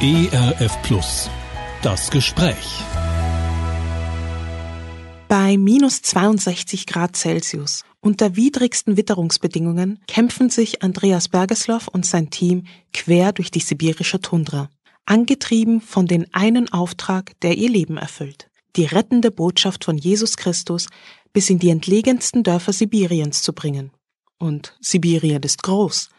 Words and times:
ERF 0.00 0.80
Plus. 0.84 1.28
Das 1.82 2.08
Gespräch. 2.12 2.84
Bei 5.26 5.56
minus 5.56 6.02
62 6.02 6.86
Grad 6.86 7.16
Celsius 7.16 7.82
unter 8.00 8.36
widrigsten 8.36 8.96
Witterungsbedingungen 8.96 9.98
kämpfen 10.06 10.50
sich 10.50 10.84
Andreas 10.84 11.28
Bergesloff 11.28 11.88
und 11.88 12.06
sein 12.06 12.30
Team 12.30 12.66
quer 12.92 13.32
durch 13.32 13.50
die 13.50 13.58
sibirische 13.58 14.20
Tundra, 14.20 14.70
angetrieben 15.04 15.80
von 15.80 16.06
den 16.06 16.32
einen 16.32 16.72
Auftrag, 16.72 17.32
der 17.40 17.58
ihr 17.58 17.68
Leben 17.68 17.96
erfüllt, 17.96 18.48
die 18.76 18.84
rettende 18.84 19.32
Botschaft 19.32 19.84
von 19.84 19.98
Jesus 19.98 20.36
Christus 20.36 20.86
bis 21.32 21.50
in 21.50 21.58
die 21.58 21.70
entlegensten 21.70 22.44
Dörfer 22.44 22.72
Sibiriens 22.72 23.42
zu 23.42 23.52
bringen. 23.52 23.90
Und 24.38 24.76
Sibirien 24.80 25.42
ist 25.42 25.64
groß. 25.64 26.10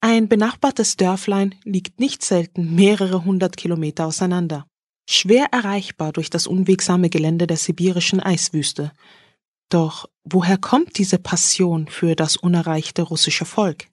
Ein 0.00 0.28
benachbartes 0.28 0.96
Dörflein 0.96 1.54
liegt 1.64 2.00
nicht 2.00 2.22
selten 2.22 2.74
mehrere 2.74 3.24
hundert 3.24 3.56
Kilometer 3.56 4.06
auseinander. 4.06 4.66
Schwer 5.08 5.46
erreichbar 5.52 6.12
durch 6.12 6.30
das 6.30 6.46
unwegsame 6.46 7.10
Gelände 7.10 7.46
der 7.46 7.56
sibirischen 7.56 8.20
Eiswüste. 8.20 8.92
Doch 9.68 10.08
woher 10.24 10.58
kommt 10.58 10.98
diese 10.98 11.18
Passion 11.18 11.88
für 11.88 12.14
das 12.14 12.36
unerreichte 12.36 13.02
russische 13.02 13.44
Volk? 13.44 13.86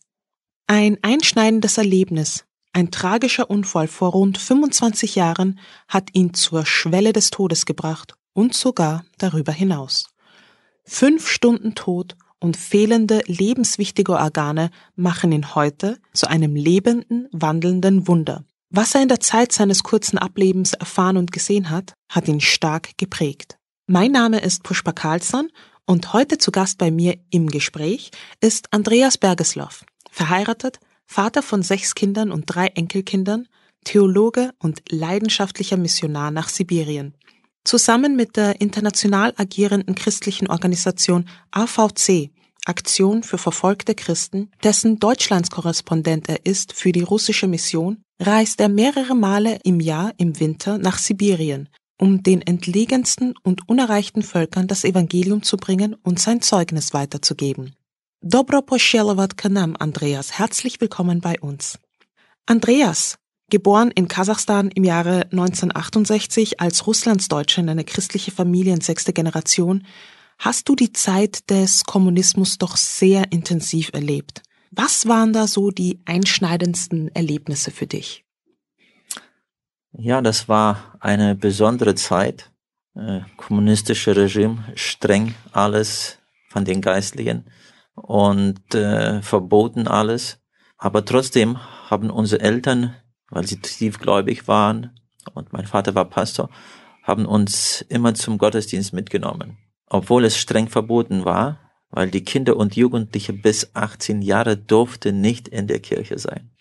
Ein 0.68 0.98
einschneidendes 1.02 1.78
Erlebnis, 1.78 2.46
ein 2.74 2.90
tragischer 2.90 3.50
Unfall 3.52 3.88
vor 3.88 4.12
rund 4.12 4.40
25 4.40 5.16
Jahren 5.16 5.60
hat 5.88 6.10
ihn 6.14 6.34
zur 6.34 6.66
Schwelle 6.66 7.14
des 7.14 7.30
Todes 7.30 7.68
gebracht 7.68 8.16
und 8.34 8.56
sogar 8.56 9.06
darüber 9.20 9.52
hinaus. 9.52 10.08
Fünf 10.84 11.30
Stunden 11.30 11.76
Tod 11.76 12.16
und 12.44 12.58
fehlende 12.58 13.22
lebenswichtige 13.26 14.12
Organe 14.12 14.70
machen 14.98 15.32
ihn 15.32 15.56
heute 15.56 15.98
zu 16.14 16.28
einem 16.28 16.56
lebenden, 16.56 17.30
wandelnden 17.32 18.06
Wunder. 18.10 18.44
Was 18.70 18.96
er 18.96 19.02
in 19.02 19.08
der 19.08 19.22
Zeit 19.22 19.54
seines 19.54 19.82
kurzen 19.82 20.18
Ablebens 20.18 20.74
erfahren 20.74 21.16
und 21.16 21.32
gesehen 21.32 21.70
hat, 21.70 21.94
hat 22.10 22.28
ihn 22.28 22.42
stark 22.42 22.98
geprägt. 22.98 23.58
Mein 23.88 24.12
Name 24.12 24.40
ist 24.40 24.62
Pushpa 24.64 24.92
Carlsson 24.92 25.48
und 25.86 26.12
heute 26.12 26.38
zu 26.38 26.52
Gast 26.52 26.78
bei 26.78 26.92
mir 26.92 27.18
im 27.30 27.48
Gespräch 27.48 28.12
ist 28.42 28.68
Andreas 28.72 29.18
Bergesloff, 29.18 29.86
verheiratet, 30.12 30.80
Vater 31.06 31.44
von 31.44 31.64
sechs 31.64 31.96
Kindern 31.96 32.30
und 32.30 32.44
drei 32.48 32.68
Enkelkindern, 32.68 33.48
Theologe 33.86 34.52
und 34.60 34.82
leidenschaftlicher 34.90 35.78
Missionar 35.78 36.30
nach 36.30 36.50
Sibirien. 36.50 37.14
Zusammen 37.64 38.16
mit 38.16 38.36
der 38.36 38.60
international 38.60 39.34
agierenden 39.38 39.96
christlichen 39.96 40.48
Organisation 40.48 41.30
AVC, 41.52 42.30
Aktion 42.66 43.24
für 43.24 43.38
verfolgte 43.38 43.96
Christen, 43.96 44.50
dessen 44.64 45.00
Deutschlandskorrespondent 45.00 46.30
er 46.30 46.46
ist 46.46 46.74
für 46.74 46.92
die 46.92 47.02
russische 47.02 47.48
Mission, 47.48 48.04
reist 48.20 48.60
er 48.60 48.70
mehrere 48.70 49.16
Male 49.16 49.60
im 49.64 49.80
Jahr 49.80 50.14
im 50.18 50.40
Winter 50.40 50.78
nach 50.78 50.98
Sibirien, 50.98 51.70
um 51.98 52.24
den 52.24 52.42
entlegensten 52.42 53.34
und 53.44 53.68
unerreichten 53.70 54.24
Völkern 54.24 54.68
das 54.68 54.84
Evangelium 54.84 55.44
zu 55.44 55.58
bringen 55.58 55.96
und 56.04 56.20
sein 56.20 56.42
Zeugnis 56.42 56.94
weiterzugeben. 56.94 57.76
Dobro 58.22 58.62
poshelovat 58.62 59.38
kanam, 59.38 59.76
Andreas. 59.78 60.38
Herzlich 60.40 60.80
willkommen 60.80 61.20
bei 61.20 61.40
uns. 61.42 61.78
Andreas, 62.46 63.18
Geboren 63.50 63.92
in 63.92 64.08
Kasachstan 64.08 64.70
im 64.72 64.84
Jahre 64.84 65.28
1968 65.32 66.60
als 66.60 66.88
Russlandsdeutscher 66.88 67.62
in 67.62 67.70
eine 67.70 67.84
christliche 67.84 68.32
Familie 68.32 68.74
in 68.74 68.82
sechster 68.82 69.14
Generation, 69.14 69.86
hast 70.40 70.68
du 70.70 70.76
die 70.76 70.94
Zeit 70.94 71.50
des 71.50 71.84
Kommunismus 71.84 72.58
doch 72.58 72.78
sehr 72.78 73.32
intensiv 73.32 73.92
erlebt. 73.94 74.42
Was 74.72 75.08
waren 75.08 75.34
da 75.34 75.48
so 75.48 75.70
die 75.70 76.02
einschneidendsten 76.06 77.14
Erlebnisse 77.14 77.70
für 77.70 77.86
dich? 77.86 78.26
Ja, 79.92 80.22
das 80.22 80.50
war 80.50 80.98
eine 81.00 81.36
besondere 81.36 81.94
Zeit. 81.94 82.52
Äh, 82.96 83.22
kommunistische 83.38 84.16
Regime, 84.16 84.64
streng 84.76 85.36
alles 85.52 86.18
von 86.50 86.66
den 86.66 86.82
Geistlichen 86.82 87.46
und 87.96 88.74
äh, 88.74 89.22
verboten 89.22 89.88
alles. 89.88 90.40
Aber 90.78 91.06
trotzdem 91.06 91.60
haben 91.90 92.10
unsere 92.10 92.42
Eltern 92.42 92.96
weil 93.34 93.48
sie 93.48 93.58
tiefgläubig 93.58 94.48
waren 94.48 94.92
und 95.34 95.54
mein 95.54 95.66
Vater 95.66 95.96
war 95.96 96.06
Pastor, 96.06 96.50
haben 97.02 97.26
uns 97.26 97.84
immer 97.90 98.14
zum 98.14 98.38
Gottesdienst 98.38 98.94
mitgenommen. 98.94 99.58
Obwohl 99.88 100.24
es 100.26 100.38
streng 100.38 100.70
verboten 100.70 101.26
war, 101.26 101.60
weil 101.90 102.10
die 102.10 102.24
Kinder 102.24 102.58
und 102.58 102.76
Jugendliche 102.76 103.34
bis 103.34 103.76
18 103.76 104.22
Jahre 104.22 104.58
durften 104.58 105.20
nicht 105.22 105.48
in 105.48 105.68
der 105.68 105.80
Kirche 105.80 106.18
sein. 106.18 106.52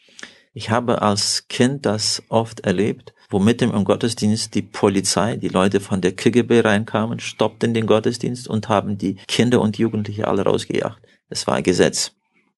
Ich 0.55 0.71
habe 0.71 1.01
als 1.01 1.49
Kind 1.49 1.87
das 1.87 2.23
oft 2.29 2.61
erlebt, 2.61 3.15
wo 3.31 3.39
mitten 3.39 3.71
im 3.71 3.85
Gottesdienst 3.85 4.55
die 4.55 4.63
Polizei, 4.63 5.37
die 5.37 5.49
Leute 5.49 5.81
von 5.81 6.03
der 6.03 6.13
KGB 6.13 6.61
reinkamen, 6.61 7.21
stoppten 7.21 7.73
den 7.73 7.87
Gottesdienst 7.87 8.49
und 8.49 8.69
haben 8.69 8.99
die 8.99 9.17
Kinder 9.29 9.61
und 9.61 9.79
Jugendliche 9.79 10.29
alle 10.29 10.43
rausgejagt. 10.43 11.01
Es 11.29 11.47
war 11.47 11.55
ein 11.55 11.63
Gesetz. 11.63 12.13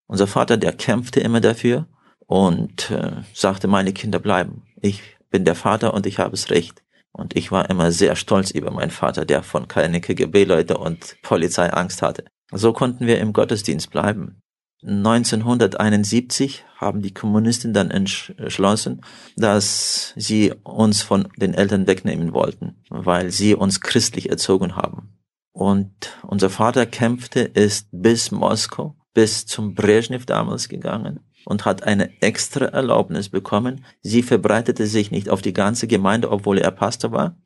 Unser 0.07 0.27
Vater, 0.27 0.57
der 0.57 0.73
kämpfte 0.73 1.21
immer 1.21 1.41
dafür 1.41 1.87
und 2.27 2.91
äh, 2.91 3.23
sagte, 3.33 3.69
meine 3.69 3.93
Kinder 3.93 4.19
bleiben. 4.19 4.63
Ich 4.81 5.03
bin 5.31 5.45
der 5.45 5.55
Vater 5.55 5.95
und 5.95 6.07
ich 6.07 6.19
habe 6.19 6.35
es 6.35 6.51
recht. 6.51 6.83
Und 7.13 7.37
ich 7.37 7.53
war 7.53 7.71
immer 7.71 7.93
sehr 7.93 8.17
stolz 8.17 8.51
über 8.51 8.73
meinen 8.73 8.91
Vater, 8.91 9.25
der 9.25 9.43
von 9.43 9.69
keine 9.69 10.01
KGB-Leute 10.01 10.79
und 10.79 11.17
Polizei 11.23 11.73
Angst 11.73 12.03
hatte. 12.03 12.25
So 12.51 12.73
konnten 12.73 13.07
wir 13.07 13.21
im 13.21 13.33
Gottesdienst 13.33 13.91
bleiben. 13.91 14.41
1971 14.83 16.65
haben 16.77 17.01
die 17.01 17.15
Kommunisten 17.15 17.73
dann 17.73 17.91
entschlossen, 17.91 19.01
dass 19.37 20.13
sie 20.17 20.53
uns 20.63 21.03
von 21.03 21.29
den 21.37 21.55
Eltern 21.55 21.87
wegnehmen 21.87 22.35
wollten, 22.35 22.77
weil 22.91 23.31
sie 23.31 23.55
uns 23.55 23.81
christlich 23.81 24.29
erzogen 24.29 24.77
haben. 24.77 25.17
Und 25.53 26.19
unser 26.23 26.51
Vater 26.51 26.85
kämpfte, 26.85 27.41
ist 27.41 27.89
bis 27.93 28.31
Moskau, 28.31 28.97
bis 29.15 29.47
zum 29.47 29.75
Brezhnev 29.75 30.27
damals 30.27 30.69
gegangen 30.69 31.21
und 31.45 31.65
hat 31.65 31.83
eine 31.83 32.11
extra 32.21 32.67
Erlaubnis 32.67 33.29
bekommen. 33.29 33.85
Sie 34.03 34.23
verbreitete 34.23 34.87
sich 34.87 35.11
nicht 35.11 35.29
auf 35.29 35.43
die 35.43 35.53
ganze 35.53 35.87
Gemeinde, 35.87 36.31
obwohl 36.31 36.59
er 36.59 36.71
Pastor 36.71 37.13
war. 37.13 37.37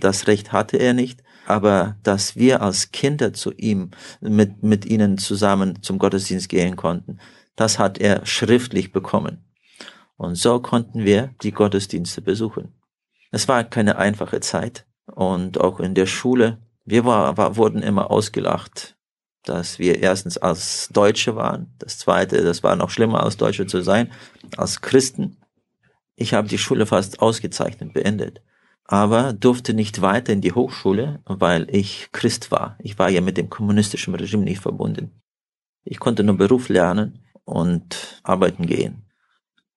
Das 0.00 0.26
Recht 0.26 0.52
hatte 0.52 0.76
er 0.76 0.94
nicht. 0.94 1.22
Aber 1.46 1.96
dass 2.02 2.36
wir 2.36 2.60
als 2.60 2.92
Kinder 2.92 3.32
zu 3.32 3.52
ihm, 3.52 3.92
mit, 4.20 4.62
mit 4.62 4.84
ihnen 4.84 5.16
zusammen 5.16 5.82
zum 5.82 5.98
Gottesdienst 5.98 6.48
gehen 6.48 6.76
konnten, 6.76 7.18
das 7.56 7.78
hat 7.78 7.98
er 7.98 8.26
schriftlich 8.26 8.92
bekommen. 8.92 9.44
Und 10.16 10.34
so 10.34 10.60
konnten 10.60 11.04
wir 11.04 11.34
die 11.42 11.52
Gottesdienste 11.52 12.20
besuchen. 12.20 12.74
Es 13.30 13.48
war 13.48 13.64
keine 13.64 13.96
einfache 13.96 14.40
Zeit. 14.40 14.84
Und 15.06 15.58
auch 15.58 15.80
in 15.80 15.94
der 15.94 16.06
Schule, 16.06 16.58
wir 16.84 17.04
war, 17.06 17.36
war, 17.36 17.56
wurden 17.56 17.82
immer 17.82 18.10
ausgelacht 18.10 18.97
dass 19.48 19.78
wir 19.78 20.00
erstens 20.00 20.38
als 20.38 20.88
Deutsche 20.92 21.36
waren. 21.36 21.74
Das 21.78 21.98
zweite, 21.98 22.42
das 22.42 22.62
war 22.62 22.76
noch 22.76 22.90
schlimmer, 22.90 23.22
als 23.22 23.36
Deutsche 23.36 23.66
zu 23.66 23.82
sein, 23.82 24.10
als 24.56 24.80
Christen. 24.80 25.38
Ich 26.16 26.34
habe 26.34 26.48
die 26.48 26.58
Schule 26.58 26.86
fast 26.86 27.20
ausgezeichnet 27.20 27.94
beendet, 27.94 28.42
aber 28.84 29.32
durfte 29.32 29.74
nicht 29.74 30.02
weiter 30.02 30.32
in 30.32 30.40
die 30.40 30.52
Hochschule, 30.52 31.20
weil 31.24 31.68
ich 31.74 32.08
Christ 32.12 32.50
war. 32.50 32.76
Ich 32.80 32.98
war 32.98 33.08
ja 33.08 33.20
mit 33.20 33.36
dem 33.36 33.48
kommunistischen 33.48 34.14
Regime 34.14 34.44
nicht 34.44 34.60
verbunden. 34.60 35.22
Ich 35.84 35.98
konnte 35.98 36.24
nur 36.24 36.36
Beruf 36.36 36.68
lernen 36.68 37.24
und 37.44 38.20
arbeiten 38.22 38.66
gehen. 38.66 39.06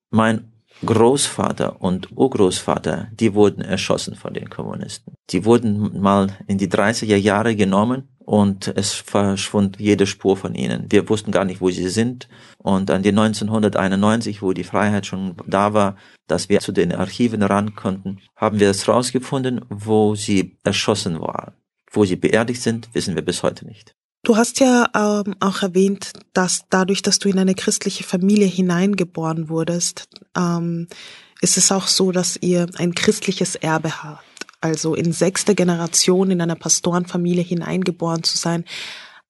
Mein 0.09 0.51
Großvater 0.83 1.81
und 1.81 2.11
Urgroßvater, 2.11 3.09
die 3.11 3.35
wurden 3.35 3.61
erschossen 3.61 4.15
von 4.15 4.33
den 4.33 4.49
Kommunisten. 4.49 5.13
Die 5.29 5.45
wurden 5.45 6.01
mal 6.01 6.35
in 6.47 6.57
die 6.57 6.69
30er 6.69 7.15
Jahre 7.15 7.55
genommen 7.55 8.10
und 8.25 8.67
es 8.67 8.93
verschwund 8.93 9.79
jede 9.79 10.05
Spur 10.05 10.37
von 10.37 10.55
ihnen. 10.55 10.85
Wir 10.89 11.09
wussten 11.09 11.31
gar 11.31 11.45
nicht, 11.45 11.61
wo 11.61 11.69
sie 11.69 11.89
sind. 11.89 12.27
Und 12.57 12.91
an 12.91 13.03
die 13.03 13.09
1991, 13.09 14.41
wo 14.41 14.53
die 14.53 14.63
Freiheit 14.63 15.05
schon 15.05 15.35
da 15.47 15.73
war, 15.73 15.97
dass 16.27 16.49
wir 16.49 16.59
zu 16.59 16.71
den 16.71 16.93
Archiven 16.93 17.43
ran 17.43 17.75
konnten, 17.75 18.19
haben 18.35 18.59
wir 18.59 18.69
es 18.69 18.87
rausgefunden, 18.87 19.65
wo 19.69 20.15
sie 20.15 20.57
erschossen 20.63 21.19
waren. 21.19 21.53
Wo 21.91 22.05
sie 22.05 22.15
beerdigt 22.15 22.61
sind, 22.61 22.89
wissen 22.93 23.15
wir 23.15 23.21
bis 23.21 23.43
heute 23.43 23.65
nicht. 23.65 23.95
Du 24.23 24.37
hast 24.37 24.59
ja 24.59 24.87
ähm, 24.95 25.35
auch 25.39 25.63
erwähnt, 25.63 26.13
dass 26.33 26.65
dadurch, 26.69 27.01
dass 27.01 27.17
du 27.17 27.27
in 27.27 27.39
eine 27.39 27.55
christliche 27.55 28.03
Familie 28.03 28.45
hineingeboren 28.45 29.49
wurdest, 29.49 30.07
ähm, 30.37 30.87
ist 31.41 31.57
es 31.57 31.71
auch 31.71 31.87
so, 31.87 32.11
dass 32.11 32.37
ihr 32.39 32.67
ein 32.77 32.93
christliches 32.93 33.55
Erbe 33.55 34.03
habt 34.03 34.23
also 34.61 34.95
in 34.95 35.11
sechster 35.11 35.55
Generation 35.55 36.31
in 36.31 36.41
einer 36.41 36.55
Pastorenfamilie 36.55 37.43
hineingeboren 37.43 38.23
zu 38.23 38.37
sein. 38.37 38.65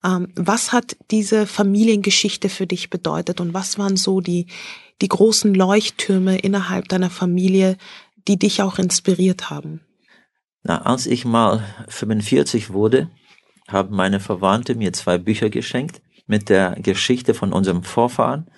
Ähm, 0.04 0.28
was 0.36 0.72
hat 0.72 0.96
diese 1.10 1.46
Familiengeschichte 1.46 2.48
für 2.48 2.66
dich 2.66 2.90
bedeutet 2.90 3.40
und 3.40 3.54
was 3.54 3.78
waren 3.78 3.96
so 3.96 4.20
die, 4.20 4.46
die 5.00 5.08
großen 5.08 5.54
Leuchttürme 5.54 6.38
innerhalb 6.38 6.88
deiner 6.88 7.10
Familie, 7.10 7.76
die 8.28 8.38
dich 8.38 8.62
auch 8.62 8.78
inspiriert 8.78 9.50
haben? 9.50 9.80
Na, 10.62 10.82
als 10.82 11.06
ich 11.06 11.24
mal 11.24 11.64
45 11.88 12.72
wurde, 12.72 13.10
haben 13.68 13.96
meine 13.96 14.20
Verwandte 14.20 14.74
mir 14.74 14.92
zwei 14.92 15.18
Bücher 15.18 15.50
geschenkt 15.50 16.02
mit 16.26 16.48
der 16.48 16.76
Geschichte 16.76 17.34
von 17.34 17.52
unserem 17.52 17.82
Vorfahren, 17.82 18.50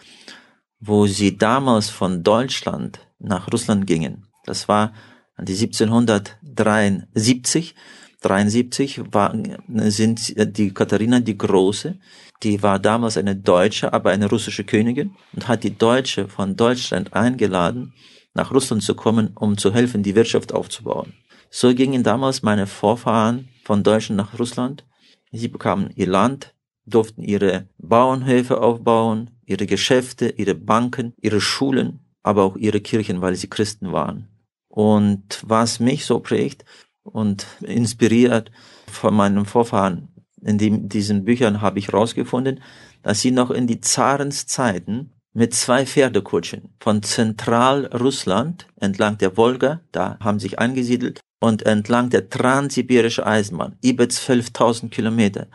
wo 0.80 1.06
sie 1.06 1.38
damals 1.38 1.88
von 1.88 2.22
Deutschland 2.22 3.00
nach 3.18 3.50
Russland 3.50 3.86
gingen 3.86 4.26
Das 4.44 4.68
war 4.68 4.92
die 5.38 5.54
1773. 5.54 7.74
73 8.20 9.12
war, 9.12 9.34
sind 9.68 10.56
die 10.56 10.72
Katharina 10.72 11.20
die 11.20 11.36
Große, 11.36 11.98
die 12.42 12.62
war 12.62 12.78
damals 12.78 13.18
eine 13.18 13.36
Deutsche, 13.36 13.92
aber 13.92 14.10
eine 14.10 14.30
russische 14.30 14.64
Königin 14.64 15.14
und 15.34 15.46
hat 15.46 15.62
die 15.62 15.76
Deutsche 15.76 16.28
von 16.28 16.56
Deutschland 16.56 17.12
eingeladen, 17.12 17.92
nach 18.32 18.50
Russland 18.50 18.82
zu 18.82 18.94
kommen, 18.94 19.32
um 19.34 19.58
zu 19.58 19.74
helfen, 19.74 20.02
die 20.02 20.14
Wirtschaft 20.14 20.52
aufzubauen. 20.52 21.12
So 21.50 21.74
gingen 21.74 22.02
damals 22.02 22.42
meine 22.42 22.66
Vorfahren 22.66 23.48
von 23.62 23.82
Deutschland 23.82 24.16
nach 24.16 24.38
Russland. 24.38 24.84
Sie 25.30 25.48
bekamen 25.48 25.90
ihr 25.94 26.08
Land, 26.08 26.54
durften 26.86 27.22
ihre 27.22 27.68
Bauernhöfe 27.78 28.60
aufbauen, 28.60 29.30
ihre 29.46 29.66
Geschäfte, 29.66 30.30
ihre 30.30 30.54
Banken, 30.54 31.14
ihre 31.20 31.40
Schulen, 31.40 32.00
aber 32.22 32.42
auch 32.42 32.56
ihre 32.56 32.80
Kirchen, 32.80 33.20
weil 33.20 33.36
sie 33.36 33.48
Christen 33.48 33.92
waren. 33.92 34.28
Und 34.74 35.40
was 35.46 35.78
mich 35.78 36.04
so 36.04 36.18
prägt 36.18 36.64
und 37.04 37.46
inspiriert 37.60 38.50
von 38.88 39.14
meinen 39.14 39.46
Vorfahren, 39.46 40.08
in 40.42 40.58
dem, 40.58 40.88
diesen 40.88 41.24
Büchern 41.24 41.60
habe 41.60 41.78
ich 41.78 41.92
herausgefunden, 41.92 42.60
dass 43.04 43.20
sie 43.20 43.30
noch 43.30 43.52
in 43.52 43.68
die 43.68 43.80
Zarenszeiten 43.80 45.12
mit 45.32 45.54
zwei 45.54 45.86
Pferdekutschen 45.86 46.74
von 46.80 47.04
Zentralrussland 47.04 48.66
entlang 48.80 49.16
der 49.18 49.36
Wolga, 49.36 49.80
da 49.92 50.18
haben 50.18 50.40
sich 50.40 50.58
angesiedelt, 50.58 51.20
und 51.38 51.62
entlang 51.62 52.10
der 52.10 52.28
transsibirischen 52.28 53.22
Eisenbahn, 53.22 53.78
über 53.80 54.04
12.000 54.04 54.88
Kilometer, 54.88 55.46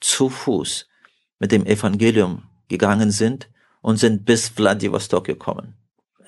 zu 0.00 0.28
Fuß 0.28 0.86
mit 1.38 1.50
dem 1.50 1.64
Evangelium 1.64 2.42
gegangen 2.68 3.10
sind 3.10 3.48
und 3.80 3.96
sind 3.96 4.26
bis 4.26 4.50
Vladivostok 4.50 5.24
gekommen. 5.24 5.78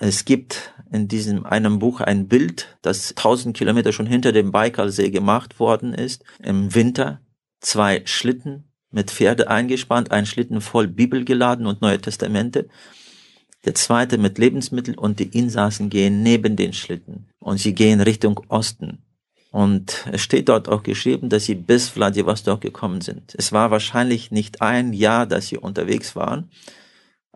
Es 0.00 0.25
gibt 0.25 0.73
in 0.90 1.08
diesem 1.08 1.44
einem 1.44 1.79
Buch 1.79 2.00
ein 2.00 2.29
Bild, 2.29 2.79
das 2.82 3.11
1000 3.11 3.56
Kilometer 3.56 3.93
schon 3.93 4.06
hinter 4.06 4.32
dem 4.32 4.52
Baikalsee 4.52 5.11
gemacht 5.11 5.61
worden 5.61 5.94
ist. 5.94 6.25
Im 6.43 6.75
Winter 6.75 7.20
zwei 7.61 8.02
Schlitten 8.05 8.64
mit 8.90 9.11
Pferde 9.11 9.49
eingespannt, 9.49 10.11
ein 10.11 10.26
Schlitten 10.26 10.61
voll 10.61 10.88
Bibel 10.88 11.25
geladen 11.25 11.67
und 11.67 11.82
Neue 11.82 12.00
Testamente. 12.00 12.69
Der 13.64 13.75
zweite 13.75 14.19
mit 14.19 14.38
Lebensmitteln 14.38 14.96
und 14.96 15.19
die 15.19 15.37
Insassen 15.37 15.90
gehen 15.90 16.23
neben 16.23 16.56
den 16.56 16.73
Schlitten 16.73 17.29
und 17.38 17.58
sie 17.58 17.75
gehen 17.75 18.00
Richtung 18.00 18.40
Osten. 18.49 19.02
Und 19.50 20.06
es 20.12 20.20
steht 20.20 20.49
dort 20.49 20.69
auch 20.69 20.82
geschrieben, 20.82 21.29
dass 21.29 21.46
sie 21.46 21.55
bis 21.55 21.88
Vladivostok 21.88 22.61
gekommen 22.61 23.00
sind. 23.00 23.35
Es 23.37 23.50
war 23.52 23.70
wahrscheinlich 23.70 24.31
nicht 24.31 24.61
ein 24.61 24.93
Jahr, 24.93 25.26
dass 25.26 25.49
sie 25.49 25.56
unterwegs 25.56 26.14
waren, 26.14 26.50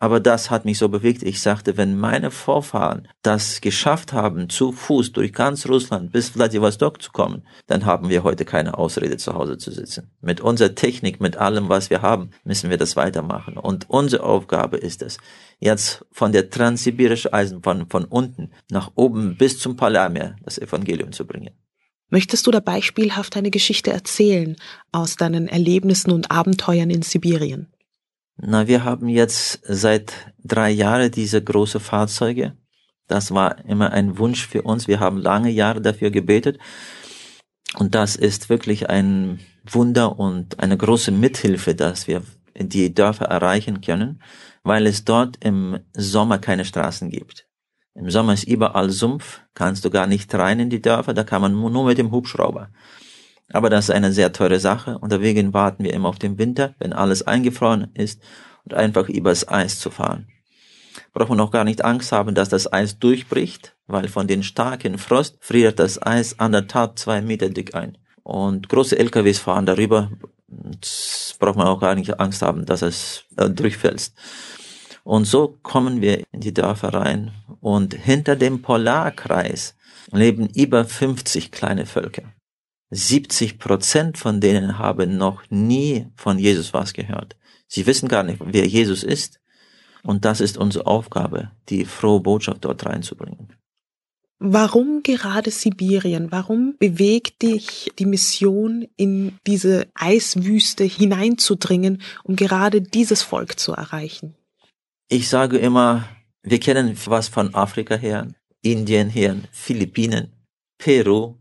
aber 0.03 0.19
das 0.19 0.51
hat 0.51 0.65
mich 0.65 0.79
so 0.79 0.89
bewegt. 0.89 1.23
Ich 1.23 1.41
sagte, 1.41 1.77
wenn 1.77 1.97
meine 1.97 2.33
Vorfahren 2.33 3.07
das 3.23 3.61
geschafft 3.61 4.13
haben, 4.13 4.49
zu 4.49 4.73
Fuß 4.73 5.13
durch 5.13 5.33
ganz 5.33 5.69
Russland 5.69 6.11
bis 6.11 6.31
Vladivostok 6.31 7.01
zu 7.01 7.13
kommen, 7.13 7.47
dann 7.69 7.87
haben 7.87 8.09
wir 8.09 8.25
heute 8.25 8.45
keine 8.45 8.77
Ausrede, 8.77 9.17
zu 9.17 9.35
Hause 9.35 9.59
zu 9.59 9.71
sitzen. 9.71 10.11
Mit 10.21 10.41
unserer 10.41 10.75
Technik, 10.75 11.21
mit 11.21 11.37
allem, 11.37 11.69
was 11.69 11.89
wir 11.89 12.03
haben, 12.03 12.31
müssen 12.43 12.69
wir 12.69 12.79
das 12.79 12.97
weitermachen. 12.97 13.57
Und 13.57 13.89
unsere 13.91 14.25
Aufgabe 14.25 14.77
ist 14.77 15.03
es, 15.03 15.19
jetzt 15.61 16.05
von 16.11 16.33
der 16.33 16.51
transsibirischen 16.51 17.33
Eisenbahn 17.33 17.87
von 17.89 18.05
unten 18.05 18.51
nach 18.73 18.91
oben 18.97 19.37
bis 19.37 19.61
zum 19.61 19.77
Palamir 19.77 20.35
das 20.43 20.59
Evangelium 20.59 21.13
zu 21.13 21.29
bringen. 21.29 21.55
Möchtest 22.11 22.49
du 22.49 22.51
da 22.51 22.59
beispielhaft 22.59 23.37
eine 23.37 23.53
Geschichte 23.53 23.93
erzählen 23.93 24.57
aus 24.91 25.15
deinen 25.15 25.47
Erlebnissen 25.47 26.11
und 26.11 26.33
Abenteuern 26.33 26.91
in 26.91 27.03
Sibirien? 27.03 27.72
Na, 28.45 28.67
wir 28.67 28.83
haben 28.83 29.09
jetzt 29.09 29.61
seit 29.69 30.35
drei 30.43 30.69
Jahren 30.69 31.13
diese 31.13 31.41
große 31.41 31.79
Fahrzeuge. 31.79 32.57
Das 33.07 33.33
war 33.33 33.65
immer 33.67 33.93
ein 33.93 34.19
Wunsch 34.19 34.49
für 34.49 34.63
uns. 34.63 34.89
Wir 34.89 34.99
haben 34.99 35.19
lange 35.19 35.51
Jahre 35.51 35.81
dafür 35.81 36.11
gebetet. 36.11 36.59
Und 37.79 37.95
das 37.95 38.17
ist 38.17 38.49
wirklich 38.49 38.91
ein 38.91 39.39
Wunder 39.71 40.19
und 40.19 40.59
eine 40.59 40.77
große 40.77 41.13
Mithilfe, 41.13 41.77
dass 41.77 42.09
wir 42.09 42.25
die 42.59 42.93
Dörfer 42.93 43.27
erreichen 43.27 43.81
können, 43.81 44.21
weil 44.65 44.89
es 44.89 45.05
dort 45.05 45.37
im 45.45 45.79
Sommer 45.93 46.39
keine 46.39 46.65
Straßen 46.65 47.11
gibt. 47.11 47.47
Im 47.95 48.11
Sommer 48.11 48.33
ist 48.35 48.45
überall 48.45 48.91
Sumpf, 48.91 49.43
kannst 49.55 49.85
du 49.85 49.91
gar 49.91 50.09
nicht 50.09 50.35
rein 50.35 50.59
in 50.59 50.69
die 50.69 50.83
Dörfer, 50.83 51.15
da 51.15 51.23
kann 51.23 51.43
man 51.43 51.53
nur 51.53 51.85
mit 51.85 51.99
dem 51.99 52.11
Hubschrauber. 52.11 52.71
Aber 53.53 53.69
das 53.69 53.89
ist 53.89 53.95
eine 53.95 54.13
sehr 54.13 54.33
teure 54.33 54.59
Sache 54.59 54.99
und 54.99 55.13
deswegen 55.13 55.53
warten 55.53 55.85
wir 55.85 55.93
immer 55.93 56.09
auf 56.09 56.19
den 56.19 56.39
Winter, 56.39 56.75
wenn 56.79 56.93
alles 56.93 57.23
eingefroren 57.23 57.91
ist 57.95 58.23
und 58.65 58.75
einfach 58.75 59.09
übers 59.09 59.47
Eis 59.49 59.79
zu 59.79 59.91
fahren. 59.91 60.29
Braucht 61.13 61.29
man 61.29 61.41
auch 61.41 61.51
gar 61.51 61.65
nicht 61.65 61.85
Angst 61.85 62.13
haben, 62.13 62.35
dass 62.35 62.49
das 62.49 62.73
Eis 62.73 62.99
durchbricht, 62.99 63.77
weil 63.87 64.09
von 64.09 64.27
den 64.27 64.43
starken 64.43 64.99
Frost 64.99 65.37
friert 65.41 65.79
das 65.79 66.01
Eis 66.01 66.39
anderthalb, 66.39 66.99
zwei 66.99 67.21
Meter 67.21 67.51
dick 67.51 67.75
ein. 67.75 67.99
Und 68.23 68.69
große 68.69 68.99
LKWs 68.99 69.39
fahren 69.39 69.67
darüber. 69.67 70.11
Das 70.49 71.35
braucht 71.39 71.57
man 71.57 71.67
auch 71.67 71.81
gar 71.81 71.95
nicht 71.95 72.19
Angst 72.21 72.43
haben, 72.43 72.67
dass 72.67 72.83
es 72.83 73.25
äh, 73.37 73.51
durchfällt. 73.51 74.13
Und 75.03 75.25
so 75.25 75.59
kommen 75.63 76.01
wir 76.01 76.23
in 76.31 76.41
die 76.41 76.55
Dörfer 76.55 76.95
rein. 76.95 77.33
Und 77.61 77.95
hinter 77.95 78.37
dem 78.37 78.63
Polarkreis 78.63 79.75
leben 80.13 80.49
über 80.55 80.85
50 80.85 81.51
kleine 81.51 81.87
Völker. 81.87 82.23
70 82.95 83.59
Prozent 83.59 84.19
von 84.19 84.41
denen 84.41 84.79
haben 84.79 85.17
noch 85.17 85.43
nie 85.49 86.07
von 86.15 86.39
Jesus 86.39 86.75
was 86.75 86.93
gehört. 86.93 87.37
Sie 87.67 87.87
wissen 87.87 88.07
gar 88.07 88.23
nicht, 88.23 88.39
wer 88.45 88.67
Jesus 88.67 89.03
ist. 89.03 89.41
Und 90.03 90.27
das 90.27 90.43
ist 90.43 90.59
unsere 90.59 90.87
Aufgabe, 90.87 91.53
die 91.71 91.87
frohe 91.87 92.21
Botschaft 92.21 92.65
dort 92.67 92.85
reinzubringen. 92.85 93.49
Warum 94.39 95.03
gerade 95.03 95.51
Sibirien? 95.51 96.33
Warum 96.33 96.75
bewegt 96.79 97.43
dich 97.43 97.93
die 97.99 98.07
Mission, 98.07 98.87
in 98.97 99.39
diese 99.47 99.87
Eiswüste 99.95 100.85
hineinzudringen, 100.85 102.03
um 102.25 102.37
gerade 102.37 102.83
dieses 102.83 103.23
Volk 103.23 103.59
zu 103.59 103.73
erreichen? 103.73 104.35
Ich 105.09 105.29
sage 105.29 105.57
immer, 105.59 106.09
wir 106.43 106.61
kennen 106.61 106.95
was 107.07 107.29
von 107.29 107.55
Afrika 107.55 107.95
her, 107.95 108.29
Indien 108.61 109.09
her, 109.09 109.37
Philippinen, 109.53 110.33
Peru, 110.77 111.37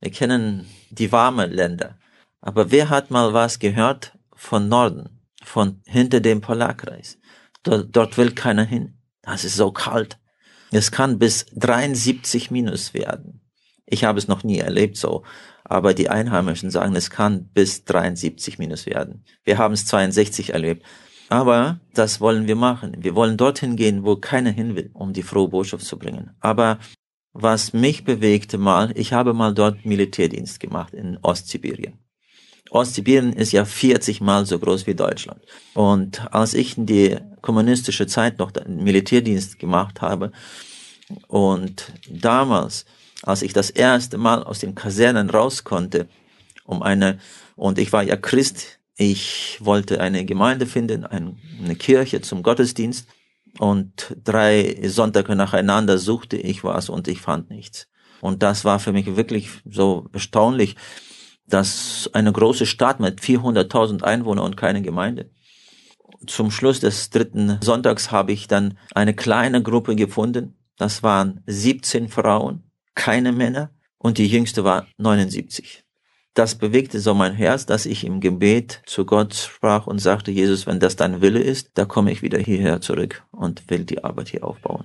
wir 0.00 0.10
kennen 0.10 0.66
die 0.90 1.12
warmen 1.12 1.50
Länder. 1.50 1.98
Aber 2.40 2.70
wer 2.70 2.88
hat 2.88 3.10
mal 3.10 3.32
was 3.32 3.58
gehört 3.58 4.16
von 4.34 4.68
Norden, 4.68 5.20
von 5.42 5.82
hinter 5.86 6.20
dem 6.20 6.40
Polarkreis? 6.40 7.18
Dort, 7.62 7.94
dort 7.94 8.16
will 8.16 8.32
keiner 8.32 8.64
hin. 8.64 8.98
Das 9.22 9.44
ist 9.44 9.56
so 9.56 9.72
kalt. 9.72 10.18
Es 10.70 10.90
kann 10.90 11.18
bis 11.18 11.46
73 11.54 12.50
minus 12.50 12.94
werden. 12.94 13.40
Ich 13.86 14.04
habe 14.04 14.18
es 14.18 14.28
noch 14.28 14.44
nie 14.44 14.58
erlebt 14.58 14.96
so, 14.96 15.24
aber 15.64 15.94
die 15.94 16.10
Einheimischen 16.10 16.70
sagen, 16.70 16.94
es 16.94 17.10
kann 17.10 17.48
bis 17.48 17.84
73 17.84 18.58
minus 18.58 18.86
werden. 18.86 19.24
Wir 19.44 19.58
haben 19.58 19.74
es 19.74 19.86
62 19.86 20.52
erlebt. 20.52 20.84
Aber 21.30 21.80
das 21.92 22.20
wollen 22.20 22.46
wir 22.46 22.56
machen. 22.56 22.96
Wir 22.98 23.14
wollen 23.14 23.36
dorthin 23.36 23.76
gehen, 23.76 24.04
wo 24.04 24.16
keiner 24.16 24.50
hin 24.50 24.76
will, 24.76 24.90
um 24.94 25.12
die 25.12 25.22
frohe 25.22 25.48
Botschaft 25.48 25.84
zu 25.84 25.98
bringen. 25.98 26.30
Aber 26.40 26.78
was 27.40 27.72
mich 27.72 28.04
bewegte 28.04 28.58
mal, 28.58 28.92
ich 28.96 29.12
habe 29.12 29.32
mal 29.32 29.54
dort 29.54 29.86
Militärdienst 29.86 30.58
gemacht 30.58 30.92
in 30.92 31.18
Ostsibirien. 31.22 31.94
Ostsibirien 32.70 33.32
ist 33.32 33.52
ja 33.52 33.64
40 33.64 34.20
mal 34.20 34.44
so 34.44 34.58
groß 34.58 34.86
wie 34.86 34.94
Deutschland. 34.94 35.40
Und 35.74 36.32
als 36.34 36.52
ich 36.52 36.76
in 36.76 36.86
die 36.86 37.16
kommunistische 37.40 38.06
Zeit 38.06 38.38
noch 38.38 38.50
Militärdienst 38.66 39.58
gemacht 39.58 40.00
habe 40.00 40.32
und 41.28 41.92
damals, 42.10 42.84
als 43.22 43.42
ich 43.42 43.52
das 43.52 43.70
erste 43.70 44.18
Mal 44.18 44.42
aus 44.42 44.58
den 44.58 44.74
Kasernen 44.74 45.30
raus 45.30 45.62
konnte, 45.62 46.08
um 46.64 46.82
eine, 46.82 47.18
und 47.54 47.78
ich 47.78 47.92
war 47.92 48.02
ja 48.02 48.16
Christ, 48.16 48.80
ich 48.96 49.58
wollte 49.60 50.00
eine 50.00 50.24
Gemeinde 50.24 50.66
finden, 50.66 51.04
eine 51.04 51.76
Kirche 51.76 52.20
zum 52.20 52.42
Gottesdienst 52.42 53.08
und 53.58 54.16
drei 54.24 54.78
Sonntage 54.88 55.34
nacheinander 55.34 55.98
suchte 55.98 56.36
ich 56.36 56.64
was 56.64 56.88
und 56.88 57.08
ich 57.08 57.20
fand 57.20 57.50
nichts. 57.50 57.88
Und 58.20 58.42
das 58.42 58.64
war 58.64 58.78
für 58.78 58.92
mich 58.92 59.16
wirklich 59.16 59.48
so 59.64 60.08
erstaunlich, 60.12 60.76
dass 61.46 62.10
eine 62.12 62.32
große 62.32 62.66
Stadt 62.66 63.00
mit 63.00 63.20
400.000 63.20 64.02
Einwohnern 64.02 64.44
und 64.44 64.56
keine 64.56 64.82
Gemeinde. 64.82 65.30
Zum 66.26 66.50
Schluss 66.50 66.80
des 66.80 67.10
dritten 67.10 67.58
Sonntags 67.62 68.10
habe 68.10 68.32
ich 68.32 68.48
dann 68.48 68.76
eine 68.94 69.14
kleine 69.14 69.62
Gruppe 69.62 69.94
gefunden. 69.94 70.58
Das 70.76 71.02
waren 71.02 71.42
17 71.46 72.08
Frauen, 72.08 72.64
keine 72.94 73.32
Männer 73.32 73.70
und 73.98 74.18
die 74.18 74.26
jüngste 74.26 74.64
war 74.64 74.86
79 74.96 75.84
das 76.38 76.54
bewegte 76.54 77.00
so 77.00 77.14
mein 77.14 77.34
Herz, 77.34 77.66
dass 77.66 77.84
ich 77.84 78.04
im 78.04 78.20
Gebet 78.20 78.82
zu 78.86 79.04
Gott 79.04 79.34
sprach 79.34 79.88
und 79.88 79.98
sagte, 79.98 80.30
Jesus, 80.30 80.66
wenn 80.66 80.78
das 80.78 80.94
dein 80.94 81.20
Wille 81.20 81.40
ist, 81.40 81.70
da 81.74 81.84
komme 81.84 82.12
ich 82.12 82.22
wieder 82.22 82.38
hierher 82.38 82.80
zurück 82.80 83.24
und 83.32 83.68
will 83.70 83.84
die 83.84 84.04
Arbeit 84.04 84.28
hier 84.28 84.44
aufbauen. 84.44 84.84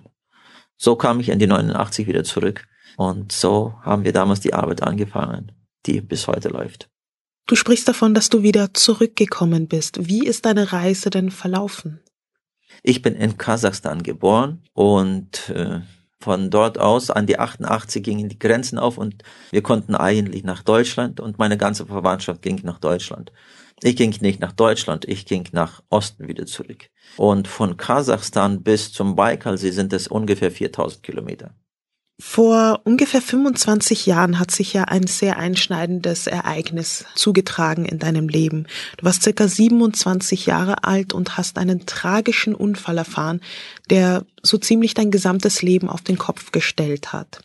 So 0.77 0.95
kam 0.95 1.19
ich 1.19 1.29
in 1.29 1.38
die 1.38 1.45
89 1.45 2.07
wieder 2.07 2.24
zurück 2.24 2.67
und 2.98 3.31
so 3.31 3.75
haben 3.83 4.03
wir 4.03 4.13
damals 4.13 4.39
die 4.39 4.55
Arbeit 4.55 4.81
angefangen, 4.81 5.51
die 5.86 6.01
bis 6.01 6.27
heute 6.27 6.50
läuft. 6.50 6.89
Du 7.45 7.55
sprichst 7.55 7.88
davon, 7.88 8.15
dass 8.15 8.29
du 8.29 8.41
wieder 8.41 8.74
zurückgekommen 8.74 9.67
bist. 9.67 10.07
Wie 10.07 10.25
ist 10.25 10.45
deine 10.45 10.72
Reise 10.74 11.12
denn 11.12 11.29
verlaufen? 11.29 12.01
Ich 12.81 13.03
bin 13.03 13.15
in 13.15 13.38
Kasachstan 13.38 14.01
geboren 14.01 14.63
und 14.74 15.50
äh, 15.50 15.81
Von 16.24 16.50
dort 16.50 16.77
aus 16.80 17.10
an 17.10 17.27
die 17.27 17.38
88 17.38 18.01
gingen 18.01 18.30
die 18.30 18.39
Grenzen 18.39 18.80
auf 18.80 18.98
und 18.98 19.24
wir 19.51 19.62
konnten 19.62 19.94
eigentlich 19.94 20.46
nach 20.46 20.63
Deutschland 20.63 21.20
und 21.20 21.38
meine 21.38 21.58
ganze 21.58 21.86
Verwandtschaft 21.86 22.42
ging 22.42 22.62
nach 22.63 22.80
Deutschland. 22.80 23.34
Ich 23.82 23.98
ging 23.98 24.15
nicht 24.22 24.39
nach 24.39 24.53
Deutschland, 24.53 25.03
ich 25.03 25.25
ging 25.25 25.50
nach 25.51 25.84
Osten 25.89 26.30
wieder 26.30 26.46
zurück. 26.46 26.89
Und 27.18 27.50
von 27.50 27.75
Kasachstan 27.75 28.63
bis 28.63 28.94
zum 28.94 29.18
Baikalsee 29.18 29.72
sind 29.72 29.92
es 29.92 30.08
ungefähr 30.08 30.50
4000 30.50 31.03
Kilometer. 31.03 31.56
Vor 32.20 32.82
ungefähr 32.84 33.22
25 33.22 34.05
Jahren 34.05 34.38
hat 34.39 34.51
sich 34.51 34.74
ja 34.74 34.84
ein 34.84 35.08
sehr 35.08 35.39
einschneidendes 35.39 36.27
Ereignis 36.27 37.05
zugetragen 37.15 37.86
in 37.86 37.98
deinem 37.98 38.29
Leben. 38.29 38.67
Du 38.98 39.05
warst 39.05 39.24
circa 39.24 39.48
27 39.48 40.46
Jahre 40.46 40.84
alt 40.84 41.13
und 41.13 41.38
hast 41.38 41.58
einen 41.58 41.88
tragischen 41.88 42.53
Unfall 42.53 43.00
erfahren, 43.00 43.41
der 43.89 44.25
so 44.43 44.58
ziemlich 44.60 44.93
dein 44.93 45.10
gesamtes 45.10 45.63
Leben 45.63 45.89
auf 45.89 46.01
den 46.01 46.20
Kopf 46.20 46.51
gestellt 46.51 47.13
hat. 47.13 47.39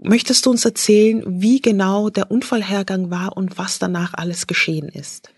Möchtest 0.00 0.44
du 0.44 0.50
uns 0.50 0.64
erzählen, 0.64 1.22
wie 1.26 1.60
genau 1.60 2.10
der 2.10 2.30
Unfallhergang 2.32 3.10
war 3.10 3.36
und 3.36 3.58
was 3.58 3.78
danach 3.78 4.12
alles 4.14 4.48
geschehen 4.48 4.88
ist? 4.88 5.30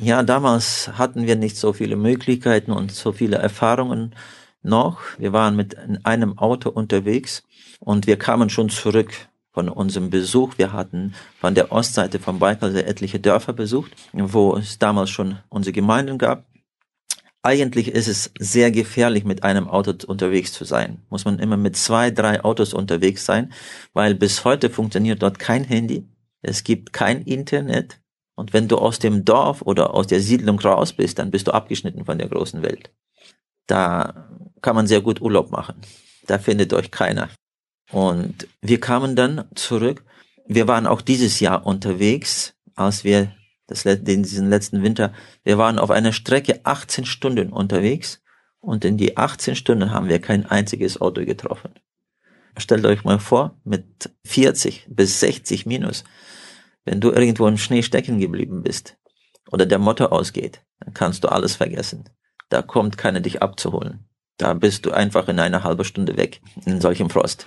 Ja, 0.00 0.22
damals 0.22 0.88
hatten 0.98 1.26
wir 1.26 1.36
nicht 1.36 1.56
so 1.56 1.72
viele 1.74 1.96
Möglichkeiten 1.96 2.72
und 2.72 2.90
so 2.90 3.12
viele 3.12 3.36
Erfahrungen 3.36 4.14
noch. 4.62 5.00
Wir 5.18 5.32
waren 5.32 5.54
mit 5.54 5.76
einem 6.04 6.38
Auto 6.38 6.70
unterwegs 6.70 7.44
und 7.84 8.06
wir 8.06 8.18
kamen 8.18 8.48
schon 8.48 8.70
zurück 8.70 9.28
von 9.52 9.68
unserem 9.68 10.10
Besuch. 10.10 10.54
Wir 10.56 10.72
hatten 10.72 11.14
von 11.38 11.54
der 11.54 11.70
Ostseite 11.70 12.18
vom 12.18 12.38
Baikal 12.38 12.74
etliche 12.76 13.20
Dörfer 13.20 13.52
besucht, 13.52 13.92
wo 14.12 14.56
es 14.56 14.78
damals 14.78 15.10
schon 15.10 15.38
unsere 15.50 15.72
Gemeinden 15.72 16.18
gab. 16.18 16.46
Eigentlich 17.42 17.88
ist 17.88 18.08
es 18.08 18.32
sehr 18.38 18.70
gefährlich, 18.70 19.24
mit 19.24 19.42
einem 19.42 19.68
Auto 19.68 19.92
unterwegs 20.06 20.54
zu 20.54 20.64
sein. 20.64 21.02
Muss 21.10 21.26
man 21.26 21.38
immer 21.38 21.58
mit 21.58 21.76
zwei, 21.76 22.10
drei 22.10 22.42
Autos 22.42 22.72
unterwegs 22.72 23.26
sein, 23.26 23.52
weil 23.92 24.14
bis 24.14 24.46
heute 24.46 24.70
funktioniert 24.70 25.22
dort 25.22 25.38
kein 25.38 25.62
Handy. 25.62 26.08
Es 26.40 26.64
gibt 26.64 26.94
kein 26.94 27.20
Internet. 27.22 28.00
Und 28.34 28.54
wenn 28.54 28.66
du 28.66 28.78
aus 28.78 28.98
dem 28.98 29.26
Dorf 29.26 29.60
oder 29.60 29.92
aus 29.92 30.06
der 30.06 30.20
Siedlung 30.20 30.58
raus 30.58 30.94
bist, 30.94 31.18
dann 31.18 31.30
bist 31.30 31.46
du 31.46 31.52
abgeschnitten 31.52 32.06
von 32.06 32.16
der 32.16 32.28
großen 32.28 32.62
Welt. 32.62 32.90
Da 33.66 34.30
kann 34.62 34.74
man 34.74 34.86
sehr 34.86 35.02
gut 35.02 35.20
Urlaub 35.20 35.50
machen. 35.50 35.76
Da 36.26 36.38
findet 36.38 36.72
euch 36.72 36.90
keiner. 36.90 37.28
Und 37.94 38.48
wir 38.60 38.80
kamen 38.80 39.14
dann 39.14 39.44
zurück. 39.54 40.02
Wir 40.48 40.66
waren 40.66 40.88
auch 40.88 41.00
dieses 41.00 41.38
Jahr 41.38 41.64
unterwegs, 41.64 42.54
als 42.74 43.04
wir 43.04 43.32
das, 43.68 43.84
diesen 43.84 44.50
letzten 44.50 44.82
Winter, 44.82 45.12
wir 45.44 45.58
waren 45.58 45.78
auf 45.78 45.92
einer 45.92 46.12
Strecke 46.12 46.58
18 46.64 47.04
Stunden 47.04 47.52
unterwegs 47.52 48.20
und 48.58 48.84
in 48.84 48.96
die 48.96 49.16
18 49.16 49.54
Stunden 49.54 49.92
haben 49.92 50.08
wir 50.08 50.20
kein 50.20 50.44
einziges 50.44 51.00
Auto 51.00 51.24
getroffen. 51.24 51.70
Stellt 52.56 52.84
euch 52.84 53.04
mal 53.04 53.20
vor, 53.20 53.60
mit 53.62 54.10
40 54.24 54.88
bis 54.88 55.20
60 55.20 55.64
minus, 55.64 56.02
wenn 56.84 57.00
du 57.00 57.12
irgendwo 57.12 57.46
im 57.46 57.58
Schnee 57.58 57.84
stecken 57.84 58.18
geblieben 58.18 58.64
bist 58.64 58.96
oder 59.52 59.66
der 59.66 59.78
Motor 59.78 60.10
ausgeht, 60.10 60.62
dann 60.80 60.94
kannst 60.94 61.22
du 61.22 61.28
alles 61.28 61.54
vergessen. 61.54 62.10
Da 62.48 62.60
kommt 62.60 62.98
keiner 62.98 63.20
dich 63.20 63.40
abzuholen. 63.40 64.08
Da 64.36 64.52
bist 64.54 64.84
du 64.84 64.90
einfach 64.90 65.28
in 65.28 65.38
einer 65.38 65.62
halben 65.62 65.84
Stunde 65.84 66.16
weg, 66.16 66.40
in 66.66 66.80
solchem 66.80 67.08
Frost. 67.08 67.46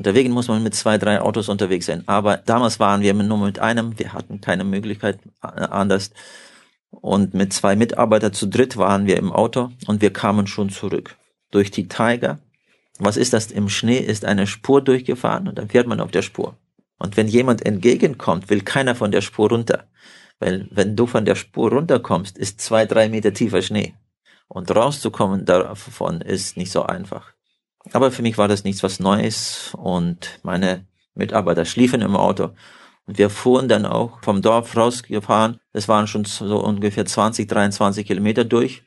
Unterwegs 0.00 0.30
muss 0.30 0.48
man 0.48 0.62
mit 0.62 0.74
zwei, 0.74 0.96
drei 0.96 1.20
Autos 1.20 1.50
unterwegs 1.50 1.84
sein. 1.84 2.04
Aber 2.06 2.38
damals 2.38 2.80
waren 2.80 3.02
wir 3.02 3.12
nur 3.12 3.36
mit 3.36 3.58
einem, 3.58 3.98
wir 3.98 4.14
hatten 4.14 4.40
keine 4.40 4.64
Möglichkeit 4.64 5.18
anders. 5.42 6.12
Und 6.90 7.34
mit 7.34 7.52
zwei 7.52 7.76
Mitarbeitern 7.76 8.32
zu 8.32 8.46
dritt 8.46 8.78
waren 8.78 9.04
wir 9.04 9.18
im 9.18 9.30
Auto 9.30 9.68
und 9.86 10.00
wir 10.00 10.10
kamen 10.10 10.46
schon 10.46 10.70
zurück. 10.70 11.16
Durch 11.50 11.70
die 11.70 11.86
Tiger. 11.86 12.38
Was 12.98 13.18
ist 13.18 13.34
das? 13.34 13.50
Im 13.50 13.68
Schnee 13.68 13.98
ist 13.98 14.24
eine 14.24 14.46
Spur 14.46 14.80
durchgefahren 14.80 15.48
und 15.48 15.58
dann 15.58 15.68
fährt 15.68 15.86
man 15.86 16.00
auf 16.00 16.10
der 16.10 16.22
Spur. 16.22 16.56
Und 16.98 17.18
wenn 17.18 17.28
jemand 17.28 17.66
entgegenkommt, 17.66 18.48
will 18.48 18.62
keiner 18.62 18.94
von 18.94 19.10
der 19.10 19.20
Spur 19.20 19.50
runter. 19.50 19.84
Weil 20.38 20.66
wenn 20.70 20.96
du 20.96 21.06
von 21.06 21.26
der 21.26 21.34
Spur 21.34 21.72
runterkommst, 21.72 22.38
ist 22.38 22.58
zwei, 22.62 22.86
drei 22.86 23.10
Meter 23.10 23.34
tiefer 23.34 23.60
Schnee. 23.60 23.92
Und 24.48 24.74
rauszukommen 24.74 25.44
davon 25.44 26.22
ist 26.22 26.56
nicht 26.56 26.72
so 26.72 26.84
einfach. 26.84 27.34
Aber 27.92 28.10
für 28.10 28.22
mich 28.22 28.38
war 28.38 28.48
das 28.48 28.64
nichts 28.64 28.82
was 28.82 29.00
Neues 29.00 29.72
und 29.76 30.38
meine 30.42 30.86
Mitarbeiter 31.14 31.64
schliefen 31.64 32.02
im 32.02 32.16
Auto. 32.16 32.50
Und 33.06 33.18
wir 33.18 33.30
fuhren 33.30 33.68
dann 33.68 33.86
auch 33.86 34.22
vom 34.22 34.42
Dorf 34.42 34.76
rausgefahren. 34.76 35.58
Es 35.72 35.88
waren 35.88 36.06
schon 36.06 36.24
so 36.24 36.62
ungefähr 36.62 37.06
20, 37.06 37.48
23 37.48 38.06
Kilometer 38.06 38.44
durch. 38.44 38.82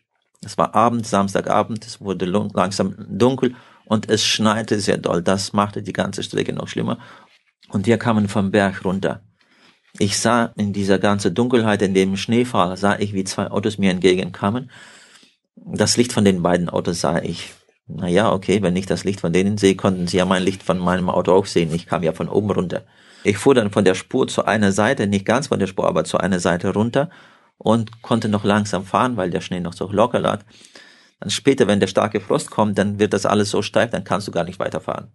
Es 0.45 0.57
war 0.57 0.75
Abend, 0.75 1.05
Samstagabend, 1.07 1.85
es 1.85 2.01
wurde 2.01 2.25
langsam 2.25 2.95
dunkel 3.09 3.55
und 3.85 4.09
es 4.09 4.25
schneite 4.25 4.79
sehr 4.79 4.97
doll. 4.97 5.21
Das 5.21 5.53
machte 5.53 5.81
die 5.81 5.93
ganze 5.93 6.23
Strecke 6.23 6.53
noch 6.53 6.67
schlimmer. 6.67 6.99
Und 7.69 7.85
wir 7.85 7.97
kamen 7.97 8.27
vom 8.27 8.51
Berg 8.51 8.85
runter. 8.85 9.23
Ich 9.99 10.17
sah 10.17 10.53
in 10.57 10.73
dieser 10.73 10.99
ganzen 10.99 11.33
Dunkelheit, 11.33 11.81
in 11.81 11.93
dem 11.93 12.17
Schneefall, 12.17 12.77
sah 12.77 12.97
ich, 12.97 13.13
wie 13.13 13.23
zwei 13.23 13.51
Autos 13.51 13.77
mir 13.77 13.91
entgegenkamen. 13.91 14.71
Das 15.55 15.97
Licht 15.97 16.13
von 16.13 16.25
den 16.25 16.41
beiden 16.41 16.69
Autos 16.69 17.01
sah 17.01 17.19
ich. 17.19 17.53
Naja, 17.87 18.31
okay, 18.31 18.61
wenn 18.61 18.75
ich 18.75 18.85
das 18.85 19.03
Licht 19.03 19.19
von 19.19 19.33
denen 19.33 19.57
sehe, 19.57 19.75
konnten 19.75 20.07
sie 20.07 20.17
ja 20.17 20.25
mein 20.25 20.43
Licht 20.43 20.63
von 20.63 20.79
meinem 20.79 21.09
Auto 21.09 21.33
auch 21.33 21.45
sehen. 21.45 21.73
Ich 21.73 21.85
kam 21.85 22.03
ja 22.03 22.13
von 22.13 22.29
oben 22.29 22.49
runter. 22.51 22.83
Ich 23.23 23.37
fuhr 23.37 23.55
dann 23.55 23.71
von 23.71 23.85
der 23.85 23.95
Spur 23.95 24.27
zu 24.27 24.45
einer 24.45 24.71
Seite, 24.71 25.07
nicht 25.07 25.25
ganz 25.25 25.47
von 25.47 25.59
der 25.59 25.67
Spur, 25.67 25.87
aber 25.87 26.03
zu 26.03 26.17
einer 26.17 26.39
Seite 26.39 26.73
runter 26.73 27.09
und 27.57 28.01
konnte 28.01 28.29
noch 28.29 28.43
langsam 28.43 28.85
fahren, 28.85 29.17
weil 29.17 29.29
der 29.29 29.41
Schnee 29.41 29.59
noch 29.59 29.73
so 29.73 29.91
locker 29.91 30.19
lag. 30.19 30.43
Dann 31.19 31.29
später, 31.29 31.67
wenn 31.67 31.79
der 31.79 31.87
starke 31.87 32.19
Frost 32.19 32.51
kommt, 32.51 32.77
dann 32.77 32.99
wird 32.99 33.13
das 33.13 33.25
alles 33.25 33.49
so 33.49 33.61
steif, 33.61 33.91
dann 33.91 34.03
kannst 34.03 34.27
du 34.27 34.31
gar 34.31 34.43
nicht 34.43 34.59
weiterfahren. 34.59 35.11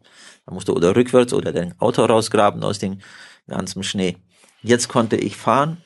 Dann 0.47 0.55
musst 0.55 0.69
du 0.69 0.73
oder 0.73 0.97
rückwärts 0.97 1.35
oder 1.35 1.53
dein 1.53 1.79
Auto 1.79 2.03
rausgraben 2.05 2.63
aus 2.63 2.79
dem 2.79 3.01
ganzen 3.47 3.83
Schnee. 3.83 4.17
Jetzt 4.63 4.89
konnte 4.89 5.17
ich 5.17 5.37
fahren. 5.37 5.79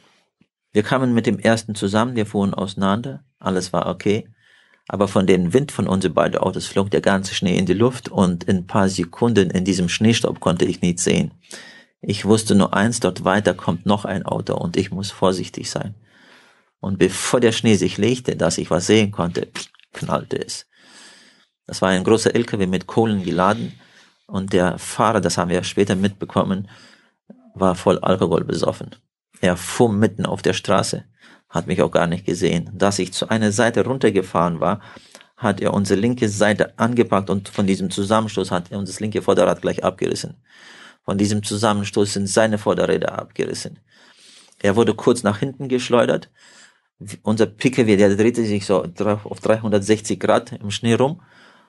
Wir 0.72 0.84
kamen 0.84 1.12
mit 1.12 1.26
dem 1.26 1.38
ersten 1.38 1.74
zusammen, 1.74 2.14
wir 2.16 2.26
fuhren 2.26 2.54
auseinander. 2.54 3.24
Alles 3.38 3.72
war 3.72 3.88
okay. 3.88 4.28
Aber 4.88 5.08
von 5.08 5.26
dem 5.26 5.52
Wind 5.52 5.72
von 5.72 5.86
unseren 5.86 6.14
beiden 6.14 6.38
Autos 6.38 6.66
flog 6.66 6.90
der 6.90 7.00
ganze 7.00 7.34
Schnee 7.34 7.56
in 7.56 7.66
die 7.66 7.72
Luft 7.72 8.08
und 8.08 8.44
in 8.44 8.66
paar 8.66 8.88
Sekunden 8.88 9.50
in 9.50 9.64
diesem 9.64 9.88
Schneestaub 9.88 10.40
konnte 10.40 10.64
ich 10.64 10.82
nichts 10.82 11.04
sehen. 11.04 11.32
Ich 12.00 12.24
wusste 12.24 12.56
nur 12.56 12.74
eins, 12.74 12.98
dort 12.98 13.24
weiter 13.24 13.54
kommt 13.54 13.86
noch 13.86 14.04
ein 14.04 14.26
Auto 14.26 14.54
und 14.54 14.76
ich 14.76 14.90
muss 14.90 15.12
vorsichtig 15.12 15.70
sein. 15.70 15.94
Und 16.80 16.98
bevor 16.98 17.38
der 17.38 17.52
Schnee 17.52 17.76
sich 17.76 17.96
legte, 17.96 18.34
dass 18.34 18.58
ich 18.58 18.70
was 18.70 18.88
sehen 18.88 19.12
konnte, 19.12 19.48
knallte 19.92 20.44
es. 20.44 20.66
Das 21.66 21.80
war 21.80 21.90
ein 21.90 22.02
großer 22.02 22.34
LKW 22.34 22.66
mit 22.66 22.88
Kohlen 22.88 23.22
geladen 23.22 23.72
und 24.26 24.52
der 24.52 24.78
Fahrer, 24.78 25.20
das 25.20 25.38
haben 25.38 25.50
wir 25.50 25.62
später 25.62 25.94
mitbekommen, 25.94 26.68
war 27.54 27.76
voll 27.76 27.98
Alkohol 28.00 28.42
besoffen. 28.44 28.96
Er 29.40 29.56
fuhr 29.56 29.92
mitten 29.92 30.26
auf 30.26 30.42
der 30.42 30.54
Straße, 30.54 31.04
hat 31.52 31.66
mich 31.66 31.82
auch 31.82 31.90
gar 31.90 32.06
nicht 32.08 32.24
gesehen. 32.24 32.70
Dass 32.74 32.98
ich 32.98 33.12
zu 33.12 33.28
einer 33.28 33.52
Seite 33.52 33.84
runtergefahren 33.84 34.58
war, 34.58 34.80
hat 35.36 35.60
er 35.60 35.74
unsere 35.74 36.00
linke 36.00 36.28
Seite 36.28 36.78
angepackt 36.78 37.28
und 37.28 37.48
von 37.48 37.66
diesem 37.66 37.90
Zusammenstoß 37.90 38.50
hat 38.50 38.72
er 38.72 38.78
uns 38.78 38.90
das 38.90 39.00
linke 39.00 39.22
Vorderrad 39.22 39.60
gleich 39.60 39.84
abgerissen. 39.84 40.36
Von 41.04 41.18
diesem 41.18 41.42
Zusammenstoß 41.42 42.14
sind 42.14 42.28
seine 42.28 42.58
Vorderräder 42.58 43.18
abgerissen. 43.18 43.80
Er 44.60 44.76
wurde 44.76 44.94
kurz 44.94 45.22
nach 45.22 45.38
hinten 45.38 45.68
geschleudert. 45.68 46.30
Unser 47.22 47.46
PKW, 47.46 47.96
der 47.96 48.16
drehte 48.16 48.44
sich 48.44 48.64
so 48.64 48.84
auf 48.84 49.40
360 49.40 50.20
Grad 50.20 50.52
im 50.52 50.70
Schnee 50.70 50.94
rum 50.94 51.20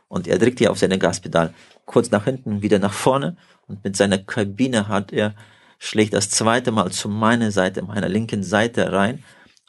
und 0.07 0.27
er 0.27 0.37
drückte 0.37 0.69
auf 0.69 0.77
seine 0.77 0.99
Gaspedal 0.99 1.53
kurz 1.85 2.11
nach 2.11 2.25
hinten, 2.25 2.61
wieder 2.61 2.77
nach 2.79 2.93
vorne 2.93 3.35
und 3.67 3.83
mit 3.83 3.97
seiner 3.97 4.19
Kabine 4.19 4.87
hat 4.87 5.11
er 5.11 5.33
schlägt 5.79 6.13
das 6.13 6.29
zweite 6.29 6.71
Mal 6.71 6.91
zu 6.91 7.09
meiner 7.09 7.51
Seite, 7.51 7.81
meiner 7.81 8.07
linken 8.07 8.43
Seite 8.43 8.93
rein, 8.93 9.23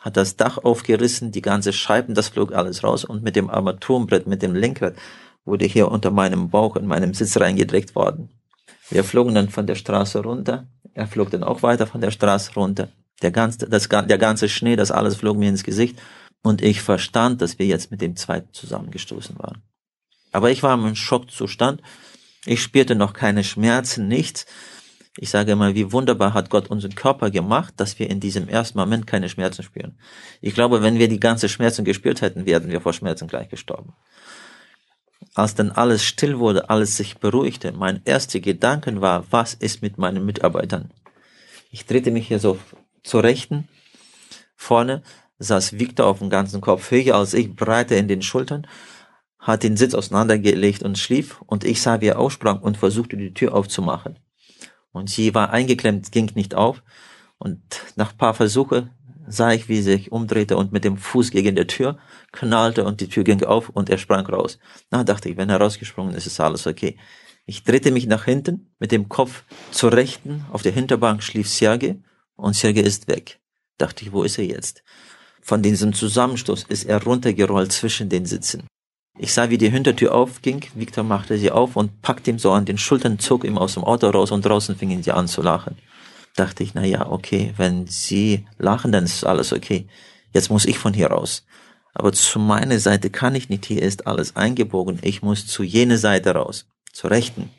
hat 0.05 0.19
das 0.19 0.37
Dach 0.37 0.59
aufgerissen, 0.59 1.33
die 1.33 1.41
ganze 1.41 1.73
Scheiben, 1.73 2.15
das 2.15 2.29
flog 2.29 2.53
alles 2.53 2.85
raus 2.85 3.07
und 3.07 3.23
mit 3.23 3.37
dem 3.37 3.49
Armaturenbrett, 3.49 4.27
mit 4.27 4.43
dem 4.43 4.55
Lenkrad 4.55 4.97
wurde 5.47 5.65
hier 5.65 5.91
unter 5.91 6.11
meinem 6.11 6.51
Bauch 6.51 6.77
in 6.77 6.87
meinem 6.87 7.15
Sitz 7.15 7.39
reingedreckt 7.39 7.95
worden. 7.95 8.29
Wir 8.91 9.03
flogen 9.03 9.35
dann 9.35 9.49
von 9.49 9.67
der 9.67 9.77
Straße 9.77 10.23
runter. 10.23 10.69
Er 10.93 11.07
flog 11.07 11.31
dann 11.31 11.43
auch 11.43 11.63
weiter 11.63 11.87
von 11.87 12.03
der 12.03 12.11
Straße 12.11 12.53
runter. 12.53 12.89
Der 13.23 13.31
ganze, 13.31 13.67
das, 13.67 13.89
der 13.89 14.19
ganze 14.19 14.51
Schnee, 14.51 14.77
das 14.77 14.91
alles 14.91 15.17
flog 15.17 15.39
mir 15.39 15.49
ins 15.49 15.65
Gesicht. 15.65 15.99
Und 16.43 16.61
ich 16.61 16.83
verstand, 16.83 17.41
dass 17.41 17.59
wir 17.59 17.65
jetzt 17.65 17.91
mit 17.91 18.03
dem 18.03 18.15
zweiten 18.15 18.53
zusammengestoßen 18.53 19.39
waren. 19.39 19.63
Aber 20.33 20.51
ich 20.51 20.63
war 20.63 20.75
im 20.75 20.95
Schockzustand. 20.95 21.81
Ich 22.45 22.61
spürte 22.61 22.95
noch 22.95 23.15
keine 23.15 23.43
Schmerzen, 23.43 24.07
nichts. 24.07 24.45
Ich 25.17 25.31
sage 25.31 25.53
immer, 25.53 25.75
wie 25.75 25.93
wunderbar 25.93 26.35
hat 26.35 26.51
Gott 26.51 26.69
unseren 26.69 26.95
Körper 26.95 27.31
gemacht, 27.31 27.75
dass 27.77 27.99
wir 27.99 28.11
in 28.11 28.19
diesem 28.19 28.49
ersten 28.49 28.79
Moment 28.79 29.07
keine 29.07 29.29
Schmerzen 29.29 29.63
spüren. 29.63 29.97
Ich 30.41 30.55
glaube, 30.55 30.83
wenn 30.83 30.99
wir 30.99 31.09
die 31.09 31.21
ganze 31.21 31.49
Schmerzen 31.49 31.85
gespürt 31.85 32.21
hätten, 32.21 32.47
wären 32.47 32.69
wir 32.69 32.81
vor 32.81 32.93
Schmerzen 32.93 33.29
gleich 33.29 33.49
gestorben. 33.49 33.93
Als 35.35 35.55
dann 35.55 35.71
alles 35.71 36.05
still 36.05 36.39
wurde, 36.39 36.69
alles 36.69 36.97
sich 36.97 37.19
beruhigte, 37.19 37.73
mein 37.73 38.03
erster 38.05 38.41
Gedanke 38.41 39.01
war, 39.01 39.25
was 39.31 39.55
ist 39.55 39.83
mit 39.83 39.99
meinen 39.99 40.27
Mitarbeitern? 40.27 40.91
Ich 41.71 41.87
drehte 41.87 42.11
mich 42.11 42.29
hier 42.29 42.41
so 42.41 42.59
zur 43.03 43.23
Rechten. 43.23 43.69
Vorne 44.57 45.03
saß 45.39 45.79
Victor 45.79 46.07
auf 46.07 46.19
dem 46.19 46.31
ganzen 46.31 46.61
Kopf 46.61 46.91
höher 46.91 47.17
als 47.17 47.35
ich, 47.35 47.55
breiter 47.55 47.97
in 47.97 48.09
den 48.09 48.23
Schultern 48.23 48.67
hat 49.45 49.63
den 49.63 49.77
Sitz 49.77 49.93
auseinandergelegt 49.95 50.83
und 50.83 50.99
schlief 50.99 51.43
und 51.43 51.65
ich 51.65 51.83
sah, 51.83 52.01
wie 52.01 52.07
er 52.07 52.19
aussprang 52.19 52.61
und 52.61 52.79
versuchte 52.79 53.19
die 53.19 53.35
Tür 53.35 53.55
aufzumachen. 53.55 54.19
Und 54.95 55.11
sie 55.11 55.35
war 55.35 55.51
eingeklemmt, 55.51 56.13
ging 56.13 56.31
nicht 56.37 56.55
auf 56.55 56.83
und 57.37 57.61
nach 57.97 58.17
paar 58.17 58.33
Versuche 58.33 58.91
sah 59.27 59.53
ich, 59.53 59.69
wie 59.69 59.77
sie 59.77 59.83
sich 59.83 60.13
umdrehte 60.13 60.57
und 60.57 60.71
mit 60.71 60.85
dem 60.85 60.99
Fuß 60.99 61.33
gegen 61.33 61.57
die 61.57 61.67
Tür 61.67 61.99
knallte 62.31 62.85
und 62.85 63.01
die 63.01 63.09
Tür 63.09 63.25
ging 63.25 63.43
auf 63.43 63.71
und 63.71 63.91
er 63.91 63.99
sprang 63.99 64.25
raus. 64.25 64.59
Na, 64.93 65.03
dachte 65.03 65.29
ich, 65.29 65.37
wenn 65.37 65.51
er 65.51 65.61
rausgesprungen 65.61 66.15
ist, 66.15 66.27
ist 66.27 66.39
alles 66.39 66.69
okay. 66.69 66.97
Ich 67.45 67.65
drehte 67.65 67.91
mich 67.91 68.07
nach 68.07 68.25
hinten, 68.25 68.71
mit 68.79 68.93
dem 68.93 69.09
Kopf 69.09 69.43
zur 69.73 69.93
Rechten, 69.93 70.45
auf 70.53 70.63
der 70.63 70.73
Hinterbank 70.73 71.25
schlief 71.25 71.49
Serge 71.49 71.99
und 72.37 72.55
Serge 72.55 72.81
ist 72.81 73.09
weg. 73.09 73.41
Dachte 73.79 74.05
ich, 74.05 74.13
wo 74.13 74.23
ist 74.23 74.39
er 74.39 74.47
jetzt? 74.47 74.85
Von 75.43 75.61
diesem 75.61 75.93
Zusammenstoß 75.93 76.67
ist 76.69 76.85
er 76.85 77.03
runtergerollt 77.03 77.73
zwischen 77.73 78.09
den 78.09 78.27
Sitzen. 78.27 78.69
Ich 79.17 79.33
sah, 79.33 79.49
wie 79.49 79.59
die 79.59 79.71
Hintertür 79.71 80.13
aufging. 80.13 80.65
Victor 80.75 81.05
machte 81.05 81.39
sie 81.39 81.53
auf 81.53 81.77
und 81.77 82.03
packte 82.03 82.31
ihm 82.31 82.41
so 82.41 82.51
an 82.51 82.65
den 82.65 82.79
Schultern, 82.79 83.21
zog 83.21 83.45
ihm 83.45 83.59
aus 83.59 83.75
dem 83.75 83.85
Auto 83.85 84.09
raus 84.11 84.33
und 84.33 84.45
draußen 84.45 84.75
fingen 84.77 85.05
sie 85.05 85.13
an 85.13 85.29
zu 85.29 85.41
lachen. 85.41 85.77
Dachte 86.35 86.65
ich, 86.65 86.75
na 86.75 86.85
ja, 86.85 87.09
okay, 87.09 87.55
wenn 87.57 87.87
sie 87.87 88.45
lachen, 88.59 88.91
dann 88.91 89.05
ist 89.05 89.25
alles 89.25 89.53
okay. 89.53 89.87
Jetzt 90.33 90.51
muss 90.51 90.65
ich 90.65 90.79
von 90.79 90.93
hier 90.93 91.09
raus. 91.09 91.47
Aber 91.95 92.13
zu 92.13 92.41
meiner 92.41 92.81
Seite 92.81 93.09
kann 93.09 93.37
ich 93.37 93.49
nicht. 93.49 93.67
Hier 93.67 93.83
ist 93.83 94.09
alles 94.09 94.35
eingebogen. 94.35 94.99
Ich 95.03 95.23
muss 95.23 95.47
zu 95.47 95.63
jener 95.63 95.97
Seite 95.97 96.35
raus. 96.35 96.67
Zur 96.93 97.11
rechten. 97.11 97.51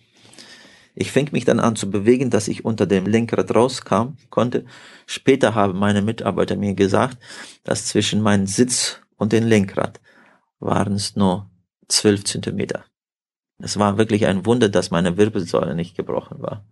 Ich 0.93 1.12
fing 1.13 1.29
mich 1.31 1.45
dann 1.45 1.62
an 1.62 1.77
zu 1.77 1.89
bewegen, 1.89 2.29
dass 2.29 2.50
ich 2.50 2.65
unter 2.65 2.85
dem 2.85 3.05
Lenkrad 3.05 3.55
rauskam 3.55 4.17
konnte. 4.29 4.65
Später 5.05 5.55
haben 5.55 5.79
meine 5.79 6.01
Mitarbeiter 6.01 6.57
mir 6.57 6.74
gesagt, 6.74 7.17
dass 7.63 7.85
zwischen 7.85 8.21
meinem 8.21 8.45
Sitz 8.45 9.00
und 9.15 9.31
dem 9.31 9.47
Lenkrad 9.47 10.01
waren 10.59 10.93
es 10.93 11.15
nur 11.15 11.50
zwölf 11.88 12.24
Zentimeter. 12.24 12.85
Es 13.59 13.79
war 13.79 13.97
wirklich 13.97 14.25
ein 14.25 14.45
Wunder, 14.45 14.69
dass 14.69 14.91
meine 14.91 15.17
Wirbelsäule 15.17 15.75
nicht 15.75 15.95
gebrochen 15.95 16.41
war. 16.41 16.65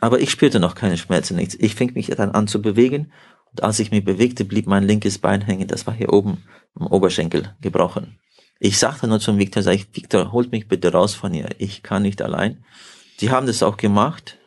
Aber 0.00 0.20
ich 0.20 0.30
spürte 0.30 0.60
noch 0.60 0.74
keine 0.74 0.96
Schmerzen, 0.96 1.36
nichts. 1.36 1.54
Ich 1.58 1.74
fing 1.74 1.92
mich 1.94 2.06
dann 2.06 2.32
an 2.32 2.48
zu 2.48 2.60
bewegen 2.60 3.12
und 3.50 3.62
als 3.62 3.78
ich 3.78 3.90
mich 3.90 4.04
bewegte, 4.04 4.44
blieb 4.44 4.66
mein 4.66 4.84
linkes 4.84 5.18
Bein 5.18 5.40
hängen. 5.40 5.68
Das 5.68 5.86
war 5.86 5.94
hier 5.94 6.12
oben 6.12 6.42
im 6.78 6.86
Oberschenkel 6.86 7.54
gebrochen. 7.60 8.18
Ich 8.58 8.78
sagte 8.78 9.06
nur 9.06 9.20
zum 9.20 9.38
Victor, 9.38 9.62
sag 9.62 9.74
ich, 9.74 9.94
Victor, 9.94 10.32
holt 10.32 10.50
mich 10.50 10.68
bitte 10.68 10.92
raus 10.92 11.14
von 11.14 11.32
hier. 11.32 11.48
Ich 11.58 11.82
kann 11.82 12.02
nicht 12.02 12.22
allein. 12.22 12.64
Sie 13.18 13.30
haben 13.30 13.46
das 13.46 13.62
auch 13.62 13.76
gemacht. 13.76 14.38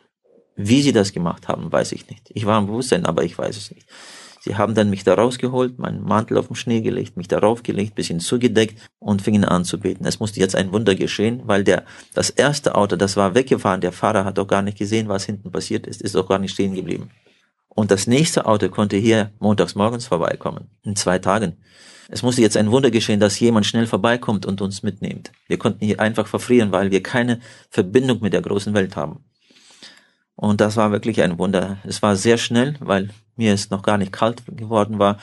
Wie 0.56 0.82
sie 0.82 0.92
das 0.92 1.12
gemacht 1.12 1.46
haben, 1.46 1.70
weiß 1.70 1.92
ich 1.92 2.10
nicht. 2.10 2.30
Ich 2.34 2.44
war 2.44 2.58
im 2.58 2.66
Bewusstsein, 2.66 3.06
aber 3.06 3.22
ich 3.22 3.38
weiß 3.38 3.56
es 3.56 3.70
nicht. 3.70 3.86
Sie 4.40 4.56
haben 4.56 4.74
dann 4.74 4.90
mich 4.90 5.04
da 5.04 5.14
rausgeholt, 5.14 5.78
meinen 5.78 6.02
Mantel 6.02 6.38
auf 6.38 6.46
den 6.46 6.56
Schnee 6.56 6.80
gelegt, 6.80 7.16
mich 7.16 7.28
darauf 7.28 7.62
gelegt, 7.62 7.94
bisschen 7.94 8.20
zugedeckt 8.20 8.78
und 8.98 9.22
fingen 9.22 9.44
an 9.44 9.64
zu 9.64 9.78
beten. 9.78 10.04
Es 10.06 10.20
musste 10.20 10.40
jetzt 10.40 10.56
ein 10.56 10.72
Wunder 10.72 10.94
geschehen, 10.94 11.42
weil 11.44 11.64
der, 11.64 11.84
das 12.14 12.30
erste 12.30 12.74
Auto, 12.74 12.96
das 12.96 13.16
war 13.16 13.34
weggefahren, 13.34 13.80
der 13.80 13.92
Fahrer 13.92 14.24
hat 14.24 14.38
doch 14.38 14.46
gar 14.46 14.62
nicht 14.62 14.78
gesehen, 14.78 15.08
was 15.08 15.24
hinten 15.24 15.50
passiert 15.50 15.86
ist, 15.86 16.02
ist 16.02 16.16
auch 16.16 16.28
gar 16.28 16.38
nicht 16.38 16.52
stehen 16.52 16.74
geblieben. 16.74 17.10
Und 17.68 17.90
das 17.90 18.06
nächste 18.06 18.46
Auto 18.46 18.68
konnte 18.68 18.96
hier 18.96 19.32
montags 19.38 19.74
morgens 19.74 20.06
vorbeikommen, 20.06 20.68
in 20.82 20.96
zwei 20.96 21.18
Tagen. 21.18 21.56
Es 22.08 22.22
musste 22.22 22.40
jetzt 22.40 22.56
ein 22.56 22.70
Wunder 22.70 22.90
geschehen, 22.90 23.20
dass 23.20 23.38
jemand 23.38 23.66
schnell 23.66 23.86
vorbeikommt 23.86 24.46
und 24.46 24.62
uns 24.62 24.82
mitnimmt. 24.82 25.30
Wir 25.46 25.58
konnten 25.58 25.84
hier 25.84 26.00
einfach 26.00 26.26
verfrieren, 26.26 26.72
weil 26.72 26.90
wir 26.90 27.02
keine 27.02 27.40
Verbindung 27.68 28.20
mit 28.22 28.32
der 28.32 28.40
großen 28.40 28.72
Welt 28.72 28.96
haben. 28.96 29.24
Und 30.34 30.60
das 30.60 30.76
war 30.76 30.90
wirklich 30.90 31.20
ein 31.22 31.38
Wunder. 31.38 31.78
Es 31.84 32.00
war 32.00 32.16
sehr 32.16 32.38
schnell, 32.38 32.76
weil 32.80 33.10
mir 33.38 33.54
es 33.54 33.70
noch 33.70 33.82
gar 33.82 33.98
nicht 33.98 34.12
kalt 34.12 34.42
geworden 34.46 34.98
war. 34.98 35.18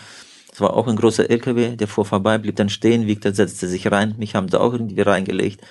Es 0.52 0.62
war 0.62 0.74
auch 0.74 0.88
ein 0.88 0.96
großer 0.96 1.30
LKW, 1.30 1.76
der 1.76 1.88
fuhr 1.88 2.06
vorbei, 2.06 2.38
blieb 2.38 2.56
dann 2.56 2.70
stehen, 2.70 3.08
Victor 3.08 3.34
setzte 3.34 3.68
sich 3.68 3.92
rein, 3.92 4.16
mich 4.18 4.36
haben 4.36 4.48
sie 4.48 4.60
auch 4.60 4.72
irgendwie 4.72 5.02
reingelegt. 5.02 5.62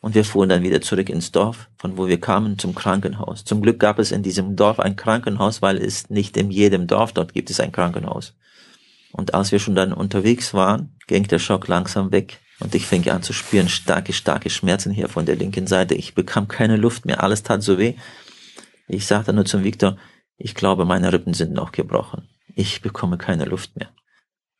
Und 0.00 0.14
wir 0.14 0.24
fuhren 0.24 0.50
dann 0.50 0.62
wieder 0.62 0.80
zurück 0.82 1.08
ins 1.08 1.32
Dorf, 1.32 1.68
von 1.78 1.96
wo 1.96 2.08
wir 2.08 2.20
kamen, 2.20 2.58
zum 2.58 2.74
Krankenhaus. 2.74 3.44
Zum 3.44 3.62
Glück 3.62 3.78
gab 3.80 3.98
es 3.98 4.12
in 4.12 4.22
diesem 4.22 4.54
Dorf 4.54 4.78
ein 4.78 4.96
Krankenhaus, 4.96 5.62
weil 5.62 5.78
es 5.78 6.10
nicht 6.10 6.36
in 6.36 6.50
jedem 6.50 6.86
Dorf 6.86 7.12
dort 7.12 7.32
gibt 7.32 7.48
es 7.48 7.60
ein 7.60 7.72
Krankenhaus. 7.72 8.34
Und 9.12 9.32
als 9.32 9.52
wir 9.52 9.60
schon 9.60 9.74
dann 9.74 9.92
unterwegs 9.92 10.52
waren, 10.52 10.94
ging 11.06 11.26
der 11.28 11.38
Schock 11.38 11.68
langsam 11.68 12.12
weg. 12.12 12.40
Und 12.60 12.74
ich 12.74 12.86
fing 12.86 13.08
an 13.08 13.22
zu 13.22 13.32
spüren 13.32 13.68
starke, 13.68 14.12
starke 14.12 14.50
Schmerzen 14.50 14.92
hier 14.92 15.08
von 15.08 15.24
der 15.24 15.36
linken 15.36 15.66
Seite. 15.66 15.94
Ich 15.94 16.14
bekam 16.14 16.48
keine 16.48 16.76
Luft 16.76 17.06
mehr, 17.06 17.22
alles 17.22 17.42
tat 17.42 17.62
so 17.62 17.78
weh. 17.78 17.94
Ich 18.88 19.06
sagte 19.06 19.32
nur 19.32 19.44
zum 19.44 19.64
Viktor, 19.64 19.96
ich 20.36 20.54
glaube, 20.54 20.84
meine 20.84 21.12
Rippen 21.12 21.34
sind 21.34 21.52
noch 21.52 21.72
gebrochen. 21.72 22.28
Ich 22.54 22.82
bekomme 22.82 23.18
keine 23.18 23.44
Luft 23.44 23.76
mehr. 23.76 23.90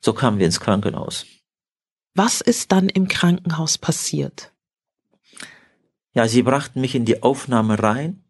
So 0.00 0.12
kamen 0.12 0.38
wir 0.38 0.46
ins 0.46 0.60
Krankenhaus. 0.60 1.26
Was 2.14 2.40
ist 2.40 2.72
dann 2.72 2.88
im 2.88 3.08
Krankenhaus 3.08 3.78
passiert? 3.78 4.52
Ja, 6.12 6.28
sie 6.28 6.42
brachten 6.42 6.80
mich 6.80 6.94
in 6.94 7.04
die 7.04 7.22
Aufnahme 7.22 7.82
rein, 7.82 8.22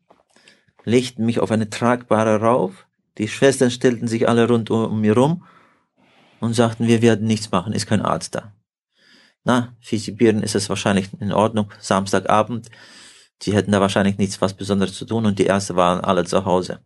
legten 0.84 1.26
mich 1.26 1.38
auf 1.38 1.50
eine 1.50 1.68
tragbare 1.68 2.40
rauf. 2.40 2.86
Die 3.18 3.28
Schwestern 3.28 3.70
stellten 3.70 4.08
sich 4.08 4.28
alle 4.28 4.48
rund 4.48 4.70
um 4.70 5.00
mir 5.00 5.14
rum 5.14 5.44
und 6.40 6.54
sagten, 6.54 6.86
wir 6.86 7.02
werden 7.02 7.26
nichts 7.26 7.50
machen, 7.50 7.74
ist 7.74 7.86
kein 7.86 8.02
Arzt 8.02 8.34
da. 8.34 8.52
Na, 9.44 9.76
für 9.80 9.98
Sibirien 9.98 10.42
ist 10.42 10.54
es 10.54 10.70
wahrscheinlich 10.70 11.10
in 11.20 11.32
Ordnung, 11.32 11.70
Samstagabend. 11.78 12.70
Sie 13.42 13.54
hätten 13.54 13.72
da 13.72 13.80
wahrscheinlich 13.80 14.16
nichts 14.16 14.40
was 14.40 14.54
Besonderes 14.54 14.94
zu 14.94 15.04
tun 15.04 15.26
und 15.26 15.38
die 15.38 15.44
Ärzte 15.44 15.76
waren 15.76 16.02
alle 16.02 16.24
zu 16.24 16.46
Hause. 16.46 16.80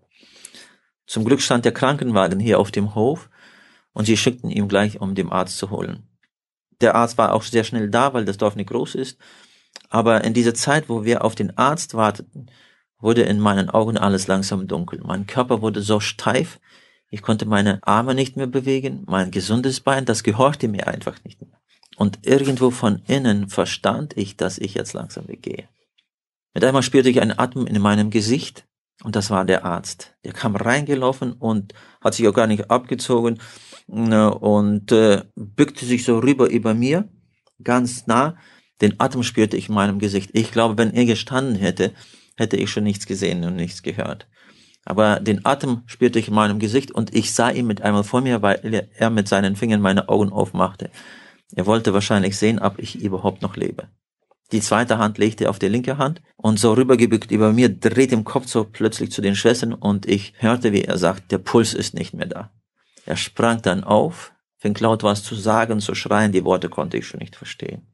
Zum 1.08 1.24
Glück 1.24 1.40
stand 1.40 1.64
der 1.64 1.72
Krankenwagen 1.72 2.38
hier 2.38 2.60
auf 2.60 2.70
dem 2.70 2.94
Hof 2.94 3.30
und 3.94 4.04
sie 4.04 4.18
schickten 4.18 4.50
ihn 4.50 4.68
gleich, 4.68 5.00
um 5.00 5.14
den 5.14 5.32
Arzt 5.32 5.56
zu 5.56 5.70
holen. 5.70 6.06
Der 6.82 6.94
Arzt 6.94 7.16
war 7.16 7.32
auch 7.32 7.42
sehr 7.42 7.64
schnell 7.64 7.88
da, 7.88 8.12
weil 8.12 8.26
das 8.26 8.36
Dorf 8.36 8.56
nicht 8.56 8.68
groß 8.68 8.94
ist. 8.94 9.18
Aber 9.88 10.22
in 10.22 10.34
dieser 10.34 10.52
Zeit, 10.52 10.90
wo 10.90 11.06
wir 11.06 11.24
auf 11.24 11.34
den 11.34 11.56
Arzt 11.56 11.94
warteten, 11.94 12.50
wurde 12.98 13.22
in 13.22 13.40
meinen 13.40 13.70
Augen 13.70 13.96
alles 13.96 14.26
langsam 14.26 14.68
dunkel. 14.68 15.00
Mein 15.02 15.26
Körper 15.26 15.62
wurde 15.62 15.80
so 15.80 15.98
steif, 15.98 16.60
ich 17.08 17.22
konnte 17.22 17.46
meine 17.46 17.80
Arme 17.84 18.14
nicht 18.14 18.36
mehr 18.36 18.46
bewegen, 18.46 19.04
mein 19.06 19.30
gesundes 19.30 19.80
Bein, 19.80 20.04
das 20.04 20.22
gehorchte 20.22 20.68
mir 20.68 20.88
einfach 20.88 21.24
nicht 21.24 21.40
mehr. 21.40 21.58
Und 21.96 22.26
irgendwo 22.26 22.70
von 22.70 23.00
innen 23.06 23.48
verstand 23.48 24.14
ich, 24.14 24.36
dass 24.36 24.58
ich 24.58 24.74
jetzt 24.74 24.92
langsam 24.92 25.26
weggehe. 25.26 25.70
Mit 26.52 26.64
einmal 26.64 26.82
spürte 26.82 27.08
ich 27.08 27.22
einen 27.22 27.38
Atem 27.38 27.66
in 27.66 27.80
meinem 27.80 28.10
Gesicht 28.10 28.67
und 29.04 29.14
das 29.14 29.30
war 29.30 29.44
der 29.44 29.64
Arzt. 29.64 30.16
Der 30.24 30.32
kam 30.32 30.56
reingelaufen 30.56 31.32
und 31.32 31.72
hat 32.00 32.14
sich 32.14 32.26
auch 32.26 32.34
gar 32.34 32.46
nicht 32.46 32.70
abgezogen 32.70 33.38
ne, 33.86 34.32
und 34.32 34.90
äh, 34.92 35.22
bückte 35.36 35.86
sich 35.86 36.04
so 36.04 36.18
rüber 36.18 36.50
über 36.50 36.74
mir, 36.74 37.08
ganz 37.62 38.06
nah. 38.06 38.36
Den 38.80 39.00
Atem 39.00 39.22
spürte 39.22 39.56
ich 39.56 39.68
in 39.68 39.74
meinem 39.74 39.98
Gesicht. 39.98 40.30
Ich 40.34 40.52
glaube, 40.52 40.78
wenn 40.78 40.92
er 40.94 41.04
gestanden 41.04 41.56
hätte, 41.56 41.92
hätte 42.36 42.56
ich 42.56 42.70
schon 42.70 42.84
nichts 42.84 43.06
gesehen 43.06 43.44
und 43.44 43.56
nichts 43.56 43.82
gehört. 43.82 44.28
Aber 44.84 45.20
den 45.20 45.44
Atem 45.44 45.82
spürte 45.86 46.18
ich 46.18 46.28
in 46.28 46.34
meinem 46.34 46.58
Gesicht 46.58 46.92
und 46.92 47.14
ich 47.14 47.34
sah 47.34 47.50
ihn 47.50 47.66
mit 47.66 47.82
einmal 47.82 48.04
vor 48.04 48.20
mir, 48.20 48.40
weil 48.42 48.88
er 48.94 49.10
mit 49.10 49.28
seinen 49.28 49.56
Fingern 49.56 49.80
meine 49.80 50.08
Augen 50.08 50.30
aufmachte. 50.30 50.90
Er 51.54 51.66
wollte 51.66 51.92
wahrscheinlich 51.92 52.36
sehen, 52.36 52.58
ob 52.58 52.78
ich 52.78 53.02
überhaupt 53.02 53.42
noch 53.42 53.56
lebe. 53.56 53.88
Die 54.50 54.60
zweite 54.60 54.96
Hand 54.98 55.18
legte 55.18 55.50
auf 55.50 55.58
die 55.58 55.68
linke 55.68 55.98
Hand 55.98 56.22
und 56.36 56.58
so 56.58 56.72
rübergebückt 56.72 57.30
über 57.30 57.52
mir 57.52 57.68
dreht 57.68 58.12
im 58.12 58.24
Kopf 58.24 58.46
so 58.46 58.64
plötzlich 58.64 59.10
zu 59.12 59.20
den 59.20 59.36
Schwestern 59.36 59.74
und 59.74 60.06
ich 60.06 60.32
hörte, 60.38 60.72
wie 60.72 60.84
er 60.84 60.96
sagt, 60.96 61.30
der 61.32 61.38
Puls 61.38 61.74
ist 61.74 61.94
nicht 61.94 62.14
mehr 62.14 62.26
da. 62.26 62.50
Er 63.04 63.16
sprang 63.16 63.60
dann 63.60 63.84
auf, 63.84 64.32
fing 64.56 64.76
laut 64.80 65.02
was 65.02 65.22
zu 65.22 65.34
sagen, 65.34 65.80
zu 65.80 65.94
schreien, 65.94 66.32
die 66.32 66.44
Worte 66.44 66.70
konnte 66.70 66.96
ich 66.96 67.06
schon 67.06 67.20
nicht 67.20 67.36
verstehen. 67.36 67.86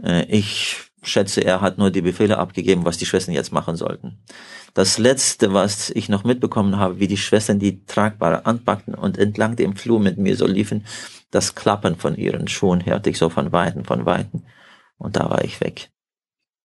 Äh, 0.00 0.24
ich 0.26 0.76
schätze, 1.02 1.40
er 1.40 1.60
hat 1.60 1.78
nur 1.78 1.90
die 1.90 2.00
Befehle 2.00 2.38
abgegeben, 2.38 2.84
was 2.84 2.96
die 2.96 3.06
Schwestern 3.06 3.34
jetzt 3.34 3.52
machen 3.52 3.76
sollten. 3.76 4.22
Das 4.74 4.98
letzte, 4.98 5.52
was 5.52 5.90
ich 5.90 6.08
noch 6.08 6.22
mitbekommen 6.22 6.78
habe, 6.78 7.00
wie 7.00 7.08
die 7.08 7.16
Schwestern 7.16 7.58
die 7.58 7.84
Tragbare 7.84 8.46
anpackten 8.46 8.94
und 8.94 9.18
entlang 9.18 9.56
dem 9.56 9.74
Flur 9.74 9.98
mit 9.98 10.16
mir 10.16 10.36
so 10.36 10.46
liefen, 10.46 10.86
das 11.32 11.54
Klappern 11.54 11.96
von 11.96 12.14
ihren 12.14 12.46
Schuhen 12.46 12.86
hörte 12.86 13.10
ich 13.10 13.18
so 13.18 13.28
von 13.28 13.50
Weitem, 13.50 13.84
von 13.84 14.06
Weitem. 14.06 14.44
Und 15.02 15.16
da 15.16 15.28
war 15.28 15.42
ich 15.42 15.60
weg. 15.60 15.90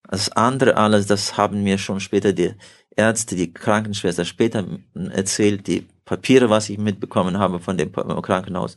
Das 0.08 0.30
andere 0.30 0.76
alles, 0.76 1.06
das 1.06 1.36
haben 1.36 1.64
mir 1.64 1.76
schon 1.76 1.98
später 1.98 2.32
die 2.32 2.54
Ärzte, 2.96 3.34
die 3.34 3.52
Krankenschwester 3.52 4.24
später 4.24 4.64
erzählt, 5.10 5.66
die 5.66 5.88
Papiere, 6.04 6.48
was 6.48 6.70
ich 6.70 6.78
mitbekommen 6.78 7.38
habe 7.38 7.58
von 7.58 7.76
dem 7.76 7.90
Krankenhaus. 7.92 8.76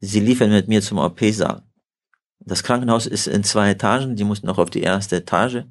Sie 0.00 0.20
liefen 0.20 0.50
mit 0.50 0.68
mir 0.68 0.80
zum 0.80 0.98
OP-Saal. 0.98 1.62
Das 2.38 2.62
Krankenhaus 2.62 3.06
ist 3.06 3.26
in 3.26 3.42
zwei 3.42 3.70
Etagen, 3.70 4.14
die 4.14 4.24
mussten 4.24 4.46
noch 4.46 4.58
auf 4.58 4.70
die 4.70 4.82
erste 4.82 5.16
Etage. 5.16 5.64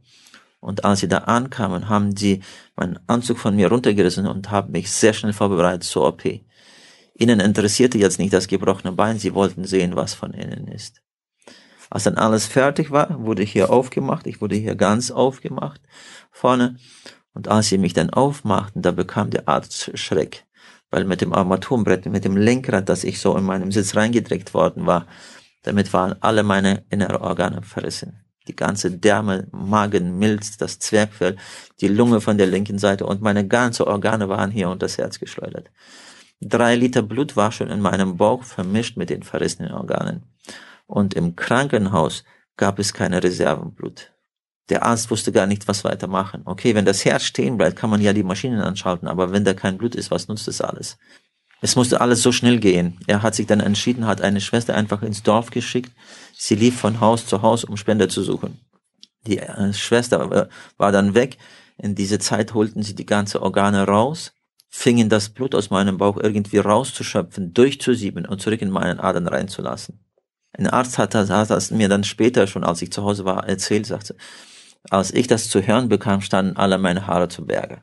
Und 0.60 0.84
als 0.84 1.00
sie 1.00 1.08
da 1.08 1.20
ankamen, 1.20 1.88
haben 1.88 2.16
sie 2.18 2.42
meinen 2.76 3.00
Anzug 3.08 3.40
von 3.40 3.56
mir 3.56 3.70
runtergerissen 3.70 4.28
und 4.28 4.52
haben 4.52 4.74
mich 4.74 4.92
sehr 4.92 5.14
schnell 5.14 5.34
vorbereitet 5.34 5.86
zur 5.86 6.06
OP. 6.06 6.26
Ihnen 7.14 7.40
interessierte 7.40 7.98
jetzt 7.98 8.20
nicht 8.20 8.34
das 8.34 8.50
gebrochene 8.50 8.92
Bein, 8.92 9.18
sie 9.18 9.34
wollten 9.34 9.64
sehen, 9.64 9.96
was 9.96 10.14
von 10.14 10.34
innen 10.34 10.68
ist. 10.68 11.02
Als 11.90 12.04
dann 12.04 12.18
alles 12.18 12.46
fertig 12.46 12.92
war, 12.92 13.24
wurde 13.24 13.44
ich 13.44 13.52
hier 13.52 13.72
aufgemacht. 13.72 14.28
Ich 14.28 14.42
wurde 14.42 14.56
hier 14.56 14.76
ganz 14.76 15.12
aufgemacht 15.12 15.82
vorne. 16.32 16.78
Und 17.34 17.48
als 17.48 17.68
sie 17.68 17.78
mich 17.78 17.94
dann 17.94 18.10
aufmachten, 18.10 18.82
da 18.82 18.92
bekam 18.92 19.30
der 19.30 19.48
Arzt 19.48 19.98
Schreck. 19.98 20.46
Weil 20.92 21.06
mit 21.06 21.22
dem 21.22 21.34
Armaturenbrett, 21.34 22.06
mit 22.08 22.26
dem 22.26 22.38
Lenkrad, 22.38 22.90
das 22.90 23.04
ich 23.04 23.20
so 23.20 23.36
in 23.38 23.44
meinem 23.44 23.72
Sitz 23.72 23.96
reingedrückt 23.96 24.54
worden 24.54 24.86
war, 24.86 25.08
damit 25.64 25.94
waren 25.94 26.16
alle 26.22 26.44
meine 26.44 26.84
inneren 26.90 27.18
Organe 27.18 27.62
verrissen. 27.62 28.24
die 28.48 28.56
ganze 28.56 28.90
Därme, 28.92 29.48
Magen, 29.52 30.18
Milz, 30.18 30.58
das 30.58 30.80
Zwergfell, 30.80 31.38
die 31.82 31.88
Lunge 31.88 32.20
von 32.20 32.38
der 32.38 32.48
linken 32.48 32.80
Seite 32.80 33.06
und 33.06 33.22
meine 33.22 33.48
ganze 33.48 33.86
Organe 33.86 34.28
waren 34.28 34.50
hier 34.50 34.70
unter 34.70 34.88
das 34.88 34.98
Herz 34.98 35.20
geschleudert. 35.20 35.70
Drei 36.42 36.76
Liter 36.76 37.04
Blut 37.04 37.36
war 37.36 37.52
schon 37.52 37.70
in 37.70 37.82
meinem 37.82 38.18
Bauch 38.18 38.44
vermischt 38.44 38.98
mit 38.98 39.10
den 39.10 39.24
verrissenen 39.24 39.72
Organen. 39.72 40.24
Und 40.90 41.14
im 41.14 41.36
Krankenhaus 41.36 42.24
gab 42.58 42.80
es 42.80 42.94
keine 42.94 43.22
Reservenblut. 43.22 44.12
Der 44.70 44.84
Arzt 44.84 45.12
wusste 45.12 45.32
gar 45.32 45.46
nicht, 45.46 45.68
was 45.68 45.84
weitermachen. 45.84 46.42
Okay, 46.46 46.74
wenn 46.74 46.86
das 46.86 47.06
Herz 47.06 47.24
stehen 47.24 47.58
bleibt, 47.58 47.76
kann 47.76 47.92
man 47.92 48.02
ja 48.02 48.12
die 48.12 48.24
Maschinen 48.24 48.60
anschalten, 48.60 49.08
aber 49.08 49.32
wenn 49.32 49.46
da 49.46 49.54
kein 49.54 49.78
Blut 49.78 49.94
ist, 49.94 50.10
was 50.10 50.28
nutzt 50.28 50.48
das 50.48 50.62
alles? 50.62 50.98
Es 51.62 51.76
musste 51.76 52.02
alles 52.02 52.24
so 52.24 52.32
schnell 52.32 52.60
gehen. 52.60 52.98
Er 53.06 53.22
hat 53.22 53.36
sich 53.36 53.46
dann 53.46 53.60
entschieden, 53.60 54.08
hat 54.08 54.22
eine 54.22 54.42
Schwester 54.42 54.74
einfach 54.74 55.04
ins 55.04 55.22
Dorf 55.22 55.52
geschickt. 55.52 55.92
Sie 56.36 56.56
lief 56.56 56.80
von 56.80 57.00
Haus 57.00 57.28
zu 57.28 57.44
Haus, 57.44 57.64
um 57.64 57.78
Spender 57.78 58.10
zu 58.10 58.24
suchen. 58.24 58.60
Die 59.28 59.38
äh, 59.38 59.74
Schwester 59.74 60.50
war 60.78 60.92
dann 60.92 61.14
weg. 61.14 61.38
In 61.78 61.94
dieser 61.94 62.20
Zeit 62.20 62.56
holten 62.56 62.82
sie 62.82 62.96
die 62.96 63.06
ganze 63.06 63.44
Organe 63.44 63.84
raus, 63.86 64.34
fingen 64.70 65.08
das 65.08 65.30
Blut 65.30 65.54
aus 65.54 65.70
meinem 65.70 66.00
Bauch 66.00 66.18
irgendwie 66.18 66.58
rauszuschöpfen, 66.58 67.54
durchzusieben 67.54 68.26
und 68.26 68.42
zurück 68.42 68.64
in 68.64 68.72
meinen 68.72 69.00
Adern 69.00 69.28
reinzulassen. 69.28 70.00
Ein 70.60 70.68
Arzt 70.68 70.98
hat 70.98 71.14
das, 71.14 71.30
hat 71.30 71.50
das 71.50 71.72
mir 71.72 71.88
dann 71.88 72.04
später 72.04 72.46
schon, 72.46 72.66
als 72.66 72.82
ich 72.82 72.92
zu 72.92 73.04
Hause 73.04 73.24
war, 73.24 73.48
erzählt, 73.48 73.86
sagte, 73.86 74.16
als 74.90 75.14
ich 75.14 75.28
das 75.28 75.50
zu 75.50 75.62
hören 75.62 75.88
bekam, 75.88 76.20
standen 76.20 76.58
alle 76.58 76.78
meine 76.78 77.08
Haare 77.08 77.30
zu 77.30 77.46
Berge. 77.46 77.82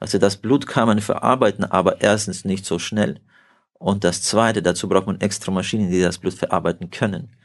Also 0.00 0.18
das 0.18 0.36
Blut 0.36 0.66
kann 0.66 0.88
man 0.88 1.00
verarbeiten, 1.00 1.64
aber 1.64 2.00
erstens 2.00 2.44
nicht 2.44 2.66
so 2.66 2.80
schnell. 2.80 3.20
Und 3.74 4.02
das 4.02 4.22
zweite, 4.22 4.62
dazu 4.62 4.88
braucht 4.88 5.06
man 5.06 5.20
extra 5.20 5.52
Maschinen, 5.52 5.92
die 5.92 6.00
das 6.00 6.18
Blut 6.18 6.34
verarbeiten 6.34 6.90
können. 6.90 7.36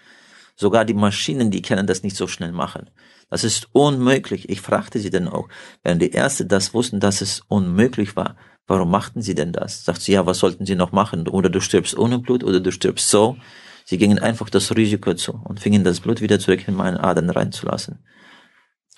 Sogar 0.55 0.85
die 0.85 0.95
Maschinen, 0.95 1.51
die 1.51 1.61
können 1.61 1.85
das 1.85 2.01
nicht 2.01 2.15
so 2.15 2.25
schnell 2.25 2.51
machen. 2.51 2.89
Das 3.29 3.43
ist 3.43 3.69
unmöglich. 3.73 4.49
Ich 4.49 4.61
fragte 4.61 4.97
sie 4.97 5.11
dann 5.11 5.27
auch, 5.27 5.49
wenn 5.83 5.99
die 5.99 6.11
Ärzte 6.11 6.47
das 6.47 6.73
wussten, 6.73 6.99
dass 6.99 7.21
es 7.21 7.43
unmöglich 7.47 8.15
war, 8.15 8.37
warum 8.65 8.89
machten 8.89 9.21
sie 9.21 9.35
denn 9.35 9.51
das? 9.51 9.85
Sagt 9.85 10.01
sie, 10.01 10.13
ja, 10.13 10.25
was 10.25 10.39
sollten 10.39 10.65
sie 10.65 10.75
noch 10.75 10.91
machen? 10.91 11.27
Oder 11.27 11.49
du 11.49 11.59
stirbst 11.59 11.95
ohne 11.95 12.17
Blut 12.17 12.43
oder 12.43 12.59
du 12.59 12.71
stirbst 12.71 13.09
so. 13.09 13.37
Sie 13.85 13.97
gingen 13.97 14.19
einfach 14.19 14.49
das 14.49 14.75
Risiko 14.75 15.13
zu 15.13 15.33
und 15.33 15.59
fingen 15.59 15.83
das 15.83 15.99
Blut 15.99 16.21
wieder 16.21 16.39
zurück 16.39 16.67
in 16.67 16.75
meine 16.75 17.03
Adern 17.03 17.29
reinzulassen. 17.29 18.05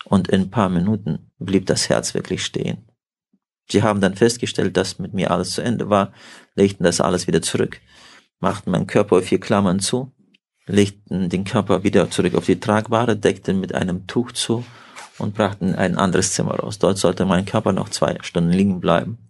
Und 0.06 0.28
in 0.28 0.42
ein 0.42 0.50
paar 0.52 0.70
Minuten 0.70 1.32
blieb 1.40 1.66
das 1.66 1.90
Herz 1.90 2.14
wirklich 2.14 2.46
stehen. 2.46 2.90
Sie 3.68 3.82
haben 3.82 4.00
dann 4.02 4.16
festgestellt, 4.16 4.78
dass 4.78 5.00
mit 5.00 5.14
mir 5.14 5.32
alles 5.32 5.52
zu 5.52 5.62
Ende 5.62 5.90
war, 5.90 6.14
legten 6.54 6.84
das 6.84 7.02
alles 7.02 7.26
wieder 7.26 7.42
zurück, 7.42 7.82
machten 8.40 8.70
meinen 8.70 8.86
Körper 8.86 9.24
vier 9.24 9.40
Klammern 9.40 9.80
zu, 9.80 10.14
legten 10.68 11.30
den 11.30 11.46
Körper 11.46 11.84
wieder 11.84 12.12
zurück 12.12 12.36
auf 12.36 12.46
die 12.46 12.60
Tragbare, 12.60 13.18
deckten 13.18 13.60
mit 13.60 13.74
einem 13.74 14.06
Tuch 14.06 14.34
zu 14.34 14.64
und 15.18 15.34
brachten 15.34 15.74
ein 15.74 15.98
anderes 15.98 16.34
Zimmer 16.34 16.60
raus. 16.60 16.78
Dort 16.78 17.00
sollte 17.00 17.26
mein 17.26 17.46
Körper 17.46 17.74
noch 17.74 17.90
zwei 17.90 18.18
Stunden 18.22 18.52
liegen 18.52 18.80
bleiben, 18.80 19.30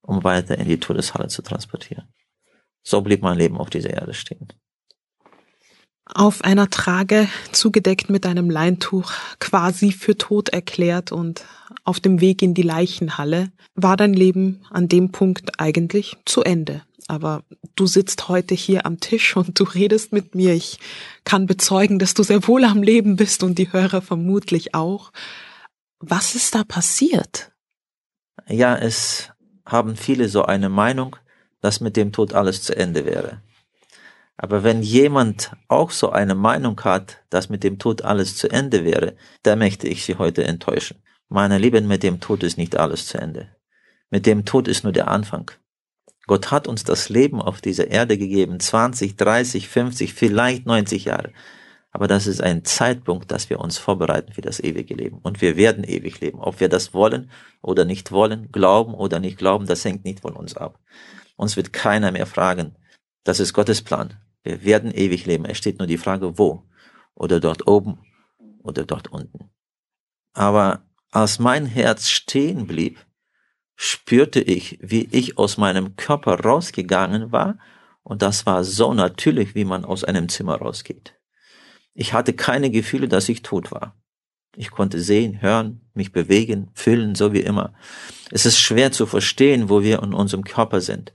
um 0.00 0.22
weiter 0.22 0.58
in 0.58 0.68
die 0.68 0.78
Todeshalle 0.78 1.26
zu 1.26 1.42
transportieren. 1.42 2.06
So 2.84 3.00
blieb 3.00 3.22
mein 3.22 3.38
Leben 3.38 3.58
auf 3.58 3.70
dieser 3.70 3.90
Erde 3.90 4.14
stehen 4.14 4.52
auf 6.14 6.42
einer 6.42 6.70
Trage 6.70 7.28
zugedeckt 7.52 8.10
mit 8.10 8.26
einem 8.26 8.50
Leintuch 8.50 9.12
quasi 9.38 9.92
für 9.92 10.16
tot 10.16 10.50
erklärt 10.50 11.12
und 11.12 11.44
auf 11.84 12.00
dem 12.00 12.20
Weg 12.20 12.42
in 12.42 12.54
die 12.54 12.62
Leichenhalle 12.62 13.50
war 13.74 13.96
dein 13.96 14.12
Leben 14.12 14.60
an 14.70 14.88
dem 14.88 15.10
Punkt 15.10 15.60
eigentlich 15.60 16.16
zu 16.24 16.42
Ende. 16.42 16.82
Aber 17.08 17.42
du 17.74 17.86
sitzt 17.86 18.28
heute 18.28 18.54
hier 18.54 18.86
am 18.86 19.00
Tisch 19.00 19.36
und 19.36 19.58
du 19.58 19.64
redest 19.64 20.12
mit 20.12 20.34
mir. 20.34 20.54
Ich 20.54 20.78
kann 21.24 21.46
bezeugen, 21.46 21.98
dass 21.98 22.14
du 22.14 22.22
sehr 22.22 22.46
wohl 22.46 22.64
am 22.64 22.82
Leben 22.82 23.16
bist 23.16 23.42
und 23.42 23.58
die 23.58 23.72
Hörer 23.72 24.02
vermutlich 24.02 24.74
auch. 24.74 25.12
Was 25.98 26.34
ist 26.34 26.54
da 26.54 26.64
passiert? 26.64 27.50
Ja, 28.48 28.76
es 28.76 29.30
haben 29.64 29.96
viele 29.96 30.28
so 30.28 30.44
eine 30.44 30.68
Meinung, 30.68 31.16
dass 31.60 31.80
mit 31.80 31.96
dem 31.96 32.12
Tod 32.12 32.34
alles 32.34 32.62
zu 32.62 32.76
Ende 32.76 33.04
wäre. 33.04 33.42
Aber 34.42 34.64
wenn 34.64 34.82
jemand 34.82 35.52
auch 35.68 35.92
so 35.92 36.10
eine 36.10 36.34
Meinung 36.34 36.78
hat, 36.82 37.22
dass 37.30 37.48
mit 37.48 37.62
dem 37.62 37.78
Tod 37.78 38.02
alles 38.02 38.36
zu 38.36 38.50
Ende 38.50 38.84
wäre, 38.84 39.14
da 39.44 39.54
möchte 39.54 39.86
ich 39.86 40.04
Sie 40.04 40.16
heute 40.16 40.42
enttäuschen. 40.42 41.00
Meine 41.28 41.58
Lieben, 41.58 41.86
mit 41.86 42.02
dem 42.02 42.18
Tod 42.18 42.42
ist 42.42 42.58
nicht 42.58 42.76
alles 42.76 43.06
zu 43.06 43.18
Ende. 43.18 43.54
Mit 44.10 44.26
dem 44.26 44.44
Tod 44.44 44.66
ist 44.66 44.82
nur 44.82 44.92
der 44.92 45.06
Anfang. 45.06 45.52
Gott 46.26 46.50
hat 46.50 46.66
uns 46.66 46.82
das 46.82 47.08
Leben 47.08 47.40
auf 47.40 47.60
dieser 47.60 47.86
Erde 47.86 48.18
gegeben, 48.18 48.58
20, 48.58 49.16
30, 49.16 49.68
50, 49.68 50.12
vielleicht 50.12 50.66
90 50.66 51.04
Jahre. 51.04 51.32
Aber 51.92 52.08
das 52.08 52.26
ist 52.26 52.42
ein 52.42 52.64
Zeitpunkt, 52.64 53.30
dass 53.30 53.48
wir 53.48 53.60
uns 53.60 53.78
vorbereiten 53.78 54.32
für 54.32 54.42
das 54.42 54.58
ewige 54.58 54.94
Leben. 54.94 55.18
Und 55.22 55.40
wir 55.40 55.56
werden 55.56 55.84
ewig 55.84 56.20
leben. 56.20 56.40
Ob 56.40 56.58
wir 56.58 56.68
das 56.68 56.92
wollen 56.92 57.30
oder 57.60 57.84
nicht 57.84 58.10
wollen, 58.10 58.50
glauben 58.50 58.94
oder 58.94 59.20
nicht 59.20 59.38
glauben, 59.38 59.66
das 59.66 59.84
hängt 59.84 60.04
nicht 60.04 60.18
von 60.18 60.34
uns 60.34 60.56
ab. 60.56 60.80
Uns 61.36 61.56
wird 61.56 61.72
keiner 61.72 62.10
mehr 62.10 62.26
fragen, 62.26 62.74
das 63.22 63.38
ist 63.38 63.52
Gottes 63.52 63.82
Plan. 63.82 64.18
Wir 64.42 64.64
werden 64.64 64.92
ewig 64.92 65.26
leben. 65.26 65.44
Es 65.44 65.58
steht 65.58 65.78
nur 65.78 65.86
die 65.86 65.98
Frage, 65.98 66.38
wo? 66.38 66.64
Oder 67.14 67.40
dort 67.40 67.66
oben 67.66 67.98
oder 68.62 68.84
dort 68.84 69.08
unten. 69.08 69.50
Aber 70.32 70.86
als 71.10 71.38
mein 71.38 71.66
Herz 71.66 72.08
stehen 72.08 72.66
blieb, 72.66 72.98
spürte 73.76 74.40
ich, 74.40 74.78
wie 74.80 75.08
ich 75.10 75.38
aus 75.38 75.58
meinem 75.58 75.96
Körper 75.96 76.40
rausgegangen 76.40 77.32
war, 77.32 77.58
und 78.04 78.22
das 78.22 78.46
war 78.46 78.64
so 78.64 78.94
natürlich, 78.94 79.54
wie 79.54 79.64
man 79.64 79.84
aus 79.84 80.02
einem 80.02 80.28
Zimmer 80.28 80.56
rausgeht. 80.56 81.14
Ich 81.94 82.12
hatte 82.12 82.32
keine 82.32 82.70
Gefühle, 82.70 83.06
dass 83.06 83.28
ich 83.28 83.42
tot 83.42 83.70
war. 83.70 83.96
Ich 84.56 84.70
konnte 84.70 85.00
sehen, 85.00 85.40
hören, 85.40 85.88
mich 85.94 86.12
bewegen, 86.12 86.70
fühlen, 86.74 87.14
so 87.14 87.32
wie 87.32 87.40
immer. 87.40 87.74
Es 88.30 88.44
ist 88.44 88.58
schwer 88.58 88.92
zu 88.92 89.06
verstehen, 89.06 89.68
wo 89.68 89.82
wir 89.82 90.02
in 90.02 90.14
unserem 90.14 90.44
Körper 90.44 90.80
sind. 90.80 91.12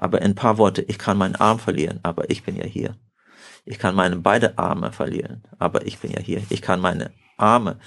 Aber 0.00 0.22
in 0.22 0.30
ein 0.30 0.34
paar 0.34 0.56
Worte, 0.56 0.80
ich 0.80 0.98
kann 0.98 1.18
meinen 1.18 1.36
Arm 1.36 1.58
verlieren, 1.58 2.00
aber 2.02 2.30
ich 2.30 2.42
bin 2.42 2.56
ja 2.56 2.64
hier. 2.64 2.96
Ich 3.66 3.78
kann 3.78 3.94
meine 3.94 4.16
beide 4.16 4.56
Arme 4.56 4.92
verlieren, 4.92 5.42
aber 5.58 5.86
ich 5.86 5.98
bin 5.98 6.10
ja 6.10 6.20
hier. 6.20 6.42
Ich 6.48 6.62
kann 6.62 6.80
meine 6.80 7.12
Arme, 7.36 7.78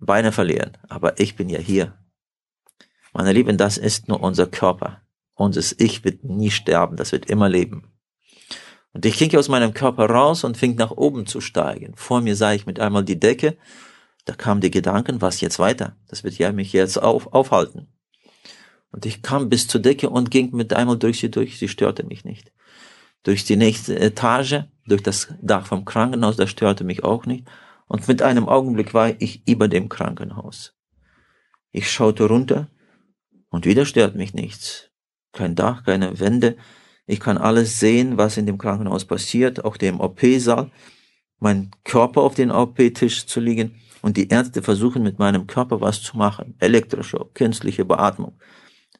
Beine 0.00 0.32
verlieren, 0.32 0.76
aber 0.88 1.20
ich 1.20 1.36
bin 1.36 1.48
ja 1.48 1.60
hier. 1.60 1.96
Meine 3.12 3.32
Lieben, 3.32 3.58
das 3.58 3.78
ist 3.78 4.08
nur 4.08 4.20
unser 4.20 4.48
Körper. 4.48 5.02
Unser 5.34 5.62
Ich 5.78 6.02
wird 6.02 6.24
nie 6.24 6.50
sterben, 6.50 6.96
das 6.96 7.12
wird 7.12 7.26
immer 7.26 7.48
leben. 7.48 7.92
Und 8.92 9.06
ich 9.06 9.16
ging 9.16 9.34
aus 9.36 9.48
meinem 9.48 9.72
Körper 9.72 10.06
raus 10.06 10.42
und 10.42 10.56
fing 10.56 10.74
nach 10.74 10.90
oben 10.90 11.26
zu 11.26 11.40
steigen. 11.40 11.94
Vor 11.94 12.20
mir 12.20 12.34
sah 12.34 12.52
ich 12.54 12.66
mit 12.66 12.80
einmal 12.80 13.04
die 13.04 13.20
Decke. 13.20 13.56
Da 14.24 14.34
kamen 14.34 14.60
die 14.60 14.72
Gedanken, 14.72 15.22
was 15.22 15.40
jetzt 15.40 15.60
weiter? 15.60 15.96
Das 16.08 16.24
wird 16.24 16.36
ja 16.38 16.50
mich 16.50 16.72
jetzt 16.72 17.00
auf, 17.00 17.32
aufhalten. 17.32 17.86
Und 18.92 19.06
ich 19.06 19.22
kam 19.22 19.48
bis 19.48 19.66
zur 19.66 19.80
Decke 19.80 20.10
und 20.10 20.30
ging 20.30 20.54
mit 20.54 20.72
einmal 20.74 20.98
durch 20.98 21.18
sie 21.18 21.30
durch. 21.30 21.58
Sie 21.58 21.68
störte 21.68 22.04
mich 22.04 22.24
nicht. 22.24 22.52
Durch 23.22 23.44
die 23.44 23.56
nächste 23.56 23.98
Etage, 23.98 24.64
durch 24.86 25.02
das 25.02 25.34
Dach 25.40 25.66
vom 25.66 25.84
Krankenhaus, 25.84 26.36
das 26.36 26.50
störte 26.50 26.84
mich 26.84 27.02
auch 27.02 27.24
nicht. 27.24 27.48
Und 27.86 28.06
mit 28.06 28.22
einem 28.22 28.48
Augenblick 28.48 28.94
war 28.94 29.20
ich 29.20 29.46
über 29.48 29.68
dem 29.68 29.88
Krankenhaus. 29.88 30.74
Ich 31.72 31.90
schaute 31.90 32.24
runter 32.24 32.68
und 33.48 33.64
wieder 33.64 33.86
stört 33.86 34.14
mich 34.14 34.34
nichts. 34.34 34.90
Kein 35.32 35.54
Dach, 35.54 35.84
keine 35.84 36.20
Wände. 36.20 36.56
Ich 37.06 37.20
kann 37.20 37.38
alles 37.38 37.80
sehen, 37.80 38.18
was 38.18 38.36
in 38.36 38.46
dem 38.46 38.58
Krankenhaus 38.58 39.06
passiert, 39.06 39.64
auch 39.64 39.76
dem 39.76 40.00
OP-Saal. 40.00 40.70
Mein 41.38 41.70
Körper 41.84 42.20
auf 42.20 42.34
den 42.34 42.50
OP-Tisch 42.50 43.26
zu 43.26 43.40
liegen 43.40 43.80
und 44.02 44.16
die 44.16 44.28
Ärzte 44.28 44.62
versuchen 44.62 45.02
mit 45.02 45.18
meinem 45.18 45.46
Körper 45.46 45.80
was 45.80 46.02
zu 46.02 46.16
machen. 46.16 46.54
Elektroschock, 46.58 47.34
künstliche 47.34 47.84
Beatmung. 47.84 48.38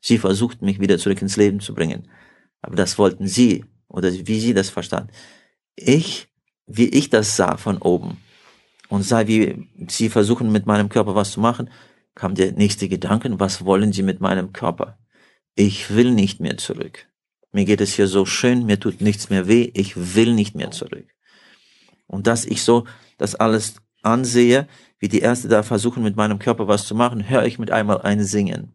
Sie 0.02 0.18
versuchten 0.18 0.66
mich 0.66 0.80
wieder 0.80 0.98
zurück 0.98 1.22
ins 1.22 1.36
Leben 1.36 1.60
zu 1.60 1.74
bringen. 1.74 2.10
Aber 2.60 2.76
das 2.76 2.98
wollten 2.98 3.26
sie 3.26 3.64
oder 3.88 4.12
wie 4.12 4.40
sie 4.40 4.52
das 4.52 4.68
verstanden. 4.68 5.12
Ich, 5.76 6.28
wie 6.66 6.88
ich 6.88 7.08
das 7.08 7.36
sah 7.36 7.56
von 7.56 7.78
oben 7.78 8.18
und 8.88 9.04
sah, 9.04 9.26
wie 9.28 9.68
sie 9.88 10.10
versuchen 10.10 10.50
mit 10.50 10.66
meinem 10.66 10.88
Körper 10.88 11.14
was 11.14 11.30
zu 11.30 11.40
machen, 11.40 11.70
kam 12.14 12.34
der 12.34 12.52
nächste 12.52 12.88
Gedanke, 12.88 13.30
was 13.38 13.64
wollen 13.64 13.92
sie 13.92 14.02
mit 14.02 14.20
meinem 14.20 14.52
Körper? 14.52 14.98
Ich 15.54 15.94
will 15.94 16.10
nicht 16.10 16.40
mehr 16.40 16.56
zurück. 16.58 17.06
Mir 17.52 17.64
geht 17.64 17.80
es 17.80 17.94
hier 17.94 18.08
so 18.08 18.26
schön, 18.26 18.66
mir 18.66 18.80
tut 18.80 19.00
nichts 19.00 19.30
mehr 19.30 19.46
weh, 19.46 19.70
ich 19.74 20.16
will 20.16 20.34
nicht 20.34 20.56
mehr 20.56 20.72
zurück. 20.72 21.06
Und 22.06 22.26
dass 22.26 22.44
ich 22.44 22.62
so 22.62 22.86
das 23.18 23.34
alles 23.34 23.76
ansehe, 24.02 24.66
wie 24.98 25.08
die 25.08 25.20
Ärzte 25.20 25.48
da 25.48 25.62
versuchen 25.62 26.02
mit 26.02 26.16
meinem 26.16 26.38
Körper 26.38 26.66
was 26.66 26.86
zu 26.86 26.94
machen, 26.94 27.28
höre 27.28 27.44
ich 27.44 27.58
mit 27.58 27.70
einmal 27.70 28.02
ein 28.02 28.24
Singen. 28.24 28.74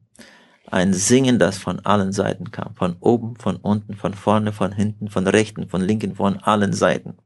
Ein 0.69 0.93
Singen, 0.93 1.39
das 1.39 1.57
von 1.57 1.79
allen 1.79 2.11
Seiten 2.11 2.51
kam. 2.51 2.75
Von 2.75 2.97
oben, 2.99 3.37
von 3.37 3.55
unten, 3.55 3.95
von 3.95 4.13
vorne, 4.13 4.51
von 4.51 4.73
hinten, 4.73 5.09
von 5.09 5.25
rechten, 5.25 5.69
von 5.69 5.81
linken, 5.81 6.15
von 6.15 6.37
allen 6.39 6.73
Seiten. 6.73 7.17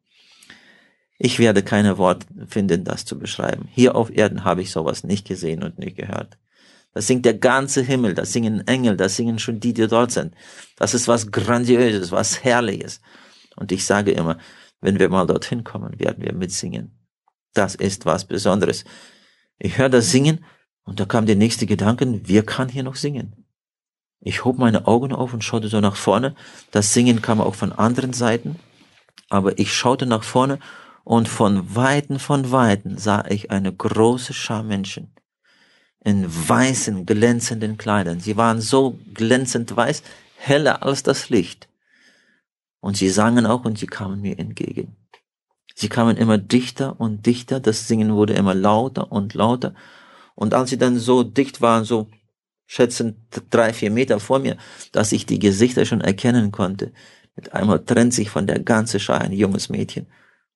Ich 1.17 1.39
werde 1.39 1.63
keine 1.63 1.97
Worte 1.97 2.27
finden, 2.47 2.83
das 2.83 3.05
zu 3.05 3.17
beschreiben. 3.17 3.67
Hier 3.71 3.95
auf 3.95 4.15
Erden 4.15 4.43
habe 4.43 4.61
ich 4.61 4.71
sowas 4.71 5.03
nicht 5.03 5.27
gesehen 5.27 5.63
und 5.63 5.79
nicht 5.79 5.97
gehört. 5.97 6.37
Das 6.93 7.07
singt 7.07 7.25
der 7.25 7.33
ganze 7.33 7.81
Himmel, 7.81 8.13
das 8.13 8.33
singen 8.33 8.67
Engel, 8.67 8.97
das 8.97 9.15
singen 9.15 9.39
schon 9.39 9.59
die, 9.59 9.73
die 9.73 9.87
dort 9.87 10.11
sind. 10.11 10.35
Das 10.75 10.93
ist 10.93 11.07
was 11.07 11.31
Grandiöses, 11.31 12.11
was 12.11 12.43
Herrliches. 12.43 13.01
Und 13.55 13.71
ich 13.71 13.85
sage 13.85 14.11
immer, 14.11 14.37
wenn 14.81 14.99
wir 14.99 15.09
mal 15.09 15.25
dorthin 15.25 15.63
kommen, 15.63 15.99
werden 15.99 16.23
wir 16.23 16.33
mitsingen. 16.33 16.91
Das 17.53 17.75
ist 17.75 18.05
was 18.05 18.25
Besonderes. 18.25 18.83
Ich 19.57 19.77
höre 19.77 19.89
das 19.89 20.11
Singen 20.11 20.43
und 20.83 20.99
da 20.99 21.05
kam 21.05 21.25
der 21.25 21.35
nächste 21.35 21.65
Gedanke, 21.65 22.21
wer 22.23 22.43
kann 22.43 22.69
hier 22.69 22.83
noch 22.83 22.95
singen? 22.95 23.45
Ich 24.19 24.45
hob 24.45 24.57
meine 24.57 24.87
Augen 24.87 25.13
auf 25.13 25.33
und 25.33 25.43
schaute 25.43 25.67
so 25.67 25.79
nach 25.79 25.95
vorne. 25.95 26.35
Das 26.69 26.93
Singen 26.93 27.21
kam 27.21 27.41
auch 27.41 27.55
von 27.55 27.71
anderen 27.71 28.13
Seiten. 28.13 28.59
Aber 29.29 29.57
ich 29.57 29.73
schaute 29.73 30.05
nach 30.05 30.23
vorne 30.23 30.59
und 31.03 31.27
von 31.27 31.75
Weiten, 31.75 32.19
von 32.19 32.51
Weiten 32.51 32.97
sah 32.97 33.25
ich 33.27 33.49
eine 33.49 33.73
große 33.73 34.33
Schar 34.33 34.63
Menschen 34.63 35.13
in 36.03 36.25
weißen, 36.49 37.05
glänzenden 37.05 37.77
Kleidern. 37.77 38.19
Sie 38.19 38.35
waren 38.35 38.59
so 38.59 38.99
glänzend 39.13 39.75
weiß, 39.75 40.03
heller 40.35 40.83
als 40.83 41.03
das 41.03 41.29
Licht. 41.29 41.69
Und 42.79 42.97
sie 42.97 43.09
sangen 43.09 43.45
auch 43.45 43.65
und 43.65 43.77
sie 43.77 43.87
kamen 43.87 44.21
mir 44.21 44.39
entgegen. 44.39 44.95
Sie 45.75 45.89
kamen 45.89 46.17
immer 46.17 46.37
dichter 46.37 46.99
und 46.99 47.25
dichter, 47.25 47.59
das 47.59 47.87
Singen 47.87 48.13
wurde 48.13 48.33
immer 48.33 48.55
lauter 48.55 49.11
und 49.11 49.33
lauter. 49.35 49.73
Und 50.35 50.53
als 50.53 50.69
sie 50.69 50.77
dann 50.77 50.97
so 50.97 51.23
dicht 51.23 51.61
waren, 51.61 51.83
so 51.83 52.07
schätzend 52.65 53.17
drei, 53.49 53.73
vier 53.73 53.91
Meter 53.91 54.19
vor 54.19 54.39
mir, 54.39 54.57
dass 54.91 55.11
ich 55.11 55.25
die 55.25 55.39
Gesichter 55.39 55.85
schon 55.85 56.01
erkennen 56.01 56.51
konnte, 56.51 56.93
mit 57.35 57.53
einmal 57.53 57.83
trennt 57.83 58.13
sich 58.13 58.29
von 58.29 58.47
der 58.47 58.59
ganzen 58.59 58.99
Schar 58.99 59.21
ein 59.21 59.33
junges 59.33 59.69
Mädchen 59.69 60.07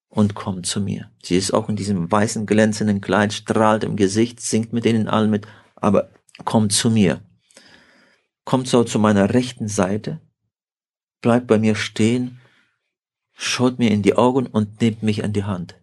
und 0.08 0.34
kommt 0.34 0.66
zu 0.66 0.80
mir. 0.80 1.10
Sie 1.22 1.36
ist 1.36 1.52
auch 1.52 1.68
in 1.68 1.76
diesem 1.76 2.10
weißen 2.10 2.46
glänzenden 2.46 3.00
Kleid, 3.00 3.32
strahlt 3.32 3.84
im 3.84 3.96
Gesicht, 3.96 4.40
singt 4.40 4.72
mit 4.72 4.84
denen 4.84 5.08
allen 5.08 5.30
mit, 5.30 5.46
aber 5.74 6.10
kommt 6.44 6.72
zu 6.72 6.90
mir. 6.90 7.20
Kommt 8.44 8.68
so 8.68 8.84
zu 8.84 8.98
meiner 8.98 9.34
rechten 9.34 9.68
Seite, 9.68 10.20
bleibt 11.20 11.46
bei 11.46 11.58
mir 11.58 11.74
stehen, 11.74 12.40
schaut 13.34 13.78
mir 13.78 13.90
in 13.90 14.02
die 14.02 14.14
Augen 14.14 14.46
und 14.46 14.80
nimmt 14.80 15.02
mich 15.02 15.24
an 15.24 15.32
die 15.32 15.44
Hand. 15.44 15.76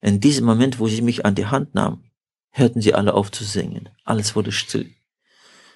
In 0.00 0.20
diesem 0.20 0.44
Moment, 0.44 0.80
wo 0.80 0.88
sie 0.88 1.02
mich 1.02 1.24
an 1.24 1.34
die 1.34 1.46
Hand 1.46 1.74
nahm, 1.74 2.09
hörten 2.50 2.80
sie 2.80 2.94
alle 2.94 3.14
auf 3.14 3.30
zu 3.30 3.44
singen. 3.44 3.88
Alles 4.04 4.36
wurde 4.36 4.52
still. 4.52 4.92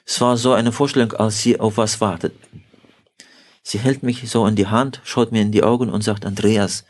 Es 0.07 0.21
war 0.21 0.37
so 0.37 0.53
eine 0.53 0.73
Vorstellung, 0.73 1.13
als 1.13 1.41
sie 1.41 1.59
auf 1.59 1.77
was 1.77 2.01
warteten. 2.01 2.65
Sie 3.63 3.79
hält 3.79 4.03
mich 4.03 4.29
so 4.29 4.47
in 4.47 4.57
die 4.57 4.67
Hand, 4.67 5.01
schaut 5.05 5.33
mir 5.33 5.41
in 5.41 5.53
die 5.53 5.63
Augen 5.63 5.89
und 5.89 6.05
sagt, 6.05 6.27
Andreas, 6.27 6.85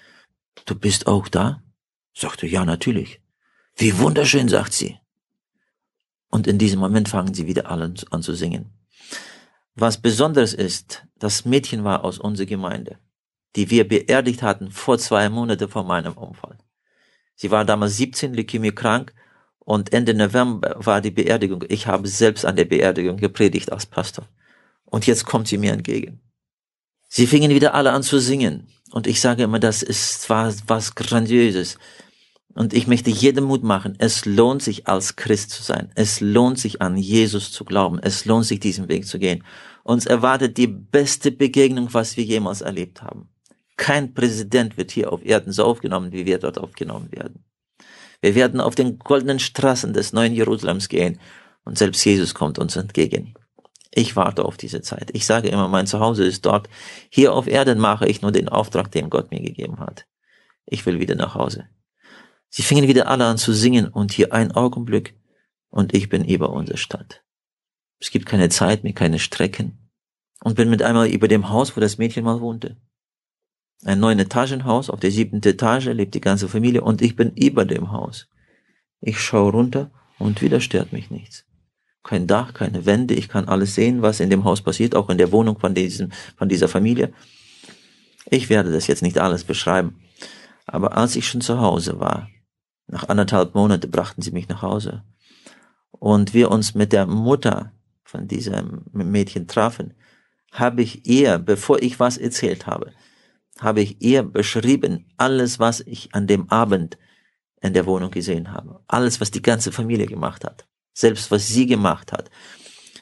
du 0.64 0.75
bist 0.75 1.07
auch 1.07 1.29
da? 1.29 1.62
Sagte, 2.12 2.47
ja, 2.47 2.64
natürlich. 2.64 3.20
Wie 3.77 3.99
wunderschön, 3.99 4.49
sagt 4.49 4.73
sie. 4.73 4.99
Und 6.31 6.49
in 6.49 6.59
diesem 6.59 6.81
Moment 6.81 7.09
fangen 7.09 7.33
sie 7.33 7.47
wieder 7.47 7.70
alle 7.70 7.94
an 8.11 8.23
zu 8.23 8.35
singen. 8.35 8.73
Was 9.77 10.01
besonders 10.01 10.53
ist, 10.53 11.07
das 11.16 11.44
Mädchen 11.44 11.85
war 11.85 12.05
aus 12.05 12.18
unserer 12.18 12.47
Gemeinde, 12.47 12.99
die 13.55 13.70
wir 13.70 13.87
beerdigt 13.87 14.42
hatten 14.42 14.70
vor 14.70 14.99
zwei 14.99 15.29
Monaten 15.29 15.68
vor 15.68 15.85
meinem 15.85 16.14
Unfall. 16.14 16.59
Sie 17.37 17.51
war 17.51 17.64
damals 17.64 17.97
17, 17.97 18.35
Leukämie 18.35 18.73
krank 18.73 19.14
und 19.64 19.92
Ende 19.92 20.14
November 20.14 20.77
war 20.79 21.00
die 21.00 21.11
Beerdigung. 21.11 21.64
Ich 21.68 21.87
habe 21.87 22.07
selbst 22.07 22.44
an 22.44 22.57
der 22.57 22.66
Beerdigung 22.66 23.16
gepredigt 23.16 23.72
als 23.72 23.87
Pastor. 23.87 24.29
Und 24.85 25.07
jetzt 25.07 25.24
kommt 25.24 25.48
sie 25.48 25.59
mir 25.59 25.72
entgegen. 25.72 26.20
Sie 27.09 27.27
fingen 27.27 27.50
wieder 27.50 27.74
alle 27.74 27.92
an 27.92 28.03
zu 28.03 28.18
singen. 28.18 28.68
Und 28.92 29.07
ich 29.07 29.20
sage 29.20 29.44
immer, 29.44 29.59
das 29.59 29.83
ist 29.83 30.29
was, 30.29 30.64
was 30.66 30.94
Grandioses. 30.94 31.79
Und 32.55 32.74
ich 32.74 32.87
möchte 32.87 33.11
jedem 33.11 33.44
Mut 33.44 33.64
machen. 33.64 33.96
Es 33.98 34.27
lohnt 34.27 34.62
sich 34.62 34.87
als 34.87 35.16
Christ 35.16 35.50
zu 35.50 35.62
sein. 35.62 35.90
Es 35.94 36.20
lohnt 36.20 36.59
sich 36.59 36.83
an 36.83 36.96
Jesus 36.96 37.50
zu 37.50 37.64
glauben. 37.64 37.98
Es 37.98 38.27
lohnt 38.27 38.44
sich 38.44 38.61
diesen 38.61 38.88
Weg 38.88 39.07
zu 39.07 39.18
gehen. 39.18 39.42
Uns 39.83 40.07
erwartet 40.07 40.57
die 40.59 40.68
beste 40.68 41.33
Begegnung, 41.33 41.92
was 41.92 42.16
wir 42.16 42.24
jemals 42.24 42.61
erlebt 42.61 43.03
haben. 43.03 43.29
Kein 43.77 44.14
Präsident 44.14 44.77
wird 44.77 44.92
hier 44.92 45.12
auf 45.12 45.24
Erden 45.24 45.53
so 45.53 45.64
aufgenommen, 45.64 46.12
wie 46.12 46.27
wir 46.27 46.38
dort 46.38 46.59
aufgenommen 46.59 47.11
werden. 47.11 47.44
Wir 48.24 48.34
werden 48.34 48.62
auf 48.62 48.74
den 48.74 48.98
goldenen 48.98 49.38
Straßen 49.38 49.92
des 49.92 50.14
neuen 50.14 50.32
Jerusalems 50.32 50.88
gehen 50.88 51.20
und 51.66 51.76
selbst 51.76 52.02
Jesus 52.06 52.32
kommt 52.32 52.58
uns 52.58 52.74
entgegen. 52.74 53.34
Ich 53.90 54.16
warte 54.16 54.46
auf 54.46 54.56
diese 54.56 54.80
Zeit. 54.80 55.10
Ich 55.12 55.26
sage 55.26 55.48
immer, 55.50 55.68
mein 55.68 55.87
Zuhause 55.87 56.24
ist 56.24 56.46
dort. 56.46 56.70
Hier 57.10 57.34
auf 57.34 57.46
Erden 57.46 57.78
mache 57.78 58.08
ich 58.08 58.22
nur 58.22 58.32
den 58.32 58.48
Auftrag, 58.48 58.90
den 58.90 59.10
Gott 59.10 59.30
mir 59.30 59.42
gegeben 59.42 59.78
hat. 59.78 60.06
Ich 60.64 60.87
will 60.87 61.00
wieder 61.00 61.16
nach 61.16 61.34
Hause. 61.34 61.68
Sie 62.48 62.62
fingen 62.62 62.88
wieder 62.88 63.08
alle 63.08 63.26
an 63.26 63.37
zu 63.37 63.52
singen 63.52 63.88
und 63.88 64.10
hier 64.10 64.32
ein 64.32 64.52
Augenblick 64.52 65.14
und 65.68 65.94
ich 65.94 66.08
bin 66.08 66.24
über 66.24 66.48
unsere 66.48 66.78
Stadt. 66.78 67.22
Es 68.00 68.10
gibt 68.10 68.24
keine 68.24 68.48
Zeit 68.48 68.84
mehr, 68.84 68.94
keine 68.94 69.18
Strecken 69.18 69.90
und 70.42 70.56
bin 70.56 70.70
mit 70.70 70.82
einmal 70.82 71.08
über 71.08 71.28
dem 71.28 71.50
Haus, 71.50 71.76
wo 71.76 71.80
das 71.82 71.98
Mädchen 71.98 72.24
mal 72.24 72.40
wohnte. 72.40 72.78
Ein 73.85 74.01
neun 74.01 74.18
Etagenhaus, 74.18 74.90
auf 74.90 75.01
der 75.01 75.11
siebten 75.11 75.47
Etage 75.47 75.87
lebt 75.87 76.14
die 76.14 76.20
ganze 76.20 76.49
Familie 76.49 76.83
und 76.83 77.03
ich 77.03 77.16
bin 77.16 77.33
über 77.33 77.64
dem 77.64 77.92
Haus. 77.92 78.29
Ich 79.01 79.20
schaue 79.20 79.53
runter 79.53 79.90
und 80.18 80.40
wieder 80.42 80.61
stört 80.61 80.92
mich 80.92 81.11
nichts 81.11 81.44
kein 82.05 82.27
Dach, 82.29 82.55
keine 82.55 82.87
Wände. 82.87 83.14
Ich 83.14 83.29
kann 83.29 83.49
alles 83.49 83.75
sehen, 83.75 84.03
was 84.03 84.20
in 84.20 84.31
dem 84.31 84.44
Haus 84.44 84.62
passiert, 84.62 84.94
auch 84.94 85.09
in 85.09 85.18
der 85.18 85.33
Wohnung 85.33 85.59
von 85.59 85.75
diesem, 85.75 86.12
von 86.37 86.49
dieser 86.49 86.68
Familie. 86.68 87.12
Ich 88.31 88.49
werde 88.49 88.70
das 88.70 88.87
jetzt 88.87 89.03
nicht 89.03 89.18
alles 89.18 89.42
beschreiben. 89.42 90.01
Aber 90.66 90.97
als 90.97 91.16
ich 91.16 91.27
schon 91.27 91.40
zu 91.40 91.59
Hause 91.61 91.99
war, 91.99 92.29
nach 92.87 93.09
anderthalb 93.09 93.55
Monate 93.55 93.88
brachten 93.88 94.23
sie 94.23 94.31
mich 94.31 94.49
nach 94.49 94.62
Hause 94.62 95.03
und 95.90 96.35
wir 96.35 96.51
uns 96.51 96.75
mit 96.75 96.92
der 96.92 97.07
Mutter 97.07 97.73
von 98.03 98.29
diesem 98.29 98.83
Mädchen 98.92 99.49
trafen, 99.49 99.94
habe 100.53 100.83
ich 100.83 101.07
ihr, 101.07 101.38
bevor 101.38 101.83
ich 101.83 101.99
was 101.99 102.18
erzählt 102.18 102.66
habe, 102.66 102.92
habe 103.61 103.83
ich 103.83 104.03
ihr 104.03 104.23
beschrieben, 104.23 105.12
alles, 105.17 105.59
was 105.59 105.81
ich 105.81 106.14
an 106.14 106.27
dem 106.27 106.51
Abend 106.51 106.99
in 107.61 107.73
der 107.73 107.87
Wohnung 107.87 108.11
gesehen 108.11 108.53
habe. 108.53 108.81
Alles, 108.88 109.21
was 109.21 109.31
die 109.31 109.43
ganze 109.43 109.73
Familie 109.73 110.07
gemacht 110.07 110.45
hat 110.45 110.67
selbst 110.95 111.31
was 111.31 111.49
sie 111.49 111.67
gemacht 111.67 112.12
hat. 112.12 112.31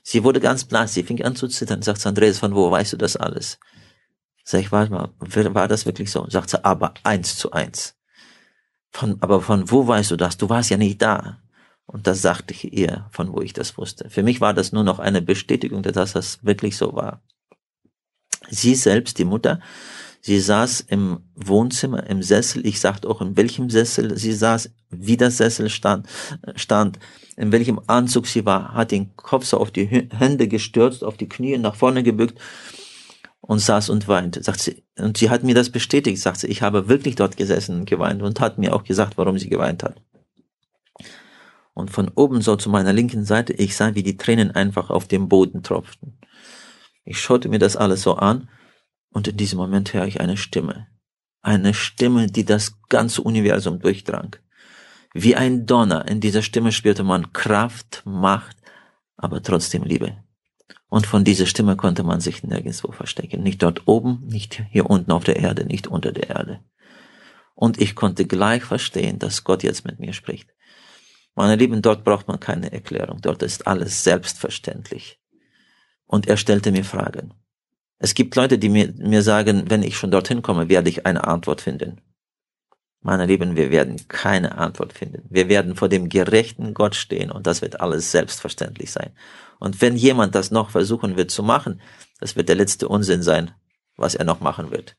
Sie 0.02 0.24
wurde 0.24 0.40
ganz 0.40 0.64
blass, 0.64 0.94
sie 0.94 1.04
fing 1.04 1.22
an 1.22 1.36
zu 1.36 1.46
zittern, 1.46 1.82
sagt 1.82 2.04
Andreas, 2.06 2.38
von 2.38 2.54
wo 2.56 2.70
weißt 2.70 2.94
du 2.94 2.96
das 2.96 3.16
alles? 3.16 3.60
Sag 4.44 4.62
ich, 4.62 4.72
warte 4.72 4.90
mal, 4.90 5.10
war 5.54 5.68
das 5.68 5.86
wirklich 5.86 6.10
so? 6.10 6.28
Sagt 6.28 6.50
sie, 6.50 6.64
aber 6.64 6.94
eins 7.04 7.36
zu 7.36 7.52
eins. 7.52 7.94
Von, 8.90 9.18
aber 9.20 9.40
von 9.40 9.70
wo 9.70 9.86
weißt 9.86 10.10
du 10.10 10.16
das? 10.16 10.36
Du 10.36 10.48
warst 10.48 10.70
ja 10.70 10.76
nicht 10.76 11.00
da. 11.00 11.38
Und 11.86 12.06
das 12.06 12.22
sagte 12.22 12.52
ich 12.52 12.72
ihr, 12.72 13.06
von 13.12 13.32
wo 13.32 13.40
ich 13.40 13.52
das 13.52 13.76
wusste. 13.78 14.10
Für 14.10 14.22
mich 14.22 14.40
war 14.40 14.54
das 14.54 14.72
nur 14.72 14.82
noch 14.82 14.98
eine 14.98 15.22
Bestätigung, 15.22 15.82
dass 15.82 16.12
das 16.12 16.44
wirklich 16.44 16.76
so 16.76 16.94
war. 16.94 17.22
Sie 18.50 18.74
selbst, 18.74 19.18
die 19.18 19.24
Mutter, 19.24 19.60
Sie 20.24 20.38
saß 20.38 20.82
im 20.82 21.18
Wohnzimmer 21.34 22.06
im 22.08 22.22
Sessel. 22.22 22.64
Ich 22.64 22.78
sagte 22.78 23.10
auch, 23.10 23.20
in 23.20 23.36
welchem 23.36 23.68
Sessel 23.70 24.16
sie 24.16 24.32
saß, 24.32 24.70
wie 24.90 25.16
das 25.16 25.38
Sessel 25.38 25.68
stand, 25.68 26.06
stand, 26.54 27.00
in 27.36 27.50
welchem 27.50 27.80
Anzug 27.88 28.28
sie 28.28 28.46
war, 28.46 28.72
hat 28.72 28.92
den 28.92 29.16
Kopf 29.16 29.44
so 29.44 29.58
auf 29.58 29.72
die 29.72 29.86
Hände 29.86 30.46
gestürzt, 30.46 31.02
auf 31.02 31.16
die 31.16 31.28
Knie 31.28 31.58
nach 31.58 31.74
vorne 31.74 32.04
gebückt 32.04 32.38
und 33.40 33.58
saß 33.58 33.90
und 33.90 34.06
weinte. 34.06 34.44
Sagt 34.44 34.60
sie, 34.60 34.84
und 34.96 35.18
sie 35.18 35.28
hat 35.28 35.42
mir 35.42 35.56
das 35.56 35.70
bestätigt, 35.70 36.22
sagt 36.22 36.38
sie, 36.38 36.46
ich 36.46 36.62
habe 36.62 36.88
wirklich 36.88 37.16
dort 37.16 37.36
gesessen 37.36 37.80
und 37.80 37.90
geweint 37.90 38.22
und 38.22 38.38
hat 38.38 38.58
mir 38.58 38.76
auch 38.76 38.84
gesagt, 38.84 39.18
warum 39.18 39.38
sie 39.38 39.48
geweint 39.48 39.82
hat. 39.82 40.00
Und 41.74 41.90
von 41.90 42.08
oben 42.14 42.42
so 42.42 42.54
zu 42.54 42.70
meiner 42.70 42.92
linken 42.92 43.24
Seite, 43.24 43.54
ich 43.54 43.74
sah, 43.74 43.96
wie 43.96 44.04
die 44.04 44.18
Tränen 44.18 44.52
einfach 44.52 44.88
auf 44.90 45.08
dem 45.08 45.28
Boden 45.28 45.64
tropften. 45.64 46.16
Ich 47.04 47.20
schaute 47.20 47.48
mir 47.48 47.58
das 47.58 47.76
alles 47.76 48.02
so 48.02 48.14
an 48.14 48.48
und 49.12 49.28
in 49.28 49.36
diesem 49.36 49.58
Moment 49.58 49.92
höre 49.92 50.06
ich 50.06 50.20
eine 50.20 50.36
Stimme. 50.36 50.88
Eine 51.42 51.74
Stimme, 51.74 52.26
die 52.28 52.44
das 52.44 52.80
ganze 52.88 53.22
Universum 53.22 53.80
durchdrang. 53.80 54.36
Wie 55.12 55.36
ein 55.36 55.66
Donner. 55.66 56.08
In 56.08 56.20
dieser 56.20 56.42
Stimme 56.42 56.72
spürte 56.72 57.04
man 57.04 57.32
Kraft, 57.32 58.02
Macht, 58.04 58.56
aber 59.16 59.42
trotzdem 59.42 59.82
Liebe. 59.82 60.16
Und 60.88 61.06
von 61.06 61.24
dieser 61.24 61.46
Stimme 61.46 61.76
konnte 61.76 62.02
man 62.02 62.20
sich 62.20 62.42
nirgendwo 62.42 62.92
verstecken. 62.92 63.42
Nicht 63.42 63.62
dort 63.62 63.86
oben, 63.86 64.22
nicht 64.26 64.62
hier 64.70 64.88
unten 64.88 65.12
auf 65.12 65.24
der 65.24 65.36
Erde, 65.36 65.64
nicht 65.64 65.86
unter 65.86 66.12
der 66.12 66.30
Erde. 66.30 66.60
Und 67.54 67.80
ich 67.80 67.94
konnte 67.94 68.26
gleich 68.26 68.64
verstehen, 68.64 69.18
dass 69.18 69.44
Gott 69.44 69.62
jetzt 69.62 69.84
mit 69.84 70.00
mir 70.00 70.12
spricht. 70.12 70.50
Meine 71.34 71.56
Lieben, 71.56 71.80
dort 71.80 72.04
braucht 72.04 72.28
man 72.28 72.40
keine 72.40 72.72
Erklärung. 72.72 73.20
Dort 73.22 73.42
ist 73.42 73.66
alles 73.66 74.04
selbstverständlich. 74.04 75.18
Und 76.06 76.28
er 76.28 76.36
stellte 76.36 76.72
mir 76.72 76.84
Fragen. 76.84 77.32
Es 78.02 78.14
gibt 78.14 78.34
Leute, 78.34 78.58
die 78.58 78.68
mir, 78.68 78.92
mir 78.96 79.22
sagen, 79.22 79.70
wenn 79.70 79.84
ich 79.84 79.96
schon 79.96 80.10
dorthin 80.10 80.42
komme, 80.42 80.68
werde 80.68 80.90
ich 80.90 81.06
eine 81.06 81.22
Antwort 81.22 81.60
finden. 81.60 82.00
Meine 83.00 83.26
Lieben, 83.26 83.54
wir 83.54 83.70
werden 83.70 84.08
keine 84.08 84.58
Antwort 84.58 84.92
finden. 84.92 85.22
Wir 85.30 85.48
werden 85.48 85.76
vor 85.76 85.88
dem 85.88 86.08
gerechten 86.08 86.74
Gott 86.74 86.96
stehen 86.96 87.30
und 87.30 87.46
das 87.46 87.62
wird 87.62 87.80
alles 87.80 88.10
selbstverständlich 88.10 88.90
sein. 88.90 89.12
Und 89.60 89.80
wenn 89.80 89.94
jemand 89.94 90.34
das 90.34 90.50
noch 90.50 90.70
versuchen 90.70 91.16
wird 91.16 91.30
zu 91.30 91.44
machen, 91.44 91.80
das 92.18 92.34
wird 92.34 92.48
der 92.48 92.56
letzte 92.56 92.88
Unsinn 92.88 93.22
sein, 93.22 93.52
was 93.96 94.16
er 94.16 94.24
noch 94.24 94.40
machen 94.40 94.72
wird. 94.72 94.96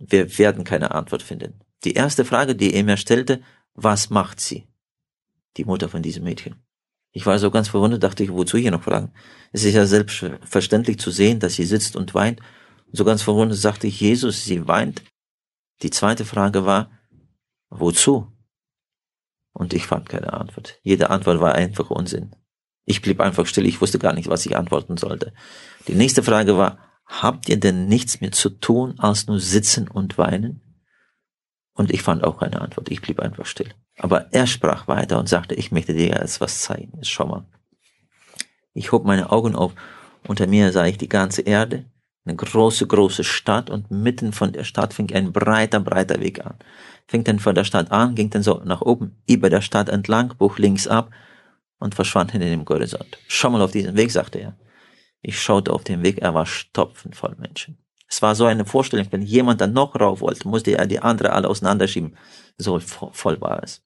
Wir 0.00 0.36
werden 0.36 0.64
keine 0.64 0.90
Antwort 0.90 1.22
finden. 1.22 1.60
Die 1.84 1.94
erste 1.94 2.24
Frage, 2.24 2.56
die 2.56 2.74
er 2.74 2.82
mir 2.82 2.96
stellte, 2.96 3.40
was 3.74 4.10
macht 4.10 4.40
sie? 4.40 4.66
Die 5.56 5.64
Mutter 5.64 5.88
von 5.88 6.02
diesem 6.02 6.24
Mädchen. 6.24 6.56
Ich 7.16 7.26
war 7.26 7.38
so 7.38 7.52
ganz 7.52 7.68
verwundert, 7.68 8.02
dachte 8.02 8.24
ich, 8.24 8.32
wozu 8.32 8.58
hier 8.58 8.72
noch 8.72 8.82
fragen? 8.82 9.12
Es 9.52 9.62
ist 9.62 9.74
ja 9.74 9.86
selbstverständlich 9.86 10.98
zu 10.98 11.12
sehen, 11.12 11.38
dass 11.38 11.54
sie 11.54 11.64
sitzt 11.64 11.94
und 11.94 12.12
weint. 12.12 12.40
So 12.90 13.04
ganz 13.04 13.22
verwundert 13.22 13.56
sagte 13.56 13.86
ich, 13.86 14.00
Jesus, 14.00 14.44
sie 14.44 14.66
weint. 14.66 15.04
Die 15.82 15.90
zweite 15.90 16.24
Frage 16.24 16.66
war, 16.66 16.90
wozu? 17.70 18.32
Und 19.52 19.74
ich 19.74 19.86
fand 19.86 20.08
keine 20.08 20.32
Antwort. 20.32 20.80
Jede 20.82 21.10
Antwort 21.10 21.38
war 21.38 21.54
einfach 21.54 21.88
Unsinn. 21.88 22.34
Ich 22.84 23.00
blieb 23.00 23.20
einfach 23.20 23.46
still, 23.46 23.64
ich 23.66 23.80
wusste 23.80 24.00
gar 24.00 24.12
nicht, 24.12 24.28
was 24.28 24.44
ich 24.44 24.56
antworten 24.56 24.96
sollte. 24.96 25.32
Die 25.86 25.94
nächste 25.94 26.24
Frage 26.24 26.56
war, 26.56 26.78
habt 27.06 27.48
ihr 27.48 27.60
denn 27.60 27.86
nichts 27.86 28.20
mehr 28.20 28.32
zu 28.32 28.50
tun, 28.50 28.98
als 28.98 29.28
nur 29.28 29.38
sitzen 29.38 29.86
und 29.86 30.18
weinen? 30.18 30.82
Und 31.74 31.92
ich 31.92 32.02
fand 32.02 32.24
auch 32.24 32.40
keine 32.40 32.60
Antwort, 32.60 32.90
ich 32.90 33.00
blieb 33.00 33.20
einfach 33.20 33.46
still. 33.46 33.72
Aber 33.98 34.32
er 34.32 34.46
sprach 34.46 34.88
weiter 34.88 35.18
und 35.18 35.28
sagte, 35.28 35.54
ich 35.54 35.72
möchte 35.72 35.94
dir 35.94 36.08
jetzt 36.08 36.40
was 36.40 36.60
zeigen. 36.60 36.98
Schau 37.02 37.26
mal. 37.26 37.46
Ich 38.72 38.92
hob 38.92 39.04
meine 39.04 39.30
Augen 39.30 39.54
auf. 39.54 39.72
Unter 40.26 40.46
mir 40.46 40.72
sah 40.72 40.86
ich 40.86 40.98
die 40.98 41.08
ganze 41.08 41.42
Erde, 41.42 41.84
eine 42.24 42.36
große, 42.36 42.86
große 42.86 43.22
Stadt 43.22 43.68
und 43.68 43.90
mitten 43.90 44.32
von 44.32 44.52
der 44.52 44.64
Stadt 44.64 44.94
fing 44.94 45.12
ein 45.12 45.32
breiter, 45.32 45.80
breiter 45.80 46.20
Weg 46.20 46.44
an. 46.44 46.56
Fing 47.06 47.22
dann 47.22 47.38
von 47.38 47.54
der 47.54 47.64
Stadt 47.64 47.92
an, 47.92 48.14
ging 48.14 48.30
dann 48.30 48.42
so 48.42 48.62
nach 48.64 48.80
oben, 48.80 49.22
über 49.28 49.50
der 49.50 49.60
Stadt 49.60 49.90
entlang, 49.90 50.34
buch 50.38 50.58
links 50.58 50.88
ab 50.88 51.10
und 51.78 51.94
verschwand 51.94 52.32
hinter 52.32 52.48
dem 52.48 52.66
Horizont. 52.66 53.18
Schau 53.28 53.50
mal 53.50 53.60
auf 53.60 53.72
diesen 53.72 53.96
Weg, 53.96 54.10
sagte 54.10 54.38
er. 54.38 54.56
Ich 55.20 55.40
schaute 55.40 55.72
auf 55.72 55.84
den 55.84 56.02
Weg, 56.02 56.18
er 56.18 56.32
war 56.32 56.46
stopfend 56.46 57.14
voll 57.14 57.36
Menschen. 57.38 57.83
Es 58.06 58.22
war 58.22 58.34
so 58.34 58.44
eine 58.44 58.64
Vorstellung, 58.64 59.06
wenn 59.10 59.22
jemand 59.22 59.60
dann 59.60 59.72
noch 59.72 59.98
rauf 59.98 60.20
wollte, 60.20 60.46
musste 60.48 60.76
er 60.76 60.86
die 60.86 61.00
andere 61.00 61.32
alle 61.32 61.48
auseinanderschieben. 61.48 62.16
So 62.58 62.78
voll 62.78 63.40
war 63.40 63.62
es. 63.62 63.82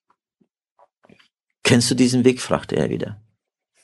Kennst 1.62 1.90
du 1.90 1.94
diesen 1.94 2.24
Weg? 2.24 2.40
fragte 2.40 2.76
er 2.76 2.90
wieder. 2.90 3.20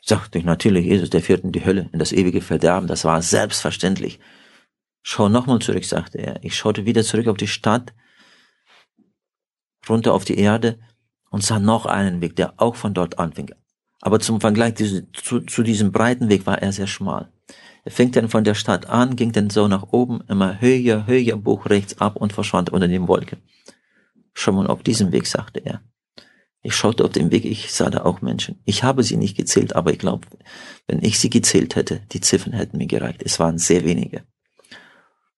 Sagte 0.02 0.38
ich, 0.38 0.44
natürlich, 0.44 0.86
Jesus, 0.86 1.10
der 1.10 1.22
führt 1.22 1.44
in 1.44 1.52
die 1.52 1.64
Hölle, 1.64 1.88
in 1.92 1.98
das 1.98 2.12
ewige 2.12 2.40
Verderben. 2.40 2.88
Das 2.88 3.04
war 3.04 3.22
selbstverständlich. 3.22 4.20
Schau 5.02 5.28
nochmal 5.28 5.60
zurück, 5.60 5.84
sagte 5.84 6.18
er. 6.18 6.42
Ich 6.42 6.56
schaute 6.56 6.86
wieder 6.86 7.02
zurück 7.02 7.26
auf 7.28 7.36
die 7.36 7.46
Stadt, 7.46 7.94
runter 9.88 10.14
auf 10.14 10.24
die 10.24 10.38
Erde 10.38 10.78
und 11.30 11.42
sah 11.42 11.58
noch 11.58 11.84
einen 11.86 12.20
Weg, 12.20 12.36
der 12.36 12.54
auch 12.56 12.74
von 12.74 12.94
dort 12.94 13.18
anfing. 13.18 13.54
Aber 14.00 14.20
zum 14.20 14.40
Vergleich 14.40 14.76
zu, 14.76 15.40
zu 15.40 15.62
diesem 15.62 15.92
breiten 15.92 16.28
Weg 16.28 16.46
war 16.46 16.60
er 16.60 16.72
sehr 16.72 16.86
schmal. 16.86 17.33
Er 17.84 17.92
fängt 17.92 18.16
dann 18.16 18.30
von 18.30 18.44
der 18.44 18.54
Stadt 18.54 18.86
an, 18.86 19.14
ging 19.14 19.32
dann 19.32 19.50
so 19.50 19.68
nach 19.68 19.92
oben, 19.92 20.22
immer 20.28 20.60
höher, 20.60 21.06
höher, 21.06 21.36
Buch 21.36 21.66
rechts 21.66 21.98
ab 21.98 22.16
und 22.16 22.32
verschwand 22.32 22.70
unter 22.70 22.88
den 22.88 23.08
Wolken. 23.08 23.42
Schon 24.32 24.54
mal 24.54 24.66
auf 24.66 24.82
diesem 24.82 25.12
Weg, 25.12 25.26
sagte 25.26 25.60
er. 25.64 25.82
Ich 26.62 26.74
schaute 26.74 27.04
auf 27.04 27.12
den 27.12 27.30
Weg, 27.30 27.44
ich 27.44 27.70
sah 27.72 27.90
da 27.90 28.04
auch 28.04 28.22
Menschen. 28.22 28.58
Ich 28.64 28.82
habe 28.82 29.02
sie 29.02 29.18
nicht 29.18 29.36
gezählt, 29.36 29.76
aber 29.76 29.92
ich 29.92 29.98
glaube, 29.98 30.26
wenn 30.86 31.02
ich 31.02 31.18
sie 31.18 31.28
gezählt 31.28 31.76
hätte, 31.76 32.00
die 32.12 32.22
Ziffern 32.22 32.54
hätten 32.54 32.78
mir 32.78 32.86
gereicht. 32.86 33.22
Es 33.22 33.38
waren 33.38 33.58
sehr 33.58 33.84
wenige. 33.84 34.24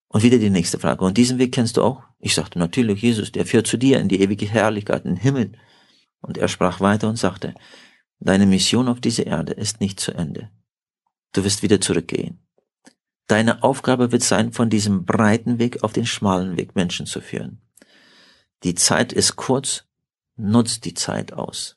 Und 0.06 0.22
wieder 0.22 0.38
die 0.38 0.50
nächste 0.50 0.78
Frage. 0.78 1.04
Und 1.04 1.18
diesen 1.18 1.38
Weg 1.38 1.52
kennst 1.52 1.76
du 1.76 1.82
auch? 1.82 2.04
Ich 2.20 2.36
sagte, 2.36 2.60
natürlich, 2.60 3.02
Jesus, 3.02 3.32
der 3.32 3.44
führt 3.44 3.66
zu 3.66 3.76
dir 3.76 3.98
in 3.98 4.08
die 4.08 4.20
ewige 4.20 4.46
Herrlichkeit, 4.46 5.04
in 5.04 5.16
den 5.16 5.20
Himmel. 5.20 5.52
Und 6.20 6.38
er 6.38 6.46
sprach 6.46 6.80
weiter 6.80 7.08
und 7.08 7.16
sagte, 7.16 7.54
deine 8.20 8.46
Mission 8.46 8.86
auf 8.86 9.00
dieser 9.00 9.26
Erde 9.26 9.52
ist 9.52 9.80
nicht 9.80 9.98
zu 9.98 10.12
Ende. 10.12 10.50
Du 11.36 11.44
wirst 11.44 11.62
wieder 11.62 11.82
zurückgehen. 11.82 12.38
Deine 13.26 13.62
Aufgabe 13.62 14.10
wird 14.10 14.22
sein, 14.22 14.54
von 14.54 14.70
diesem 14.70 15.04
breiten 15.04 15.58
Weg 15.58 15.84
auf 15.84 15.92
den 15.92 16.06
schmalen 16.06 16.56
Weg 16.56 16.74
Menschen 16.74 17.04
zu 17.04 17.20
führen. 17.20 17.60
Die 18.62 18.74
Zeit 18.74 19.12
ist 19.12 19.36
kurz, 19.36 19.84
nutzt 20.36 20.86
die 20.86 20.94
Zeit 20.94 21.34
aus. 21.34 21.76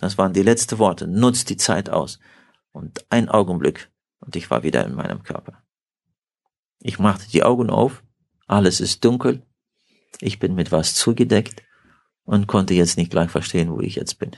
Das 0.00 0.18
waren 0.18 0.34
die 0.34 0.42
letzten 0.42 0.78
Worte, 0.78 1.06
nutzt 1.06 1.48
die 1.48 1.56
Zeit 1.56 1.88
aus. 1.88 2.18
Und 2.72 3.06
ein 3.08 3.30
Augenblick 3.30 3.90
und 4.18 4.36
ich 4.36 4.50
war 4.50 4.64
wieder 4.64 4.84
in 4.84 4.94
meinem 4.94 5.22
Körper. 5.22 5.62
Ich 6.80 6.98
machte 6.98 7.26
die 7.30 7.42
Augen 7.42 7.70
auf, 7.70 8.02
alles 8.46 8.80
ist 8.80 9.02
dunkel, 9.02 9.46
ich 10.20 10.40
bin 10.40 10.54
mit 10.54 10.72
was 10.72 10.94
zugedeckt 10.94 11.62
und 12.24 12.48
konnte 12.48 12.74
jetzt 12.74 12.98
nicht 12.98 13.10
gleich 13.10 13.30
verstehen, 13.30 13.70
wo 13.70 13.80
ich 13.80 13.94
jetzt 13.94 14.18
bin. 14.18 14.36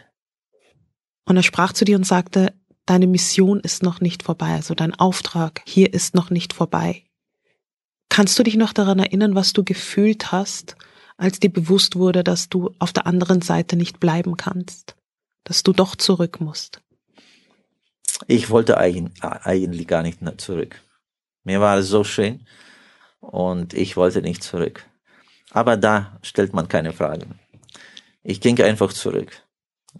Und 1.25 1.37
er 1.37 1.42
sprach 1.42 1.72
zu 1.72 1.85
dir 1.85 1.96
und 1.96 2.07
sagte, 2.07 2.53
deine 2.86 3.06
Mission 3.06 3.60
ist 3.60 3.82
noch 3.82 4.00
nicht 4.00 4.22
vorbei, 4.22 4.54
also 4.54 4.74
dein 4.74 4.94
Auftrag 4.94 5.62
hier 5.66 5.92
ist 5.92 6.14
noch 6.14 6.30
nicht 6.30 6.52
vorbei. 6.52 7.04
Kannst 8.08 8.38
du 8.38 8.42
dich 8.42 8.56
noch 8.56 8.72
daran 8.72 8.98
erinnern, 8.98 9.34
was 9.34 9.52
du 9.52 9.64
gefühlt 9.64 10.32
hast, 10.32 10.76
als 11.16 11.40
dir 11.40 11.50
bewusst 11.50 11.96
wurde, 11.96 12.24
dass 12.24 12.48
du 12.48 12.74
auf 12.78 12.92
der 12.92 13.06
anderen 13.06 13.40
Seite 13.40 13.76
nicht 13.76 14.00
bleiben 14.00 14.36
kannst, 14.36 14.96
dass 15.44 15.62
du 15.62 15.72
doch 15.72 15.96
zurück 15.96 16.40
musst? 16.40 16.82
Ich 18.26 18.50
wollte 18.50 18.78
eigentlich 18.78 19.86
gar 19.88 20.02
nicht 20.02 20.20
zurück. 20.40 20.82
Mir 21.44 21.60
war 21.60 21.78
es 21.78 21.88
so 21.88 22.04
schön 22.04 22.46
und 23.20 23.74
ich 23.74 23.96
wollte 23.96 24.22
nicht 24.22 24.42
zurück. 24.42 24.84
Aber 25.50 25.76
da 25.76 26.18
stellt 26.22 26.52
man 26.52 26.68
keine 26.68 26.92
Fragen. 26.92 27.38
Ich 28.22 28.40
ging 28.40 28.60
einfach 28.60 28.92
zurück. 28.92 29.42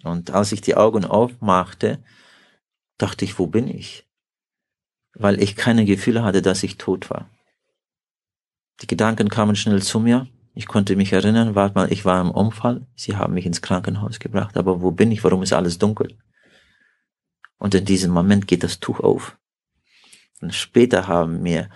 Und 0.05 0.31
als 0.31 0.53
ich 0.53 0.61
die 0.61 0.77
Augen 0.77 1.05
aufmachte, 1.05 2.03
dachte 3.03 3.25
ich, 3.25 3.39
wo 3.39 3.47
bin 3.47 3.69
ich? 3.69 4.07
Weil 5.15 5.43
ich 5.43 5.57
keine 5.57 5.85
Gefühle 5.85 6.23
hatte, 6.23 6.41
dass 6.41 6.63
ich 6.63 6.79
tot 6.79 7.11
war. 7.11 7.29
Die 8.81 8.87
Gedanken 8.87 9.29
kamen 9.29 9.57
schnell 9.57 9.83
zu 9.83 10.01
mir. 10.01 10.29
Ich 10.55 10.67
konnte 10.67 10.97
mich 10.97 11.13
erinnern, 11.13 11.55
warte 11.55 11.75
mal, 11.75 11.93
ich 11.93 12.05
war 12.05 12.21
im 12.21 12.31
Unfall. 12.31 12.87
Sie 12.95 13.17
haben 13.17 13.35
mich 13.35 13.47
ins 13.47 13.63
Krankenhaus 13.63 14.19
gebracht. 14.19 14.57
Aber 14.57 14.81
wo 14.83 14.91
bin 14.91 15.11
ich? 15.13 15.25
Warum 15.25 15.43
ist 15.43 15.53
alles 15.53 15.79
dunkel? 15.79 16.17
Und 17.59 17.75
in 17.75 17.85
diesem 17.85 18.11
Moment 18.11 18.47
geht 18.47 18.63
das 18.63 18.81
Tuch 18.81 19.01
auf. 19.01 19.39
Und 20.41 20.55
später 20.55 21.07
haben 21.07 21.43
mir 21.43 21.71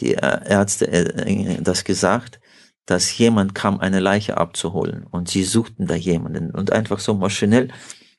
die 0.00 0.14
äh, 0.14 0.48
Ärzte 0.48 0.88
äh, 0.88 1.62
das 1.62 1.84
gesagt, 1.84 2.40
dass 2.86 3.16
jemand 3.16 3.54
kam, 3.54 3.78
eine 3.78 4.00
Leiche 4.00 4.36
abzuholen. 4.36 5.06
Und 5.06 5.28
sie 5.28 5.44
suchten 5.44 5.86
da 5.86 5.94
jemanden. 5.94 6.50
Und 6.50 6.72
einfach 6.72 6.98
so 6.98 7.14
maschinell 7.14 7.68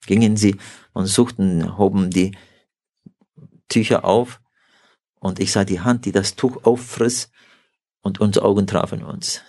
gingen 0.05 0.37
sie 0.37 0.57
und 0.93 1.05
suchten, 1.05 1.77
hoben 1.77 2.09
die 2.09 2.37
Tücher 3.69 4.05
auf. 4.05 4.41
Und 5.19 5.39
ich 5.39 5.51
sah 5.51 5.63
die 5.63 5.81
Hand, 5.81 6.05
die 6.05 6.11
das 6.11 6.35
Tuch 6.35 6.63
auffriss. 6.63 7.31
Und 8.01 8.19
unsere 8.19 8.45
Augen 8.45 8.65
trafen 8.65 9.03
uns. 9.03 9.41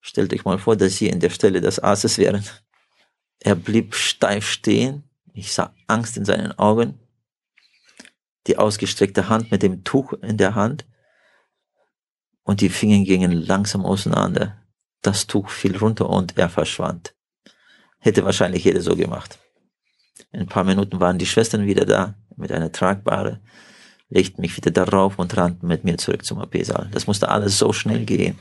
Stellt 0.00 0.32
euch 0.32 0.44
mal 0.44 0.58
vor, 0.58 0.76
dass 0.76 0.96
sie 0.96 1.08
in 1.08 1.18
der 1.18 1.30
Stelle 1.30 1.60
des 1.60 1.82
Aasses 1.82 2.18
wären. 2.18 2.44
Er 3.40 3.56
blieb 3.56 3.94
steif 3.94 4.48
stehen. 4.48 5.02
Ich 5.32 5.52
sah 5.52 5.74
Angst 5.88 6.16
in 6.16 6.24
seinen 6.24 6.52
Augen 6.58 7.00
die 8.46 8.58
ausgestreckte 8.58 9.28
Hand 9.28 9.50
mit 9.50 9.62
dem 9.62 9.84
Tuch 9.84 10.12
in 10.14 10.36
der 10.36 10.54
Hand 10.54 10.86
und 12.42 12.60
die 12.60 12.68
Finger 12.68 13.04
gingen 13.04 13.32
langsam 13.32 13.84
auseinander. 13.84 14.62
Das 15.02 15.26
Tuch 15.26 15.48
fiel 15.48 15.76
runter 15.76 16.08
und 16.08 16.38
er 16.38 16.48
verschwand. 16.48 17.14
Hätte 17.98 18.24
wahrscheinlich 18.24 18.64
jeder 18.64 18.80
so 18.80 18.96
gemacht. 18.96 19.38
In 20.36 20.42
ein 20.42 20.48
paar 20.48 20.64
Minuten 20.64 21.00
waren 21.00 21.16
die 21.16 21.24
Schwestern 21.24 21.64
wieder 21.64 21.86
da 21.86 22.14
mit 22.36 22.52
einer 22.52 22.70
Tragbare, 22.70 23.40
legten 24.10 24.42
mich 24.42 24.54
wieder 24.54 24.70
darauf 24.70 25.18
und 25.18 25.34
rannten 25.34 25.66
mit 25.66 25.82
mir 25.82 25.96
zurück 25.96 26.26
zum 26.26 26.40
AP-Saal. 26.40 26.90
Das 26.92 27.06
musste 27.06 27.30
alles 27.30 27.58
so 27.58 27.72
schnell 27.72 28.04
gehen. 28.04 28.38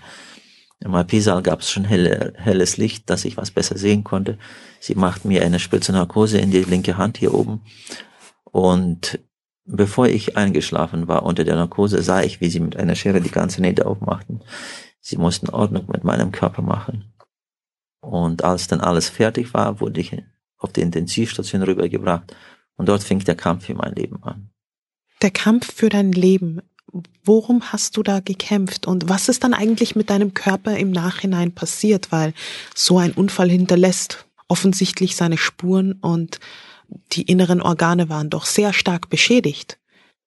Im 0.81 0.93
AP-Saal 0.93 1.41
gab 1.41 1.61
es 1.61 1.71
schon 1.71 1.85
helle, 1.85 2.33
helles 2.35 2.75
Licht, 2.75 3.09
dass 3.09 3.23
ich 3.23 3.37
was 3.37 3.49
besser 3.49 3.77
sehen 3.77 4.03
konnte. 4.03 4.37
Sie 4.81 4.95
machten 4.95 5.29
mir 5.29 5.41
eine 5.41 5.57
Spritze 5.57 5.93
Narkose 5.93 6.37
in 6.37 6.51
die 6.51 6.65
linke 6.65 6.97
Hand 6.97 7.17
hier 7.17 7.33
oben 7.33 7.61
und 8.43 9.19
Bevor 9.67 10.05
ich 10.05 10.37
eingeschlafen 10.37 11.07
war 11.07 11.23
unter 11.23 11.43
der 11.43 11.55
Narkose, 11.55 12.03
sah 12.03 12.21
ich, 12.21 12.39
wie 12.39 12.51
sie 12.51 12.59
mit 12.59 12.77
einer 12.77 12.93
Schere 12.93 13.19
die 13.19 13.31
ganze 13.31 13.61
Nähte 13.61 13.87
aufmachten. 13.87 14.43
Sie 15.01 15.17
mussten 15.17 15.49
Ordnung 15.49 15.85
mit 15.91 16.03
meinem 16.03 16.31
Körper 16.31 16.61
machen. 16.61 17.15
Und 17.99 18.43
als 18.43 18.67
dann 18.67 18.79
alles 18.79 19.09
fertig 19.09 19.55
war, 19.55 19.81
wurde 19.81 20.01
ich 20.01 20.21
auf 20.65 20.73
die 20.73 20.81
Intensivstation 20.81 21.61
rübergebracht. 21.61 22.35
Und 22.75 22.89
dort 22.89 23.03
fing 23.03 23.19
der 23.19 23.35
Kampf 23.35 23.65
für 23.65 23.75
mein 23.75 23.93
Leben 23.93 24.21
an. 24.23 24.49
Der 25.21 25.31
Kampf 25.31 25.73
für 25.73 25.89
dein 25.89 26.11
Leben. 26.11 26.61
Worum 27.23 27.71
hast 27.71 27.95
du 27.97 28.03
da 28.03 28.19
gekämpft? 28.19 28.87
Und 28.87 29.07
was 29.07 29.29
ist 29.29 29.43
dann 29.43 29.53
eigentlich 29.53 29.95
mit 29.95 30.09
deinem 30.09 30.33
Körper 30.33 30.75
im 30.77 30.91
Nachhinein 30.91 31.53
passiert? 31.53 32.11
Weil 32.11 32.33
so 32.73 32.97
ein 32.97 33.13
Unfall 33.13 33.49
hinterlässt 33.49 34.25
offensichtlich 34.47 35.15
seine 35.15 35.37
Spuren 35.37 35.93
und 35.93 36.39
die 37.13 37.23
inneren 37.23 37.61
Organe 37.61 38.09
waren 38.09 38.29
doch 38.29 38.45
sehr 38.45 38.73
stark 38.73 39.09
beschädigt. 39.09 39.79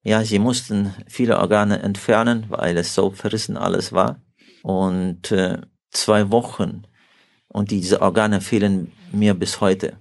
Ja, 0.03 0.25
sie 0.25 0.39
mussten 0.39 0.95
viele 1.07 1.39
Organe 1.39 1.83
entfernen, 1.83 2.47
weil 2.49 2.77
es 2.77 2.95
so 2.95 3.11
verrissen 3.11 3.57
alles 3.57 3.93
war. 3.93 4.21
Und 4.63 5.31
äh, 5.33 5.59
zwei 5.91 6.31
Wochen. 6.31 6.85
Und 7.49 7.71
diese 7.71 8.03
Organe 8.03 8.41
fehlen 8.41 8.93
mir 9.13 9.35
bis 9.35 9.61
heute. 9.61 9.99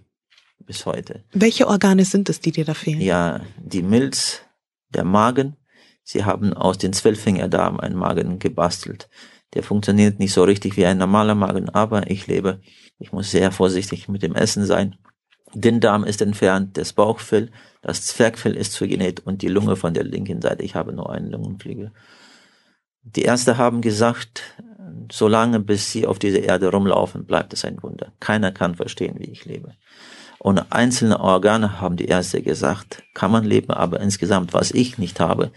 Bis 0.65 0.85
heute. 0.85 1.23
Welche 1.31 1.67
Organe 1.67 2.03
sind 2.03 2.29
es, 2.29 2.41
die 2.41 2.51
dir 2.51 2.65
da 2.65 2.73
fehlen? 2.73 2.99
Ja, 2.99 3.41
die 3.57 3.81
Milz, 3.81 4.41
der 4.89 5.05
Magen. 5.05 5.55
Sie 6.03 6.25
haben 6.25 6.53
aus 6.53 6.77
den 6.77 6.93
Zwölffingerdarm 6.93 7.79
einen 7.79 7.95
Magen 7.95 8.39
gebastelt. 8.39 9.09
Der 9.53 9.63
funktioniert 9.63 10.19
nicht 10.19 10.33
so 10.33 10.43
richtig 10.43 10.75
wie 10.77 10.85
ein 10.85 10.97
normaler 10.97 11.35
Magen, 11.35 11.69
aber 11.69 12.09
ich 12.09 12.27
lebe. 12.27 12.61
Ich 12.99 13.11
muss 13.11 13.31
sehr 13.31 13.51
vorsichtig 13.51 14.09
mit 14.09 14.23
dem 14.23 14.35
Essen 14.35 14.65
sein. 14.65 14.95
Darm 15.53 16.03
ist 16.03 16.21
entfernt, 16.21 16.77
das 16.77 16.93
Bauchfell, 16.93 17.51
das 17.81 18.05
Zwergfell 18.05 18.55
ist 18.55 18.73
zugenäht 18.73 19.21
und 19.21 19.41
die 19.41 19.47
Lunge 19.47 19.75
von 19.77 19.93
der 19.93 20.03
linken 20.03 20.41
Seite. 20.41 20.63
Ich 20.63 20.75
habe 20.75 20.91
nur 20.91 21.09
einen 21.09 21.31
Lungenflügel. 21.31 21.93
Die 23.03 23.21
Ärzte 23.21 23.57
haben 23.57 23.81
gesagt, 23.81 24.43
solange 25.09 25.61
bis 25.61 25.91
sie 25.91 26.05
auf 26.05 26.19
dieser 26.19 26.41
Erde 26.41 26.69
rumlaufen, 26.69 27.25
bleibt 27.25 27.53
es 27.53 27.63
ein 27.63 27.81
Wunder. 27.81 28.11
Keiner 28.19 28.51
kann 28.51 28.75
verstehen, 28.75 29.15
wie 29.19 29.31
ich 29.31 29.45
lebe. 29.45 29.73
Ohne 30.39 30.71
einzelne 30.71 31.19
Organe, 31.19 31.81
haben 31.81 31.97
die 31.97 32.05
Ärzte 32.05 32.41
gesagt, 32.41 33.03
kann 33.13 33.31
man 33.31 33.43
leben, 33.43 33.71
aber 33.71 33.99
insgesamt, 33.99 34.53
was 34.53 34.71
ich 34.71 34.97
nicht 34.97 35.19
habe, 35.19 35.51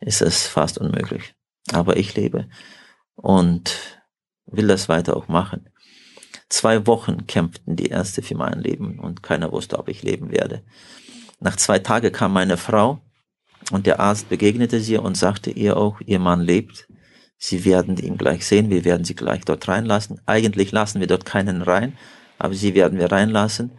ist 0.00 0.22
es 0.22 0.46
fast 0.46 0.78
unmöglich. 0.78 1.34
Aber 1.72 1.96
ich 1.96 2.14
lebe 2.14 2.48
und 3.16 4.00
will 4.46 4.66
das 4.66 4.88
weiter 4.88 5.16
auch 5.16 5.28
machen. 5.28 5.68
Zwei 6.48 6.86
Wochen 6.86 7.26
kämpften 7.26 7.76
die 7.76 7.86
Ärzte 7.86 8.22
für 8.22 8.36
mein 8.36 8.60
Leben 8.60 8.98
und 8.98 9.22
keiner 9.22 9.52
wusste, 9.52 9.78
ob 9.78 9.88
ich 9.88 10.02
leben 10.02 10.30
werde. 10.30 10.62
Nach 11.40 11.56
zwei 11.56 11.78
Tagen 11.78 12.12
kam 12.12 12.32
meine 12.32 12.56
Frau 12.56 13.00
und 13.70 13.86
der 13.86 14.00
Arzt 14.00 14.28
begegnete 14.28 14.80
sie 14.80 14.98
und 14.98 15.16
sagte 15.16 15.50
ihr 15.50 15.76
auch, 15.76 16.00
ihr 16.00 16.18
Mann 16.18 16.40
lebt. 16.40 16.86
Sie 17.38 17.64
werden 17.64 17.96
ihn 17.96 18.16
gleich 18.16 18.46
sehen, 18.46 18.70
wir 18.70 18.84
werden 18.84 19.04
sie 19.04 19.14
gleich 19.14 19.44
dort 19.44 19.66
reinlassen. 19.68 20.20
Eigentlich 20.26 20.72
lassen 20.72 21.00
wir 21.00 21.06
dort 21.06 21.24
keinen 21.24 21.62
rein, 21.62 21.96
aber 22.38 22.54
sie 22.54 22.74
werden 22.74 22.98
wir 22.98 23.10
reinlassen. 23.10 23.72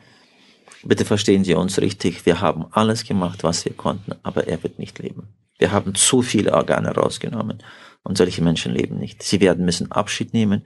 Bitte 0.88 1.04
verstehen 1.04 1.44
Sie 1.44 1.56
uns 1.56 1.82
richtig, 1.82 2.28
wir 2.28 2.42
haben 2.42 2.68
alles 2.72 3.06
gemacht, 3.06 3.44
was 3.44 3.66
wir 3.66 3.74
konnten, 3.74 4.14
aber 4.22 4.48
er 4.48 4.62
wird 4.62 4.78
nicht 4.78 5.00
leben. 5.00 5.28
Wir 5.58 5.72
haben 5.72 5.96
zu 5.96 6.22
viele 6.22 6.54
Organe 6.54 6.94
rausgenommen 6.94 7.64
und 8.04 8.18
solche 8.20 8.44
Menschen 8.44 8.72
leben 8.72 9.00
nicht. 9.00 9.24
Sie 9.24 9.42
werden 9.42 9.66
müssen 9.66 9.92
Abschied 9.92 10.34
nehmen. 10.34 10.64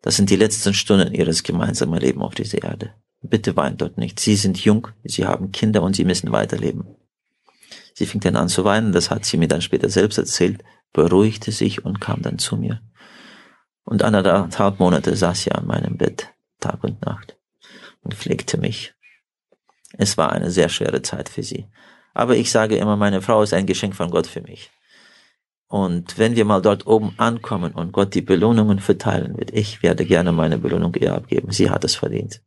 Das 0.00 0.16
sind 0.16 0.30
die 0.30 0.36
letzten 0.36 0.72
Stunden 0.72 1.12
ihres 1.12 1.42
gemeinsamen 1.42 2.00
Lebens 2.00 2.24
auf 2.24 2.34
dieser 2.34 2.62
Erde. 2.62 2.94
Bitte 3.20 3.56
weint 3.56 3.82
dort 3.82 3.98
nicht. 3.98 4.20
Sie 4.20 4.36
sind 4.36 4.64
jung, 4.64 4.88
sie 5.04 5.26
haben 5.26 5.52
Kinder 5.52 5.82
und 5.82 5.94
sie 5.96 6.04
müssen 6.04 6.32
weiterleben. 6.32 6.96
Sie 7.92 8.06
fing 8.06 8.20
dann 8.20 8.36
an 8.36 8.48
zu 8.48 8.64
weinen, 8.64 8.92
das 8.92 9.10
hat 9.10 9.26
sie 9.26 9.36
mir 9.36 9.48
dann 9.48 9.62
später 9.62 9.90
selbst 9.90 10.16
erzählt, 10.16 10.64
beruhigte 10.94 11.52
sich 11.52 11.84
und 11.84 12.00
kam 12.00 12.22
dann 12.22 12.38
zu 12.38 12.56
mir. 12.56 12.80
Und 13.84 14.02
anderthalb 14.02 14.80
Monate 14.80 15.14
saß 15.14 15.42
sie 15.42 15.52
an 15.52 15.66
meinem 15.66 15.98
Bett, 15.98 16.32
Tag 16.58 16.82
und 16.84 17.04
Nacht, 17.04 17.36
und 18.00 18.14
pflegte 18.14 18.58
mich. 18.58 18.95
Es 19.98 20.16
war 20.16 20.32
eine 20.32 20.50
sehr 20.50 20.68
schwere 20.68 21.02
Zeit 21.02 21.28
für 21.28 21.42
sie. 21.42 21.66
Aber 22.14 22.36
ich 22.36 22.50
sage 22.50 22.76
immer, 22.76 22.96
meine 22.96 23.22
Frau 23.22 23.42
ist 23.42 23.54
ein 23.54 23.66
Geschenk 23.66 23.94
von 23.94 24.10
Gott 24.10 24.26
für 24.26 24.40
mich. 24.40 24.70
Und 25.68 26.16
wenn 26.18 26.36
wir 26.36 26.44
mal 26.44 26.62
dort 26.62 26.86
oben 26.86 27.14
ankommen 27.16 27.72
und 27.72 27.92
Gott 27.92 28.14
die 28.14 28.22
Belohnungen 28.22 28.78
verteilen 28.78 29.36
wird, 29.36 29.52
ich 29.52 29.82
werde 29.82 30.04
gerne 30.04 30.32
meine 30.32 30.58
Belohnung 30.58 30.94
ihr 30.94 31.14
abgeben. 31.14 31.50
Sie 31.50 31.70
hat 31.70 31.84
es 31.84 31.96
verdient. 31.96 32.40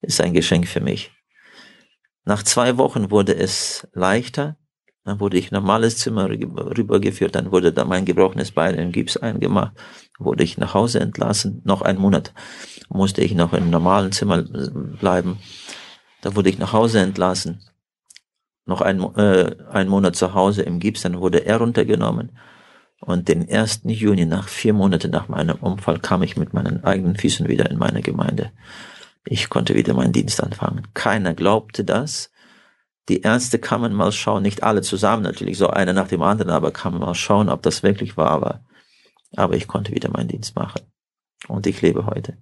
Ist 0.00 0.20
ein 0.20 0.32
Geschenk 0.32 0.68
für 0.68 0.80
mich. 0.80 1.10
Nach 2.24 2.42
zwei 2.42 2.76
Wochen 2.78 3.10
wurde 3.10 3.34
es 3.34 3.88
leichter. 3.92 4.56
Dann 5.04 5.18
wurde 5.18 5.36
ich 5.36 5.50
normales 5.50 5.98
Zimmer 5.98 6.28
rübergeführt. 6.30 7.34
Dann 7.34 7.50
wurde 7.50 7.72
da 7.72 7.84
mein 7.84 8.04
gebrochenes 8.04 8.52
Bein 8.52 8.76
in 8.76 8.92
Gips 8.92 9.16
eingemacht. 9.16 9.72
Wurde 10.18 10.44
ich 10.44 10.56
nach 10.58 10.74
Hause 10.74 11.00
entlassen. 11.00 11.60
Noch 11.64 11.82
einen 11.82 11.98
Monat 11.98 12.32
musste 12.88 13.22
ich 13.22 13.34
noch 13.34 13.52
im 13.52 13.70
normalen 13.70 14.12
Zimmer 14.12 14.42
bleiben. 14.42 15.38
Da 16.22 16.34
wurde 16.34 16.48
ich 16.48 16.58
nach 16.58 16.72
Hause 16.72 17.00
entlassen. 17.00 17.60
Noch 18.64 18.80
ein, 18.80 19.00
äh, 19.16 19.56
ein 19.70 19.88
Monat 19.88 20.16
zu 20.16 20.32
Hause 20.32 20.62
im 20.62 20.80
Gips. 20.80 21.02
Dann 21.02 21.20
wurde 21.20 21.44
er 21.44 21.58
runtergenommen. 21.58 22.38
Und 23.00 23.28
den 23.28 23.50
1. 23.50 23.82
Juni, 23.84 24.24
nach 24.24 24.48
vier 24.48 24.72
Monaten 24.72 25.10
nach 25.10 25.28
meinem 25.28 25.56
Unfall, 25.56 25.98
kam 25.98 26.22
ich 26.22 26.36
mit 26.36 26.54
meinen 26.54 26.84
eigenen 26.84 27.16
Füßen 27.16 27.48
wieder 27.48 27.68
in 27.68 27.76
meine 27.76 28.00
Gemeinde. 28.00 28.52
Ich 29.24 29.50
konnte 29.50 29.74
wieder 29.74 29.94
meinen 29.94 30.12
Dienst 30.12 30.42
anfangen. 30.42 30.86
Keiner 30.94 31.34
glaubte 31.34 31.84
das. 31.84 32.30
Die 33.08 33.22
Ärzte 33.22 33.58
kamen 33.58 33.92
mal 33.92 34.12
schauen, 34.12 34.44
nicht 34.44 34.62
alle 34.62 34.82
zusammen 34.82 35.24
natürlich, 35.24 35.58
so 35.58 35.66
einer 35.66 35.92
nach 35.92 36.06
dem 36.06 36.22
anderen, 36.22 36.52
aber 36.52 36.70
kamen 36.70 37.00
mal 37.00 37.16
schauen, 37.16 37.48
ob 37.48 37.62
das 37.62 37.82
wirklich 37.82 38.16
wahr 38.16 38.40
war. 38.40 38.64
Aber 39.34 39.56
ich 39.56 39.66
konnte 39.66 39.92
wieder 39.92 40.08
meinen 40.08 40.28
Dienst 40.28 40.54
machen. 40.54 40.82
Und 41.48 41.66
ich 41.66 41.82
lebe 41.82 42.06
heute. 42.06 42.36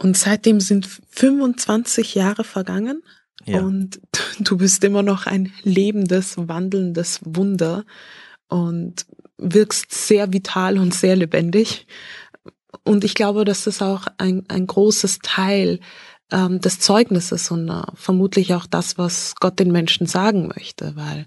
Und 0.00 0.16
seitdem 0.16 0.60
sind 0.60 0.88
25 1.10 2.14
Jahre 2.14 2.44
vergangen. 2.44 3.02
Ja. 3.44 3.60
Und 3.60 4.00
du 4.38 4.56
bist 4.56 4.82
immer 4.84 5.02
noch 5.02 5.26
ein 5.26 5.52
lebendes, 5.62 6.36
wandelndes 6.36 7.20
Wunder 7.24 7.84
und 8.48 9.06
wirkst 9.36 9.92
sehr 9.92 10.32
vital 10.32 10.78
und 10.78 10.94
sehr 10.94 11.16
lebendig. 11.16 11.86
Und 12.84 13.04
ich 13.04 13.14
glaube, 13.14 13.44
dass 13.44 13.64
das 13.64 13.82
auch 13.82 14.06
ein, 14.18 14.44
ein 14.48 14.66
großes 14.66 15.20
Teil 15.22 15.80
ähm, 16.30 16.60
des 16.60 16.80
Zeugnisses 16.80 17.50
und 17.50 17.68
äh, 17.68 17.82
vermutlich 17.94 18.54
auch 18.54 18.66
das, 18.66 18.98
was 18.98 19.34
Gott 19.36 19.58
den 19.58 19.72
Menschen 19.72 20.06
sagen 20.06 20.48
möchte, 20.48 20.94
weil 20.96 21.26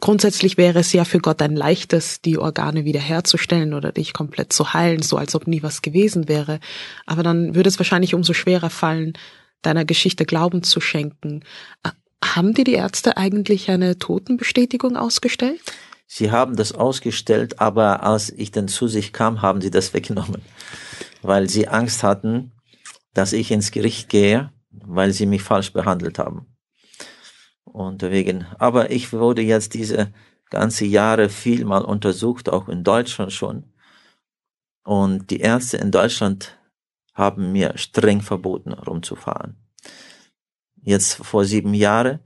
grundsätzlich 0.00 0.56
wäre 0.56 0.80
es 0.80 0.92
ja 0.92 1.04
für 1.04 1.18
Gott 1.18 1.42
ein 1.42 1.56
leichtes, 1.56 2.20
die 2.20 2.38
Organe 2.38 2.84
wiederherzustellen 2.84 3.74
oder 3.74 3.92
dich 3.92 4.12
komplett 4.12 4.52
zu 4.52 4.72
heilen, 4.72 5.02
so 5.02 5.16
als 5.16 5.34
ob 5.34 5.46
nie 5.46 5.62
was 5.62 5.82
gewesen 5.82 6.28
wäre. 6.28 6.60
Aber 7.06 7.22
dann 7.22 7.54
würde 7.54 7.68
es 7.68 7.78
wahrscheinlich 7.78 8.14
umso 8.14 8.32
schwerer 8.32 8.70
fallen, 8.70 9.14
deiner 9.62 9.84
Geschichte 9.84 10.24
Glauben 10.24 10.62
zu 10.62 10.80
schenken. 10.80 11.44
Haben 12.24 12.54
dir 12.54 12.64
die 12.64 12.74
Ärzte 12.74 13.16
eigentlich 13.16 13.70
eine 13.70 13.98
Totenbestätigung 13.98 14.96
ausgestellt? 14.96 15.60
Sie 16.06 16.32
haben 16.32 16.56
das 16.56 16.72
ausgestellt, 16.72 17.60
aber 17.60 18.02
als 18.02 18.30
ich 18.30 18.50
dann 18.50 18.68
zu 18.68 18.88
sich 18.88 19.12
kam, 19.12 19.42
haben 19.42 19.60
sie 19.60 19.70
das 19.70 19.94
weggenommen, 19.94 20.42
weil 21.22 21.48
sie 21.48 21.68
Angst 21.68 22.02
hatten, 22.02 22.52
dass 23.14 23.32
ich 23.32 23.50
ins 23.50 23.70
Gericht 23.70 24.08
gehe, 24.08 24.50
weil 24.70 25.12
sie 25.12 25.26
mich 25.26 25.42
falsch 25.42 25.72
behandelt 25.72 26.18
haben. 26.18 26.46
Und 27.64 28.02
wegen, 28.02 28.46
aber 28.58 28.90
ich 28.90 29.12
wurde 29.12 29.42
jetzt 29.42 29.74
diese 29.74 30.12
ganze 30.50 30.84
Jahre 30.84 31.28
viel 31.28 31.64
mal 31.64 31.84
untersucht, 31.84 32.48
auch 32.48 32.68
in 32.68 32.84
Deutschland 32.84 33.32
schon. 33.32 33.64
Und 34.84 35.30
die 35.30 35.40
Ärzte 35.40 35.76
in 35.76 35.90
Deutschland 35.90 36.58
haben 37.14 37.52
mir 37.52 37.76
streng 37.76 38.22
verboten, 38.22 38.72
rumzufahren. 38.72 39.56
Jetzt 40.82 41.14
vor 41.14 41.44
sieben 41.44 41.74
Jahren 41.74 42.20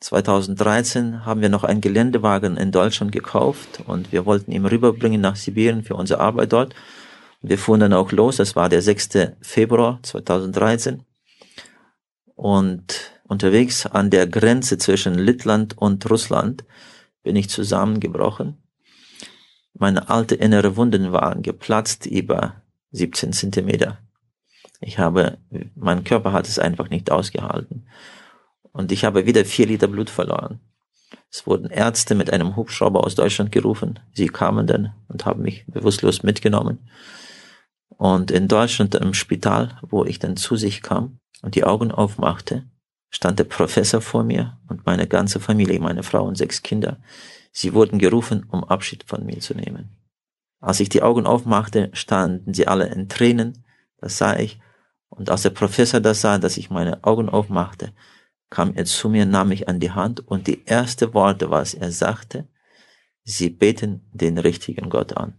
2013 0.00 1.24
haben 1.24 1.40
wir 1.40 1.48
noch 1.48 1.64
einen 1.64 1.80
Geländewagen 1.80 2.56
in 2.56 2.70
Deutschland 2.70 3.12
gekauft 3.12 3.82
und 3.86 4.12
wir 4.12 4.26
wollten 4.26 4.52
ihn 4.52 4.66
rüberbringen 4.66 5.20
nach 5.20 5.36
Sibirien 5.36 5.82
für 5.82 5.94
unsere 5.94 6.20
Arbeit 6.20 6.52
dort. 6.52 6.74
Wir 7.40 7.58
fuhren 7.58 7.80
dann 7.80 7.92
auch 7.92 8.12
los, 8.12 8.36
das 8.36 8.56
war 8.56 8.68
der 8.68 8.82
6. 8.82 9.30
Februar 9.40 10.00
2013. 10.02 11.02
Und 12.34 13.15
unterwegs 13.28 13.86
an 13.86 14.10
der 14.10 14.26
Grenze 14.26 14.78
zwischen 14.78 15.14
Lettland 15.14 15.76
und 15.76 16.08
Russland 16.08 16.64
bin 17.22 17.36
ich 17.36 17.48
zusammengebrochen. 17.50 18.56
Meine 19.74 20.08
alte 20.08 20.34
innere 20.34 20.76
Wunden 20.76 21.12
waren 21.12 21.42
geplatzt 21.42 22.06
über 22.06 22.62
17 22.92 23.32
Zentimeter. 23.32 23.98
Ich 24.80 24.98
habe, 24.98 25.38
mein 25.74 26.04
Körper 26.04 26.32
hat 26.32 26.48
es 26.48 26.58
einfach 26.58 26.88
nicht 26.88 27.10
ausgehalten. 27.10 27.86
Und 28.72 28.92
ich 28.92 29.04
habe 29.04 29.26
wieder 29.26 29.44
vier 29.44 29.66
Liter 29.66 29.88
Blut 29.88 30.10
verloren. 30.10 30.60
Es 31.30 31.46
wurden 31.46 31.70
Ärzte 31.70 32.14
mit 32.14 32.32
einem 32.32 32.56
Hubschrauber 32.56 33.04
aus 33.04 33.14
Deutschland 33.14 33.52
gerufen. 33.52 33.98
Sie 34.12 34.28
kamen 34.28 34.66
dann 34.66 34.94
und 35.08 35.26
haben 35.26 35.42
mich 35.42 35.64
bewusstlos 35.66 36.22
mitgenommen. 36.22 36.88
Und 37.88 38.30
in 38.30 38.48
Deutschland 38.48 38.94
im 38.94 39.14
Spital, 39.14 39.78
wo 39.82 40.04
ich 40.04 40.18
dann 40.18 40.36
zu 40.36 40.56
sich 40.56 40.82
kam 40.82 41.18
und 41.42 41.54
die 41.54 41.64
Augen 41.64 41.90
aufmachte, 41.90 42.64
stand 43.16 43.38
der 43.38 43.44
Professor 43.44 44.02
vor 44.02 44.24
mir 44.24 44.58
und 44.68 44.84
meine 44.84 45.06
ganze 45.06 45.40
Familie, 45.40 45.80
meine 45.80 46.02
Frau 46.02 46.26
und 46.26 46.36
sechs 46.36 46.60
Kinder. 46.60 46.98
Sie 47.50 47.72
wurden 47.72 47.98
gerufen, 47.98 48.44
um 48.50 48.62
Abschied 48.62 49.04
von 49.04 49.24
mir 49.24 49.40
zu 49.40 49.54
nehmen. 49.54 49.96
Als 50.60 50.80
ich 50.80 50.90
die 50.90 51.00
Augen 51.02 51.24
aufmachte, 51.24 51.88
standen 51.94 52.52
sie 52.52 52.68
alle 52.68 52.88
in 52.88 53.08
Tränen. 53.08 53.64
Das 53.96 54.18
sah 54.18 54.36
ich. 54.36 54.60
Und 55.08 55.30
als 55.30 55.40
der 55.40 55.50
Professor 55.50 55.98
das 55.98 56.20
sah, 56.20 56.36
dass 56.36 56.58
ich 56.58 56.68
meine 56.68 57.04
Augen 57.04 57.30
aufmachte, 57.30 57.94
kam 58.50 58.74
er 58.74 58.84
zu 58.84 59.08
mir, 59.08 59.24
nahm 59.24 59.48
mich 59.48 59.66
an 59.66 59.80
die 59.80 59.92
Hand 59.92 60.20
und 60.20 60.46
die 60.46 60.64
erste 60.66 61.14
Worte, 61.14 61.48
was 61.48 61.72
er 61.72 61.92
sagte, 61.92 62.46
sie 63.24 63.48
beten 63.48 64.10
den 64.12 64.36
richtigen 64.36 64.90
Gott 64.90 65.16
an. 65.16 65.38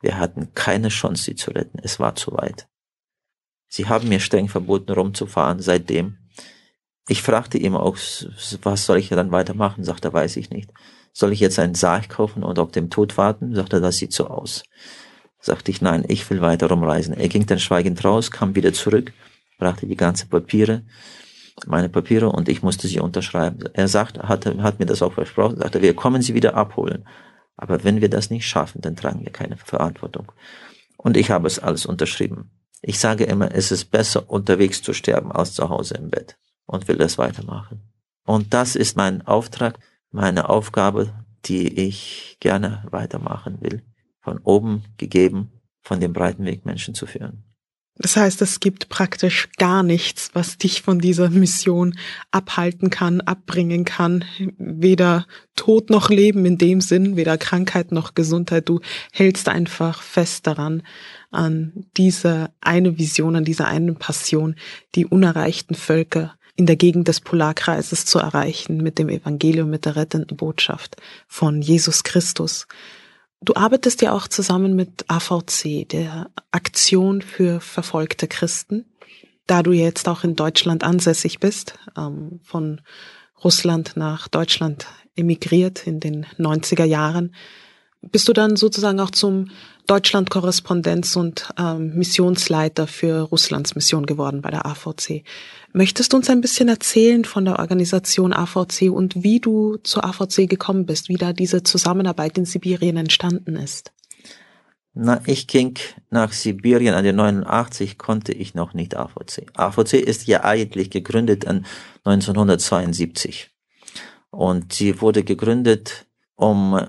Wir 0.00 0.18
hatten 0.18 0.54
keine 0.54 0.88
Chance, 0.88 1.22
sie 1.22 1.36
zu 1.36 1.52
retten. 1.52 1.78
Es 1.80 2.00
war 2.00 2.16
zu 2.16 2.32
weit. 2.32 2.66
Sie 3.68 3.86
haben 3.86 4.08
mir 4.08 4.18
streng 4.18 4.48
verboten, 4.48 4.90
rumzufahren 4.90 5.60
seitdem. 5.60 6.18
Ich 7.08 7.22
fragte 7.22 7.58
ihm 7.58 7.76
auch, 7.76 7.96
was 8.62 8.86
soll 8.86 8.98
ich 8.98 9.08
dann 9.08 9.30
weitermachen? 9.30 9.84
Sagt 9.84 10.04
er, 10.04 10.12
weiß 10.12 10.36
ich 10.36 10.50
nicht. 10.50 10.70
Soll 11.12 11.32
ich 11.32 11.40
jetzt 11.40 11.58
einen 11.58 11.74
Sarg 11.74 12.08
kaufen 12.08 12.42
und 12.42 12.58
auf 12.58 12.72
dem 12.72 12.90
Tod 12.90 13.16
warten? 13.16 13.54
Sagt 13.54 13.72
er, 13.72 13.80
das 13.80 13.96
sieht 13.96 14.12
so 14.12 14.26
aus. 14.26 14.64
Sagte 15.40 15.70
ich, 15.70 15.80
nein, 15.80 16.04
ich 16.08 16.28
will 16.28 16.40
weiter 16.40 16.68
rumreisen. 16.68 17.14
Er 17.14 17.28
ging 17.28 17.46
dann 17.46 17.60
schweigend 17.60 18.04
raus, 18.04 18.30
kam 18.30 18.54
wieder 18.54 18.72
zurück, 18.72 19.12
brachte 19.58 19.86
die 19.86 19.96
ganzen 19.96 20.28
Papiere 20.28 20.82
meine 21.64 21.88
Papiere 21.88 22.28
und 22.30 22.48
ich 22.48 22.62
musste 22.62 22.86
sie 22.86 23.00
unterschreiben. 23.00 23.64
Er 23.72 23.88
sagt, 23.88 24.18
hat, 24.18 24.44
hat 24.46 24.78
mir 24.78 24.86
das 24.86 25.00
auch 25.00 25.14
versprochen, 25.14 25.56
sagte, 25.56 25.80
wir 25.80 25.94
kommen 25.94 26.20
sie 26.20 26.34
wieder 26.34 26.54
abholen. 26.54 27.06
Aber 27.56 27.82
wenn 27.84 28.02
wir 28.02 28.10
das 28.10 28.28
nicht 28.28 28.46
schaffen, 28.46 28.82
dann 28.82 28.96
tragen 28.96 29.24
wir 29.24 29.32
keine 29.32 29.56
Verantwortung. 29.56 30.30
Und 30.98 31.16
ich 31.16 31.30
habe 31.30 31.46
es 31.46 31.58
alles 31.58 31.86
unterschrieben. 31.86 32.50
Ich 32.82 32.98
sage 32.98 33.24
immer, 33.24 33.54
es 33.54 33.70
ist 33.70 33.86
besser, 33.86 34.28
unterwegs 34.28 34.82
zu 34.82 34.92
sterben, 34.92 35.32
als 35.32 35.54
zu 35.54 35.70
Hause 35.70 35.94
im 35.94 36.10
Bett. 36.10 36.36
Und 36.66 36.88
will 36.88 36.96
das 36.96 37.16
weitermachen. 37.18 37.80
Und 38.24 38.52
das 38.52 38.74
ist 38.74 38.96
mein 38.96 39.22
Auftrag, 39.22 39.78
meine 40.10 40.48
Aufgabe, 40.48 41.12
die 41.44 41.68
ich 41.68 42.36
gerne 42.40 42.84
weitermachen 42.90 43.58
will. 43.60 43.82
Von 44.20 44.38
oben 44.38 44.82
gegeben, 44.96 45.52
von 45.82 46.00
dem 46.00 46.12
breiten 46.12 46.44
Weg 46.44 46.66
Menschen 46.66 46.94
zu 46.94 47.06
führen. 47.06 47.44
Das 47.98 48.16
heißt, 48.16 48.42
es 48.42 48.60
gibt 48.60 48.90
praktisch 48.90 49.48
gar 49.56 49.82
nichts, 49.82 50.30
was 50.34 50.58
dich 50.58 50.82
von 50.82 50.98
dieser 50.98 51.30
Mission 51.30 51.98
abhalten 52.30 52.90
kann, 52.90 53.22
abbringen 53.22 53.86
kann. 53.86 54.24
Weder 54.58 55.26
Tod 55.54 55.88
noch 55.88 56.10
Leben 56.10 56.44
in 56.44 56.58
dem 56.58 56.82
Sinn, 56.82 57.16
weder 57.16 57.38
Krankheit 57.38 57.92
noch 57.92 58.14
Gesundheit. 58.14 58.68
Du 58.68 58.80
hältst 59.12 59.48
einfach 59.48 60.02
fest 60.02 60.46
daran, 60.46 60.82
an 61.30 61.86
diese 61.96 62.50
eine 62.60 62.98
Vision, 62.98 63.34
an 63.34 63.44
diese 63.44 63.66
eine 63.66 63.94
Passion, 63.94 64.56
die 64.94 65.06
unerreichten 65.06 65.74
Völker 65.74 66.34
in 66.56 66.66
der 66.66 66.76
Gegend 66.76 67.06
des 67.08 67.20
Polarkreises 67.20 68.06
zu 68.06 68.18
erreichen 68.18 68.78
mit 68.78 68.98
dem 68.98 69.08
Evangelium, 69.08 69.70
mit 69.70 69.84
der 69.84 69.96
rettenden 69.96 70.36
Botschaft 70.36 70.96
von 71.28 71.62
Jesus 71.62 72.02
Christus. 72.02 72.66
Du 73.42 73.54
arbeitest 73.54 74.00
ja 74.02 74.12
auch 74.12 74.26
zusammen 74.26 74.74
mit 74.74 75.04
AVC, 75.08 75.86
der 75.88 76.30
Aktion 76.50 77.20
für 77.20 77.60
verfolgte 77.60 78.26
Christen, 78.26 78.86
da 79.46 79.62
du 79.62 79.72
jetzt 79.72 80.08
auch 80.08 80.24
in 80.24 80.34
Deutschland 80.34 80.82
ansässig 80.82 81.38
bist, 81.38 81.78
ähm, 81.96 82.40
von 82.42 82.80
Russland 83.44 83.92
nach 83.96 84.28
Deutschland 84.28 84.86
emigriert 85.14 85.86
in 85.86 86.00
den 86.00 86.26
90er 86.38 86.84
Jahren 86.84 87.34
bist 88.10 88.28
du 88.28 88.32
dann 88.32 88.56
sozusagen 88.56 89.00
auch 89.00 89.10
zum 89.10 89.50
Deutschland-Korrespondenz 89.86 91.16
und 91.16 91.48
ähm, 91.58 91.94
Missionsleiter 91.94 92.86
für 92.86 93.20
Russlands 93.22 93.74
Mission 93.74 94.06
geworden 94.06 94.42
bei 94.42 94.50
der 94.50 94.66
AVC. 94.66 95.22
Möchtest 95.72 96.12
du 96.12 96.16
uns 96.16 96.28
ein 96.28 96.40
bisschen 96.40 96.68
erzählen 96.68 97.24
von 97.24 97.44
der 97.44 97.58
Organisation 97.58 98.32
AVC 98.32 98.90
und 98.90 99.22
wie 99.22 99.40
du 99.40 99.76
zur 99.82 100.04
AVC 100.04 100.48
gekommen 100.48 100.86
bist, 100.86 101.08
wie 101.08 101.16
da 101.16 101.32
diese 101.32 101.62
Zusammenarbeit 101.62 102.36
in 102.38 102.44
Sibirien 102.44 102.96
entstanden 102.96 103.56
ist? 103.56 103.92
Na, 104.98 105.20
ich 105.26 105.46
ging 105.46 105.78
nach 106.08 106.32
Sibirien 106.32 106.94
an 106.94 107.04
den 107.04 107.16
89 107.16 107.98
konnte 107.98 108.32
ich 108.32 108.54
noch 108.54 108.72
nicht 108.72 108.96
AVC. 108.96 109.46
AVC 109.54 109.92
ist 109.94 110.26
ja 110.26 110.42
eigentlich 110.42 110.90
gegründet 110.90 111.46
an 111.46 111.66
1972 112.04 113.50
und 114.30 114.72
sie 114.72 115.00
wurde 115.02 115.22
gegründet, 115.22 116.06
um 116.34 116.80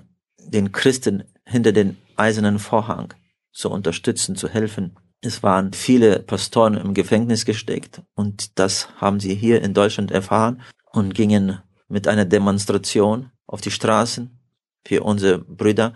den 0.50 0.72
Christen 0.72 1.24
hinter 1.44 1.72
den 1.72 1.96
eisernen 2.16 2.58
Vorhang 2.58 3.14
zu 3.52 3.70
unterstützen, 3.70 4.36
zu 4.36 4.48
helfen. 4.48 4.96
Es 5.20 5.42
waren 5.42 5.72
viele 5.72 6.20
Pastoren 6.20 6.74
im 6.74 6.94
Gefängnis 6.94 7.44
gesteckt 7.44 8.02
und 8.14 8.58
das 8.58 8.88
haben 8.96 9.20
sie 9.20 9.34
hier 9.34 9.62
in 9.62 9.74
Deutschland 9.74 10.10
erfahren 10.10 10.60
und 10.92 11.14
gingen 11.14 11.58
mit 11.88 12.06
einer 12.06 12.24
Demonstration 12.24 13.30
auf 13.46 13.60
die 13.60 13.70
Straßen 13.70 14.38
für 14.84 15.02
unsere 15.02 15.38
Brüder 15.38 15.94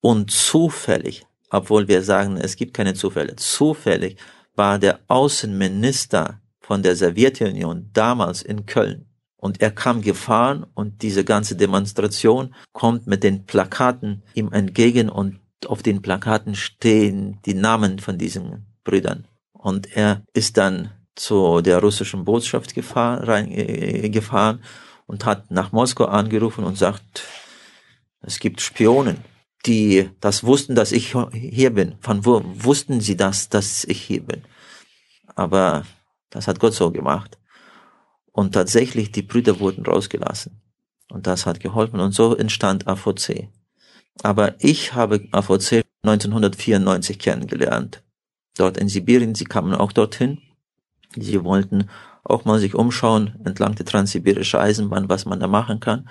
und 0.00 0.30
zufällig, 0.30 1.26
obwohl 1.50 1.88
wir 1.88 2.02
sagen, 2.02 2.36
es 2.36 2.56
gibt 2.56 2.74
keine 2.74 2.94
Zufälle, 2.94 3.36
zufällig 3.36 4.16
war 4.54 4.78
der 4.78 5.00
Außenminister 5.08 6.40
von 6.60 6.82
der 6.82 6.96
Sowjetunion 6.96 7.90
damals 7.92 8.42
in 8.42 8.66
Köln 8.66 9.11
und 9.42 9.60
er 9.60 9.72
kam 9.72 10.02
gefahren 10.02 10.64
und 10.74 11.02
diese 11.02 11.24
ganze 11.24 11.56
Demonstration 11.56 12.54
kommt 12.72 13.08
mit 13.08 13.24
den 13.24 13.44
Plakaten 13.44 14.22
ihm 14.34 14.52
entgegen 14.52 15.08
und 15.08 15.40
auf 15.66 15.82
den 15.82 16.00
Plakaten 16.00 16.54
stehen 16.54 17.40
die 17.44 17.54
Namen 17.54 17.98
von 17.98 18.18
diesen 18.18 18.66
Brüdern. 18.84 19.26
Und 19.52 19.96
er 19.96 20.22
ist 20.32 20.58
dann 20.58 20.92
zu 21.16 21.60
der 21.60 21.80
russischen 21.80 22.24
Botschaft 22.24 22.72
gefahren, 22.72 23.24
rein, 23.24 23.50
äh, 23.50 24.10
gefahren 24.10 24.62
und 25.06 25.24
hat 25.24 25.50
nach 25.50 25.72
Moskau 25.72 26.04
angerufen 26.04 26.62
und 26.62 26.78
sagt, 26.78 27.24
es 28.20 28.38
gibt 28.38 28.60
Spionen, 28.60 29.24
die 29.66 30.08
das 30.20 30.44
wussten, 30.44 30.76
dass 30.76 30.92
ich 30.92 31.16
hier 31.32 31.70
bin. 31.70 31.96
Von 32.00 32.24
wo 32.24 32.42
wussten 32.44 33.00
sie 33.00 33.16
das, 33.16 33.48
dass 33.48 33.82
ich 33.82 34.02
hier 34.02 34.22
bin? 34.22 34.42
Aber 35.34 35.84
das 36.30 36.46
hat 36.46 36.60
Gott 36.60 36.74
so 36.74 36.92
gemacht. 36.92 37.38
Und 38.32 38.52
tatsächlich, 38.52 39.12
die 39.12 39.22
Brüder 39.22 39.60
wurden 39.60 39.84
rausgelassen. 39.84 40.60
Und 41.10 41.26
das 41.26 41.46
hat 41.46 41.60
geholfen. 41.60 42.00
Und 42.00 42.12
so 42.12 42.34
entstand 42.34 42.88
AVC. 42.88 43.48
Aber 44.22 44.54
ich 44.58 44.94
habe 44.94 45.28
AVC 45.32 45.84
1994 46.02 47.18
kennengelernt. 47.18 48.02
Dort 48.56 48.76
in 48.76 48.88
Sibirien. 48.88 49.34
Sie 49.34 49.44
kamen 49.44 49.74
auch 49.74 49.92
dorthin. 49.92 50.40
Sie 51.14 51.44
wollten 51.44 51.88
auch 52.24 52.44
mal 52.44 52.58
sich 52.58 52.74
umschauen 52.74 53.38
entlang 53.44 53.74
der 53.74 53.86
transsibirische 53.86 54.60
Eisenbahn, 54.60 55.08
was 55.08 55.26
man 55.26 55.40
da 55.40 55.46
machen 55.46 55.80
kann. 55.80 56.08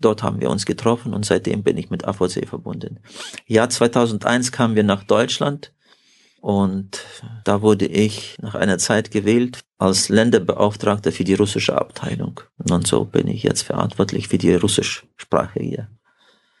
Dort 0.00 0.22
haben 0.22 0.40
wir 0.40 0.50
uns 0.50 0.66
getroffen 0.66 1.14
und 1.14 1.24
seitdem 1.24 1.62
bin 1.62 1.76
ich 1.76 1.90
mit 1.90 2.04
AVC 2.04 2.48
verbunden. 2.48 2.98
Jahr 3.46 3.70
2001 3.70 4.52
kamen 4.52 4.74
wir 4.74 4.82
nach 4.82 5.04
Deutschland 5.04 5.72
und 6.44 7.02
da 7.44 7.62
wurde 7.62 7.86
ich 7.86 8.36
nach 8.38 8.54
einer 8.54 8.76
Zeit 8.76 9.10
gewählt 9.10 9.60
als 9.78 10.10
Länderbeauftragter 10.10 11.10
für 11.10 11.24
die 11.24 11.32
russische 11.32 11.74
Abteilung. 11.74 12.40
Und 12.58 12.86
so 12.86 13.06
bin 13.06 13.28
ich 13.28 13.44
jetzt 13.44 13.62
verantwortlich 13.62 14.28
für 14.28 14.36
die 14.36 14.54
Russischsprache 14.54 15.60
hier. 15.60 15.88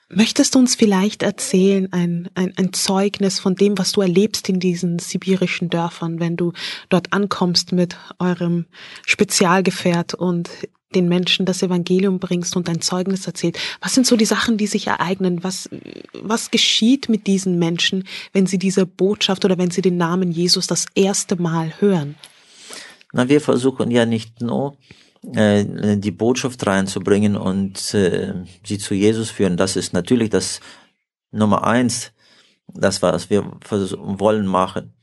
Möchtest 0.08 0.54
du 0.54 0.60
uns 0.60 0.74
vielleicht 0.74 1.22
erzählen, 1.22 1.92
ein, 1.92 2.30
ein, 2.34 2.54
ein 2.56 2.72
Zeugnis 2.72 3.38
von 3.38 3.56
dem, 3.56 3.76
was 3.76 3.92
du 3.92 4.00
erlebst 4.00 4.48
in 4.48 4.58
diesen 4.58 5.00
sibirischen 5.00 5.68
Dörfern, 5.68 6.18
wenn 6.18 6.38
du 6.38 6.54
dort 6.88 7.12
ankommst 7.12 7.72
mit 7.72 7.98
eurem 8.18 8.64
Spezialgefährt 9.04 10.14
und 10.14 10.48
den 10.94 11.08
Menschen 11.08 11.46
das 11.46 11.62
Evangelium 11.62 12.18
bringst 12.18 12.56
und 12.56 12.68
dein 12.68 12.80
Zeugnis 12.80 13.26
erzählt. 13.26 13.58
Was 13.80 13.94
sind 13.94 14.06
so 14.06 14.16
die 14.16 14.24
Sachen, 14.24 14.56
die 14.56 14.66
sich 14.66 14.86
ereignen? 14.86 15.44
Was, 15.44 15.68
was 16.12 16.50
geschieht 16.50 17.08
mit 17.08 17.26
diesen 17.26 17.58
Menschen, 17.58 18.04
wenn 18.32 18.46
sie 18.46 18.58
diese 18.58 18.86
Botschaft 18.86 19.44
oder 19.44 19.58
wenn 19.58 19.70
sie 19.70 19.82
den 19.82 19.96
Namen 19.96 20.32
Jesus 20.32 20.66
das 20.66 20.86
erste 20.94 21.40
Mal 21.40 21.74
hören? 21.80 22.14
Na, 23.12 23.28
wir 23.28 23.40
versuchen 23.40 23.90
ja 23.90 24.06
nicht 24.06 24.40
nur 24.40 24.76
äh, 25.32 25.64
die 25.96 26.10
Botschaft 26.10 26.66
reinzubringen 26.66 27.36
und 27.36 27.94
äh, 27.94 28.34
sie 28.64 28.78
zu 28.78 28.94
Jesus 28.94 29.30
führen. 29.30 29.56
Das 29.56 29.76
ist 29.76 29.92
natürlich 29.92 30.30
das 30.30 30.60
Nummer 31.30 31.64
eins, 31.64 32.12
das 32.66 33.02
was 33.02 33.30
wir 33.30 33.44
wollen 33.62 34.46
machen. 34.46 34.94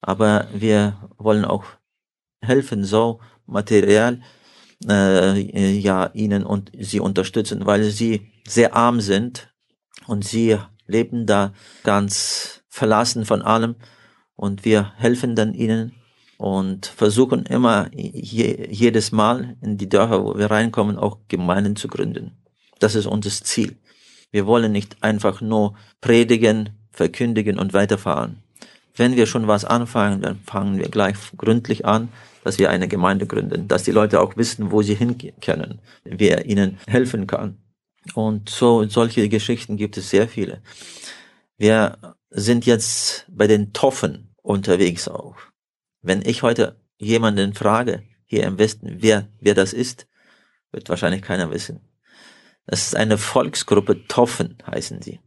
Aber 0.00 0.48
wir 0.54 1.10
wollen 1.18 1.44
auch 1.44 1.64
helfen, 2.40 2.84
so 2.84 3.20
materiell 3.46 4.22
äh, 4.88 5.72
ja 5.78 6.10
ihnen 6.14 6.44
und 6.44 6.70
sie 6.78 7.00
unterstützen, 7.00 7.66
weil 7.66 7.84
sie 7.84 8.32
sehr 8.46 8.74
arm 8.74 9.00
sind 9.00 9.52
und 10.06 10.24
sie 10.24 10.56
leben 10.86 11.26
da 11.26 11.52
ganz 11.84 12.62
verlassen 12.68 13.24
von 13.24 13.42
allem 13.42 13.76
und 14.36 14.64
wir 14.64 14.92
helfen 14.96 15.36
dann 15.36 15.54
ihnen 15.54 15.92
und 16.38 16.86
versuchen 16.86 17.44
immer 17.44 17.90
je, 17.92 18.68
jedes 18.70 19.12
Mal 19.12 19.56
in 19.60 19.76
die 19.76 19.88
Dörfer, 19.88 20.24
wo 20.24 20.38
wir 20.38 20.50
reinkommen, 20.50 20.96
auch 20.96 21.18
Gemeinden 21.28 21.76
zu 21.76 21.88
gründen. 21.88 22.38
Das 22.78 22.94
ist 22.94 23.06
unser 23.06 23.30
Ziel. 23.30 23.76
Wir 24.30 24.46
wollen 24.46 24.72
nicht 24.72 25.02
einfach 25.02 25.42
nur 25.42 25.74
predigen, 26.00 26.70
verkündigen 26.90 27.58
und 27.58 27.74
weiterfahren. 27.74 28.39
Wenn 28.94 29.16
wir 29.16 29.26
schon 29.26 29.46
was 29.46 29.64
anfangen, 29.64 30.22
dann 30.22 30.40
fangen 30.40 30.78
wir 30.78 30.88
gleich 30.88 31.16
gründlich 31.36 31.84
an, 31.84 32.08
dass 32.44 32.58
wir 32.58 32.70
eine 32.70 32.88
Gemeinde 32.88 33.26
gründen, 33.26 33.68
dass 33.68 33.84
die 33.84 33.92
Leute 33.92 34.20
auch 34.20 34.36
wissen, 34.36 34.70
wo 34.70 34.82
sie 34.82 34.94
hingehen 34.94 35.38
können, 35.40 35.80
wer 36.04 36.46
ihnen 36.46 36.78
helfen 36.86 37.26
kann. 37.26 37.58
Und 38.14 38.48
so 38.48 38.88
solche 38.88 39.28
Geschichten 39.28 39.76
gibt 39.76 39.96
es 39.96 40.10
sehr 40.10 40.26
viele. 40.28 40.62
Wir 41.58 41.98
sind 42.30 42.64
jetzt 42.66 43.26
bei 43.28 43.46
den 43.46 43.72
Toffen 43.72 44.34
unterwegs 44.42 45.08
auch. 45.08 45.36
Wenn 46.02 46.22
ich 46.22 46.42
heute 46.42 46.80
jemanden 46.98 47.54
frage, 47.54 48.02
hier 48.24 48.44
im 48.44 48.58
Westen, 48.58 48.96
wer, 49.00 49.28
wer 49.40 49.54
das 49.54 49.72
ist, 49.72 50.06
wird 50.70 50.88
wahrscheinlich 50.88 51.22
keiner 51.22 51.50
wissen. 51.50 51.80
Das 52.66 52.86
ist 52.86 52.96
eine 52.96 53.18
Volksgruppe 53.18 54.06
Toffen, 54.06 54.56
heißen 54.66 55.02
sie. 55.02 55.20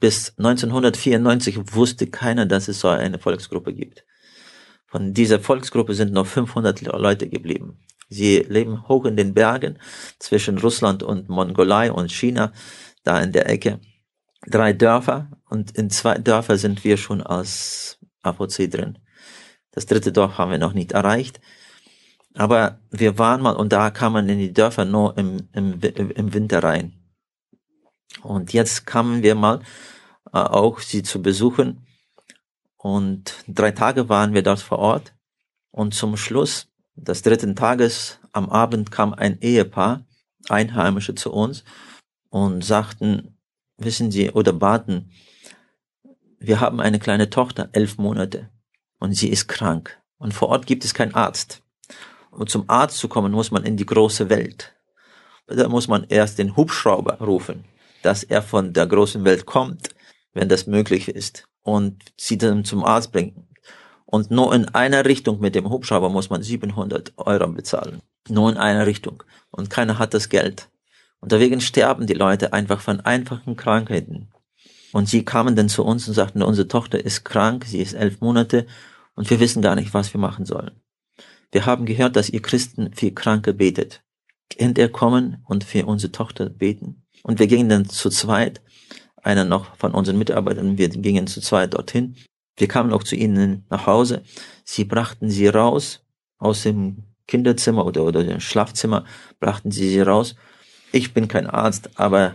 Bis 0.00 0.32
1994 0.38 1.74
wusste 1.74 2.06
keiner, 2.06 2.46
dass 2.46 2.68
es 2.68 2.80
so 2.80 2.88
eine 2.88 3.18
Volksgruppe 3.18 3.74
gibt. 3.74 4.04
Von 4.86 5.12
dieser 5.12 5.40
Volksgruppe 5.40 5.94
sind 5.94 6.12
noch 6.12 6.26
500 6.26 6.82
Leute 6.82 7.28
geblieben. 7.28 7.80
Sie 8.08 8.38
leben 8.38 8.88
hoch 8.88 9.04
in 9.04 9.16
den 9.16 9.34
Bergen 9.34 9.78
zwischen 10.18 10.58
Russland 10.58 11.02
und 11.02 11.28
Mongolei 11.28 11.92
und 11.92 12.10
China, 12.10 12.52
da 13.04 13.20
in 13.20 13.32
der 13.32 13.48
Ecke. 13.50 13.80
Drei 14.46 14.72
Dörfer 14.72 15.30
und 15.50 15.72
in 15.72 15.90
zwei 15.90 16.16
Dörfer 16.16 16.56
sind 16.56 16.84
wir 16.84 16.96
schon 16.96 17.20
als 17.20 17.98
AVC 18.22 18.70
drin. 18.70 18.98
Das 19.72 19.86
dritte 19.86 20.12
Dorf 20.12 20.38
haben 20.38 20.50
wir 20.50 20.58
noch 20.58 20.72
nicht 20.72 20.92
erreicht. 20.92 21.40
Aber 22.34 22.80
wir 22.90 23.18
waren 23.18 23.42
mal, 23.42 23.56
und 23.56 23.72
da 23.72 23.90
kam 23.90 24.12
man 24.12 24.28
in 24.28 24.38
die 24.38 24.52
Dörfer 24.52 24.84
nur 24.84 25.18
im, 25.18 25.48
im, 25.52 25.80
im 25.80 26.34
Winter 26.34 26.62
rein. 26.62 26.97
Und 28.22 28.52
jetzt 28.52 28.86
kamen 28.86 29.22
wir 29.22 29.34
mal 29.34 29.60
äh, 30.32 30.38
auch 30.38 30.80
sie 30.80 31.02
zu 31.02 31.22
besuchen 31.22 31.86
und 32.76 33.34
drei 33.48 33.72
Tage 33.72 34.08
waren 34.08 34.34
wir 34.34 34.42
dort 34.42 34.60
vor 34.60 34.78
Ort. 34.78 35.14
Und 35.70 35.94
zum 35.94 36.16
Schluss 36.16 36.68
des 36.94 37.22
dritten 37.22 37.54
Tages 37.56 38.18
am 38.32 38.48
Abend 38.48 38.90
kam 38.90 39.14
ein 39.14 39.40
Ehepaar, 39.40 40.06
Einheimische 40.48 41.14
zu 41.14 41.32
uns 41.32 41.64
und 42.30 42.64
sagten, 42.64 43.36
wissen 43.76 44.10
Sie, 44.10 44.30
oder 44.30 44.52
baten, 44.52 45.10
wir 46.38 46.60
haben 46.60 46.80
eine 46.80 47.00
kleine 47.00 47.30
Tochter, 47.30 47.68
elf 47.72 47.98
Monate, 47.98 48.48
und 49.00 49.12
sie 49.14 49.28
ist 49.28 49.48
krank. 49.48 50.00
Und 50.18 50.34
vor 50.34 50.48
Ort 50.48 50.66
gibt 50.66 50.84
es 50.84 50.94
keinen 50.94 51.14
Arzt. 51.14 51.62
Und 52.30 52.48
zum 52.48 52.68
Arzt 52.68 52.98
zu 52.98 53.08
kommen, 53.08 53.32
muss 53.32 53.50
man 53.50 53.64
in 53.64 53.76
die 53.76 53.86
große 53.86 54.28
Welt. 54.28 54.74
Da 55.46 55.68
muss 55.68 55.88
man 55.88 56.04
erst 56.04 56.38
den 56.38 56.56
Hubschrauber 56.56 57.18
rufen, 57.18 57.64
dass 58.08 58.22
er 58.22 58.40
von 58.40 58.72
der 58.72 58.86
großen 58.86 59.22
Welt 59.26 59.44
kommt, 59.44 59.90
wenn 60.32 60.48
das 60.48 60.66
möglich 60.66 61.08
ist, 61.08 61.46
und 61.60 62.02
sie 62.16 62.38
dann 62.38 62.64
zum 62.64 62.82
Arzt 62.82 63.12
bringen. 63.12 63.46
Und 64.06 64.30
nur 64.30 64.54
in 64.54 64.64
einer 64.70 65.04
Richtung 65.04 65.40
mit 65.40 65.54
dem 65.54 65.68
Hubschrauber 65.68 66.08
muss 66.08 66.30
man 66.30 66.42
700 66.42 67.12
Euro 67.18 67.48
bezahlen. 67.48 68.00
Nur 68.30 68.48
in 68.50 68.56
einer 68.56 68.86
Richtung. 68.86 69.22
Und 69.50 69.68
keiner 69.68 69.98
hat 69.98 70.14
das 70.14 70.30
Geld. 70.30 70.70
Und 71.20 71.32
deswegen 71.32 71.60
sterben 71.60 72.06
die 72.06 72.14
Leute 72.14 72.54
einfach 72.54 72.80
von 72.80 73.00
einfachen 73.00 73.56
Krankheiten. 73.56 74.30
Und 74.92 75.06
sie 75.06 75.26
kamen 75.26 75.54
dann 75.54 75.68
zu 75.68 75.84
uns 75.84 76.08
und 76.08 76.14
sagten, 76.14 76.42
unsere 76.42 76.66
Tochter 76.66 77.04
ist 77.04 77.26
krank, 77.26 77.66
sie 77.66 77.82
ist 77.82 77.92
elf 77.92 78.22
Monate 78.22 78.66
und 79.16 79.28
wir 79.28 79.38
wissen 79.38 79.60
gar 79.60 79.74
nicht, 79.74 79.92
was 79.92 80.14
wir 80.14 80.20
machen 80.20 80.46
sollen. 80.46 80.80
Wir 81.52 81.66
haben 81.66 81.84
gehört, 81.84 82.16
dass 82.16 82.30
ihr 82.30 82.40
Christen 82.40 82.94
für 82.94 83.10
Kranke 83.10 83.52
betet. 83.52 84.02
Könnt 84.56 84.78
ihr 84.78 84.88
kommen 84.88 85.44
und 85.44 85.62
für 85.62 85.84
unsere 85.84 86.10
Tochter 86.10 86.48
beten? 86.48 87.04
Und 87.22 87.38
wir 87.38 87.46
gingen 87.46 87.68
dann 87.68 87.88
zu 87.88 88.10
zweit, 88.10 88.60
einer 89.22 89.44
noch 89.44 89.76
von 89.76 89.92
unseren 89.92 90.18
Mitarbeitern, 90.18 90.78
wir 90.78 90.88
gingen 90.88 91.26
zu 91.26 91.40
zweit 91.40 91.74
dorthin 91.74 92.16
wir 92.58 92.68
kamen 92.68 92.92
auch 92.92 93.04
zu 93.04 93.16
ihnen 93.16 93.64
nach 93.70 93.86
Hause. 93.86 94.22
Sie 94.64 94.84
brachten 94.84 95.30
sie 95.30 95.46
raus 95.46 96.04
aus 96.38 96.64
dem 96.64 97.04
Kinderzimmer 97.26 97.86
oder, 97.86 98.04
oder 98.04 98.24
dem 98.24 98.40
Schlafzimmer, 98.40 99.04
brachten 99.38 99.70
sie 99.70 99.88
sie 99.88 100.00
raus. 100.00 100.34
Ich 100.92 101.14
bin 101.14 101.28
kein 101.28 101.46
Arzt, 101.46 101.90
aber 101.94 102.34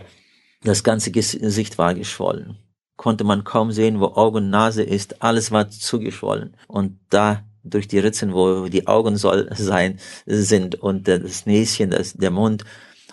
das 0.62 0.82
ganze 0.82 1.10
Gesicht 1.10 1.78
war 1.78 1.94
geschwollen. 1.94 2.56
Konnte 2.96 3.24
man 3.24 3.44
kaum 3.44 3.72
sehen, 3.72 4.00
wo 4.00 4.06
Augen 4.06 4.50
Nase 4.50 4.82
ist. 4.82 5.20
Alles 5.20 5.50
war 5.50 5.68
zugeschwollen. 5.68 6.56
Und 6.68 6.98
da 7.10 7.44
durch 7.64 7.88
die 7.88 7.98
Ritzen, 7.98 8.32
wo 8.32 8.68
die 8.68 8.86
Augen 8.86 9.16
soll 9.16 9.50
sein, 9.54 9.98
sind 10.26 10.76
und 10.76 11.06
das 11.08 11.44
Näschen, 11.44 11.90
das, 11.90 12.14
der 12.14 12.30
Mund, 12.30 12.64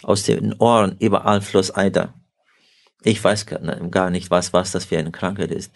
aus 0.04 0.24
den 0.24 0.54
Ohren, 0.54 0.96
überall 1.00 1.42
floss 1.42 1.76
Eiter. 1.76 2.14
Ich 3.04 3.24
weiß 3.24 3.46
gar 3.46 4.10
nicht, 4.10 4.30
was, 4.30 4.54
was 4.54 4.72
das 4.72 4.86
für 4.86 4.98
eine 4.98 5.12
Krankheit 5.12 5.52
ist. 5.52 5.72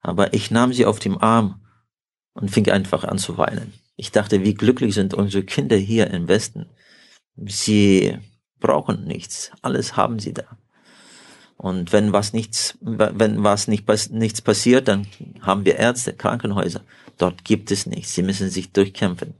Aber 0.00 0.34
ich 0.34 0.50
nahm 0.50 0.72
sie 0.72 0.86
auf 0.86 0.98
dem 0.98 1.18
Arm 1.18 1.60
und 2.32 2.50
fing 2.50 2.68
einfach 2.70 3.04
an 3.04 3.18
zu 3.18 3.36
weinen. 3.36 3.72
Ich 3.96 4.10
dachte, 4.10 4.42
wie 4.42 4.54
glücklich 4.54 4.94
sind 4.94 5.14
unsere 5.14 5.44
Kinder 5.44 5.76
hier 5.76 6.10
im 6.10 6.28
Westen. 6.28 6.70
Sie 7.36 8.18
brauchen 8.58 9.04
nichts. 9.04 9.52
Alles 9.60 9.96
haben 9.96 10.18
sie 10.18 10.32
da. 10.32 10.44
Und 11.56 11.92
wenn 11.92 12.12
was 12.12 12.32
nichts, 12.32 12.76
wenn 12.80 13.44
was 13.44 13.68
nicht, 13.68 13.86
nichts 14.10 14.40
passiert, 14.40 14.88
dann 14.88 15.06
haben 15.42 15.64
wir 15.64 15.76
Ärzte, 15.76 16.12
Krankenhäuser. 16.12 16.80
Dort 17.18 17.44
gibt 17.44 17.70
es 17.70 17.86
nichts. 17.86 18.14
Sie 18.14 18.22
müssen 18.22 18.50
sich 18.50 18.72
durchkämpfen. 18.72 19.34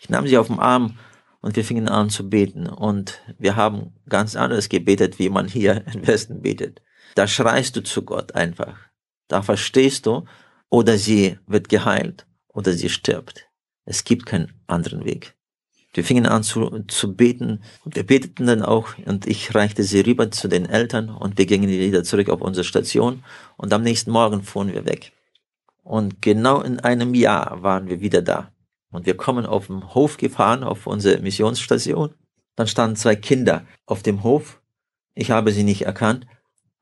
Ich 0.00 0.10
nahm 0.10 0.26
sie 0.26 0.36
auf 0.36 0.48
den 0.48 0.58
Arm 0.58 0.98
und 1.40 1.56
wir 1.56 1.64
fingen 1.64 1.88
an 1.88 2.10
zu 2.10 2.28
beten. 2.28 2.66
Und 2.66 3.20
wir 3.38 3.56
haben 3.56 3.94
ganz 4.08 4.36
anders 4.36 4.68
gebetet, 4.68 5.18
wie 5.18 5.28
man 5.28 5.48
hier 5.48 5.84
im 5.94 6.06
Westen 6.06 6.42
betet. 6.42 6.82
Da 7.14 7.26
schreist 7.26 7.76
du 7.76 7.82
zu 7.82 8.02
Gott 8.02 8.34
einfach. 8.34 8.76
Da 9.28 9.42
verstehst 9.42 10.06
du, 10.06 10.24
oder 10.70 10.98
sie 10.98 11.38
wird 11.46 11.68
geheilt 11.68 12.26
oder 12.48 12.72
sie 12.72 12.88
stirbt. 12.88 13.48
Es 13.84 14.04
gibt 14.04 14.26
keinen 14.26 14.52
anderen 14.66 15.04
Weg. 15.04 15.34
Wir 15.94 16.04
fingen 16.04 16.26
an 16.26 16.42
zu, 16.42 16.84
zu 16.86 17.16
beten 17.16 17.62
und 17.84 17.96
wir 17.96 18.04
beteten 18.04 18.46
dann 18.46 18.62
auch 18.62 18.90
und 19.06 19.26
ich 19.26 19.54
reichte 19.54 19.82
sie 19.82 20.00
rüber 20.00 20.30
zu 20.30 20.46
den 20.46 20.66
Eltern 20.66 21.08
und 21.08 21.38
wir 21.38 21.46
gingen 21.46 21.68
wieder 21.68 22.04
zurück 22.04 22.28
auf 22.28 22.42
unsere 22.42 22.64
Station 22.64 23.24
und 23.56 23.72
am 23.72 23.82
nächsten 23.82 24.10
Morgen 24.10 24.42
fuhren 24.42 24.72
wir 24.72 24.84
weg. 24.84 25.12
Und 25.82 26.20
genau 26.20 26.60
in 26.60 26.80
einem 26.80 27.14
Jahr 27.14 27.62
waren 27.62 27.88
wir 27.88 28.00
wieder 28.00 28.20
da. 28.20 28.52
Und 28.90 29.06
wir 29.06 29.16
kommen 29.16 29.46
auf 29.46 29.66
dem 29.66 29.94
Hof 29.94 30.16
gefahren, 30.16 30.64
auf 30.64 30.86
unsere 30.86 31.20
Missionsstation. 31.20 32.14
Dann 32.56 32.66
standen 32.66 32.96
zwei 32.96 33.16
Kinder 33.16 33.66
auf 33.86 34.02
dem 34.02 34.22
Hof. 34.22 34.60
Ich 35.14 35.30
habe 35.30 35.52
sie 35.52 35.64
nicht 35.64 35.82
erkannt, 35.82 36.26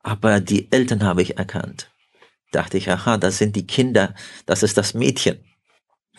aber 0.01 0.39
die 0.39 0.71
Eltern 0.71 1.03
habe 1.03 1.21
ich 1.21 1.37
erkannt 1.37 1.91
dachte 2.51 2.77
ich, 2.77 2.89
aha, 2.89 3.17
das 3.17 3.37
sind 3.37 3.55
die 3.55 3.67
Kinder, 3.67 4.13
das 4.45 4.63
ist 4.63 4.77
das 4.77 4.93
Mädchen. 4.93 5.39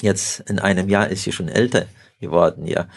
Jetzt 0.01 0.41
in 0.49 0.59
einem 0.59 0.89
Jahr 0.89 1.09
ist 1.09 1.25
sie 1.25 1.33
schon 1.33 1.49
älter 1.49 1.87
geworden, 2.21 2.67
ja. 2.67 2.89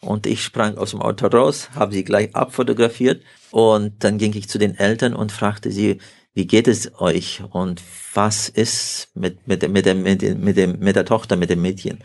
Und 0.00 0.26
ich 0.26 0.42
sprang 0.42 0.78
aus 0.78 0.90
dem 0.90 1.02
Auto 1.02 1.26
raus, 1.26 1.70
habe 1.74 1.92
sie 1.92 2.04
gleich 2.04 2.34
abfotografiert 2.34 3.22
und 3.50 4.02
dann 4.02 4.18
ging 4.18 4.34
ich 4.34 4.48
zu 4.48 4.58
den 4.58 4.74
Eltern 4.74 5.14
und 5.14 5.32
fragte 5.32 5.70
sie, 5.70 5.98
wie 6.32 6.46
geht 6.46 6.68
es 6.68 7.00
euch 7.00 7.42
und 7.50 7.82
was 8.14 8.48
ist 8.48 9.08
mit, 9.14 9.46
mit, 9.46 9.68
mit, 9.68 9.86
dem, 9.86 10.02
mit, 10.02 10.22
dem, 10.22 10.40
mit, 10.40 10.56
dem, 10.56 10.78
mit 10.78 10.96
der 10.96 11.04
Tochter, 11.04 11.36
mit 11.36 11.50
dem 11.50 11.62
Mädchen? 11.62 12.04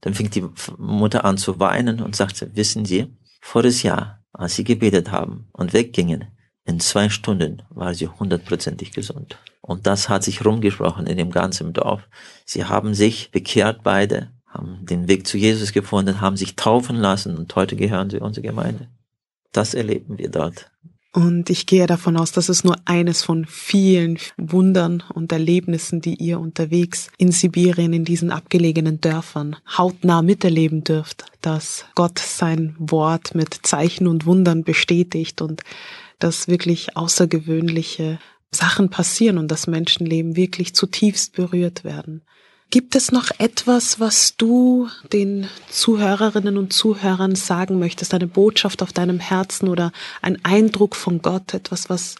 Dann 0.00 0.14
fing 0.14 0.30
die 0.30 0.44
Mutter 0.78 1.24
an 1.24 1.38
zu 1.38 1.60
weinen 1.60 2.00
und 2.00 2.16
sagte, 2.16 2.50
wissen 2.54 2.84
Sie, 2.84 3.14
voriges 3.40 3.82
Jahr, 3.82 4.24
als 4.32 4.56
Sie 4.56 4.64
gebetet 4.64 5.12
haben 5.12 5.48
und 5.52 5.72
weggingen, 5.72 6.26
in 6.64 6.78
zwei 6.78 7.08
Stunden 7.08 7.62
war 7.70 7.92
sie 7.94 8.06
hundertprozentig 8.06 8.92
gesund. 8.92 9.38
Und 9.60 9.86
das 9.86 10.08
hat 10.08 10.22
sich 10.22 10.44
rumgesprochen 10.44 11.06
in 11.06 11.16
dem 11.16 11.30
ganzen 11.30 11.72
Dorf. 11.72 12.08
Sie 12.44 12.64
haben 12.64 12.94
sich 12.94 13.30
bekehrt 13.30 13.82
beide, 13.82 14.30
haben 14.46 14.86
den 14.86 15.08
Weg 15.08 15.26
zu 15.26 15.38
Jesus 15.38 15.72
gefunden, 15.72 16.20
haben 16.20 16.36
sich 16.36 16.54
taufen 16.54 16.96
lassen 16.96 17.36
und 17.36 17.54
heute 17.56 17.74
gehören 17.74 18.10
sie 18.10 18.20
unserer 18.20 18.44
Gemeinde. 18.44 18.88
Das 19.50 19.74
erleben 19.74 20.18
wir 20.18 20.30
dort. 20.30 20.70
Und 21.14 21.50
ich 21.50 21.66
gehe 21.66 21.86
davon 21.86 22.16
aus, 22.16 22.32
dass 22.32 22.48
es 22.48 22.64
nur 22.64 22.76
eines 22.86 23.22
von 23.22 23.44
vielen 23.44 24.18
Wundern 24.38 25.02
und 25.12 25.30
Erlebnissen, 25.30 26.00
die 26.00 26.14
ihr 26.14 26.40
unterwegs 26.40 27.10
in 27.18 27.32
Sibirien, 27.32 27.92
in 27.92 28.06
diesen 28.06 28.30
abgelegenen 28.30 28.98
Dörfern 28.98 29.56
hautnah 29.76 30.22
miterleben 30.22 30.84
dürft, 30.84 31.26
dass 31.42 31.84
Gott 31.94 32.18
sein 32.18 32.74
Wort 32.78 33.34
mit 33.34 33.58
Zeichen 33.62 34.06
und 34.06 34.24
Wundern 34.24 34.64
bestätigt 34.64 35.42
und 35.42 35.62
dass 36.18 36.48
wirklich 36.48 36.96
außergewöhnliche 36.96 38.18
Sachen 38.50 38.88
passieren 38.88 39.36
und 39.36 39.48
das 39.50 39.66
Menschenleben 39.66 40.34
wirklich 40.36 40.74
zutiefst 40.74 41.34
berührt 41.34 41.84
werden. 41.84 42.22
Gibt 42.72 42.96
es 42.96 43.12
noch 43.12 43.28
etwas, 43.36 44.00
was 44.00 44.34
du 44.38 44.88
den 45.12 45.46
Zuhörerinnen 45.68 46.56
und 46.56 46.72
Zuhörern 46.72 47.34
sagen 47.34 47.78
möchtest, 47.78 48.14
eine 48.14 48.26
Botschaft 48.26 48.82
auf 48.82 48.94
deinem 48.94 49.20
Herzen 49.20 49.68
oder 49.68 49.92
ein 50.22 50.42
Eindruck 50.42 50.96
von 50.96 51.20
Gott, 51.20 51.52
etwas, 51.52 51.90
was 51.90 52.16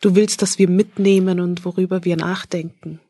du 0.00 0.14
willst, 0.14 0.40
dass 0.40 0.60
wir 0.60 0.68
mitnehmen 0.68 1.40
und 1.40 1.64
worüber 1.64 2.04
wir 2.04 2.16
nachdenken? 2.16 3.00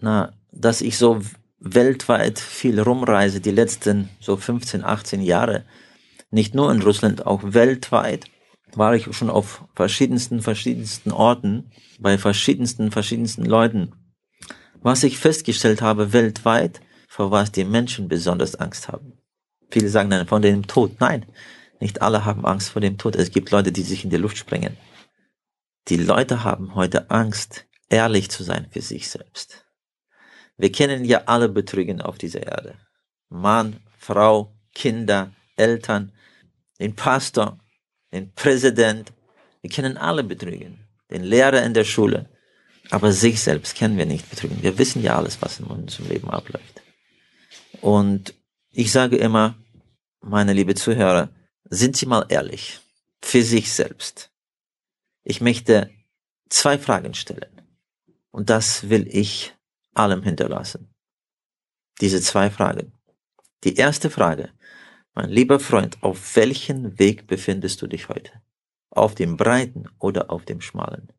Na, 0.00 0.32
dass 0.50 0.80
ich 0.80 0.98
so 0.98 1.20
weltweit 1.60 2.40
viel 2.40 2.80
rumreise, 2.80 3.40
die 3.40 3.52
letzten 3.52 4.08
so 4.18 4.36
15, 4.36 4.82
18 4.82 5.22
Jahre, 5.22 5.64
nicht 6.32 6.52
nur 6.52 6.72
in 6.72 6.82
Russland, 6.82 7.26
auch 7.26 7.42
weltweit, 7.44 8.24
war 8.74 8.96
ich 8.96 9.14
schon 9.16 9.30
auf 9.30 9.62
verschiedensten, 9.76 10.42
verschiedensten 10.42 11.12
Orten, 11.12 11.70
bei 12.00 12.18
verschiedensten, 12.18 12.90
verschiedensten 12.90 13.44
Leuten. 13.44 13.92
Was 14.82 15.04
ich 15.04 15.18
festgestellt 15.18 15.80
habe 15.80 16.12
weltweit, 16.12 16.80
vor 17.08 17.30
was 17.30 17.52
die 17.52 17.64
Menschen 17.64 18.08
besonders 18.08 18.56
Angst 18.56 18.88
haben. 18.88 19.12
Viele 19.70 19.88
sagen 19.88 20.10
dann 20.10 20.26
von 20.26 20.42
dem 20.42 20.66
Tod. 20.66 21.00
Nein, 21.00 21.26
nicht 21.78 22.02
alle 22.02 22.24
haben 22.24 22.44
Angst 22.44 22.70
vor 22.70 22.80
dem 22.80 22.98
Tod. 22.98 23.14
Es 23.14 23.30
gibt 23.30 23.50
Leute, 23.50 23.70
die 23.70 23.82
sich 23.82 24.02
in 24.02 24.10
die 24.10 24.16
Luft 24.16 24.36
sprengen. 24.36 24.76
Die 25.88 25.96
Leute 25.96 26.42
haben 26.42 26.74
heute 26.74 27.10
Angst, 27.10 27.66
ehrlich 27.90 28.30
zu 28.30 28.42
sein 28.42 28.66
für 28.70 28.80
sich 28.80 29.08
selbst. 29.08 29.64
Wir 30.56 30.72
kennen 30.72 31.04
ja 31.04 31.22
alle 31.26 31.48
Betrügen 31.48 32.00
auf 32.00 32.18
dieser 32.18 32.42
Erde. 32.42 32.76
Mann, 33.28 33.80
Frau, 33.98 34.54
Kinder, 34.74 35.32
Eltern, 35.56 36.12
den 36.80 36.96
Pastor, 36.96 37.58
den 38.12 38.32
Präsident, 38.34 39.12
wir 39.60 39.70
können 39.70 39.96
alle 39.96 40.24
betrügen, 40.24 40.88
den 41.10 41.22
Lehrer 41.22 41.62
in 41.62 41.74
der 41.74 41.84
Schule, 41.84 42.28
aber 42.92 43.10
sich 43.12 43.40
selbst 43.40 43.78
können 43.78 43.96
wir 43.96 44.04
nicht 44.04 44.28
betrügen. 44.28 44.62
Wir 44.62 44.76
wissen 44.76 45.02
ja 45.02 45.16
alles, 45.16 45.40
was 45.40 45.58
in 45.58 45.64
unserem 45.64 46.08
Leben 46.08 46.28
abläuft. 46.28 46.82
Und 47.80 48.34
ich 48.70 48.92
sage 48.92 49.16
immer, 49.16 49.56
meine 50.20 50.52
liebe 50.52 50.74
Zuhörer, 50.74 51.30
sind 51.64 51.96
Sie 51.96 52.04
mal 52.04 52.26
ehrlich 52.28 52.80
für 53.22 53.42
sich 53.42 53.72
selbst. 53.72 54.30
Ich 55.24 55.40
möchte 55.40 55.90
zwei 56.50 56.76
Fragen 56.76 57.14
stellen. 57.14 57.62
Und 58.30 58.50
das 58.50 58.90
will 58.90 59.08
ich 59.08 59.54
allem 59.94 60.22
hinterlassen. 60.22 60.94
Diese 62.02 62.20
zwei 62.20 62.50
Fragen. 62.50 62.92
Die 63.64 63.76
erste 63.76 64.10
Frage, 64.10 64.50
mein 65.14 65.30
lieber 65.30 65.60
Freund, 65.60 65.96
auf 66.02 66.36
welchem 66.36 66.98
Weg 66.98 67.26
befindest 67.26 67.80
du 67.80 67.86
dich 67.86 68.10
heute? 68.10 68.32
Auf 68.90 69.14
dem 69.14 69.38
breiten 69.38 69.88
oder 69.98 70.30
auf 70.30 70.44
dem 70.44 70.60
schmalen? 70.60 71.10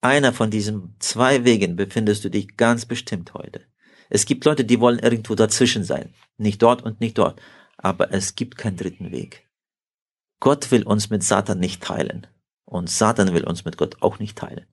Einer 0.00 0.32
von 0.32 0.50
diesen 0.50 0.94
zwei 1.00 1.44
Wegen 1.44 1.76
befindest 1.76 2.24
du 2.24 2.30
dich 2.30 2.56
ganz 2.56 2.86
bestimmt 2.86 3.34
heute. 3.34 3.62
Es 4.10 4.26
gibt 4.26 4.44
Leute, 4.44 4.64
die 4.64 4.80
wollen 4.80 4.98
irgendwo 5.00 5.34
dazwischen 5.34 5.84
sein. 5.84 6.14
Nicht 6.36 6.62
dort 6.62 6.82
und 6.82 7.00
nicht 7.00 7.18
dort. 7.18 7.40
Aber 7.76 8.12
es 8.12 8.34
gibt 8.34 8.56
keinen 8.56 8.76
dritten 8.76 9.10
Weg. 9.10 9.48
Gott 10.40 10.70
will 10.70 10.84
uns 10.84 11.10
mit 11.10 11.22
Satan 11.22 11.58
nicht 11.58 11.82
teilen. 11.82 12.26
Und 12.64 12.88
Satan 12.90 13.34
will 13.34 13.44
uns 13.44 13.64
mit 13.64 13.76
Gott 13.76 13.96
auch 14.00 14.18
nicht 14.18 14.38
teilen. 14.38 14.66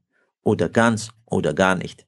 oder 0.46 0.70
ganz 0.70 1.10
oder 1.26 1.54
gar 1.54 1.76
nicht. 1.76 2.06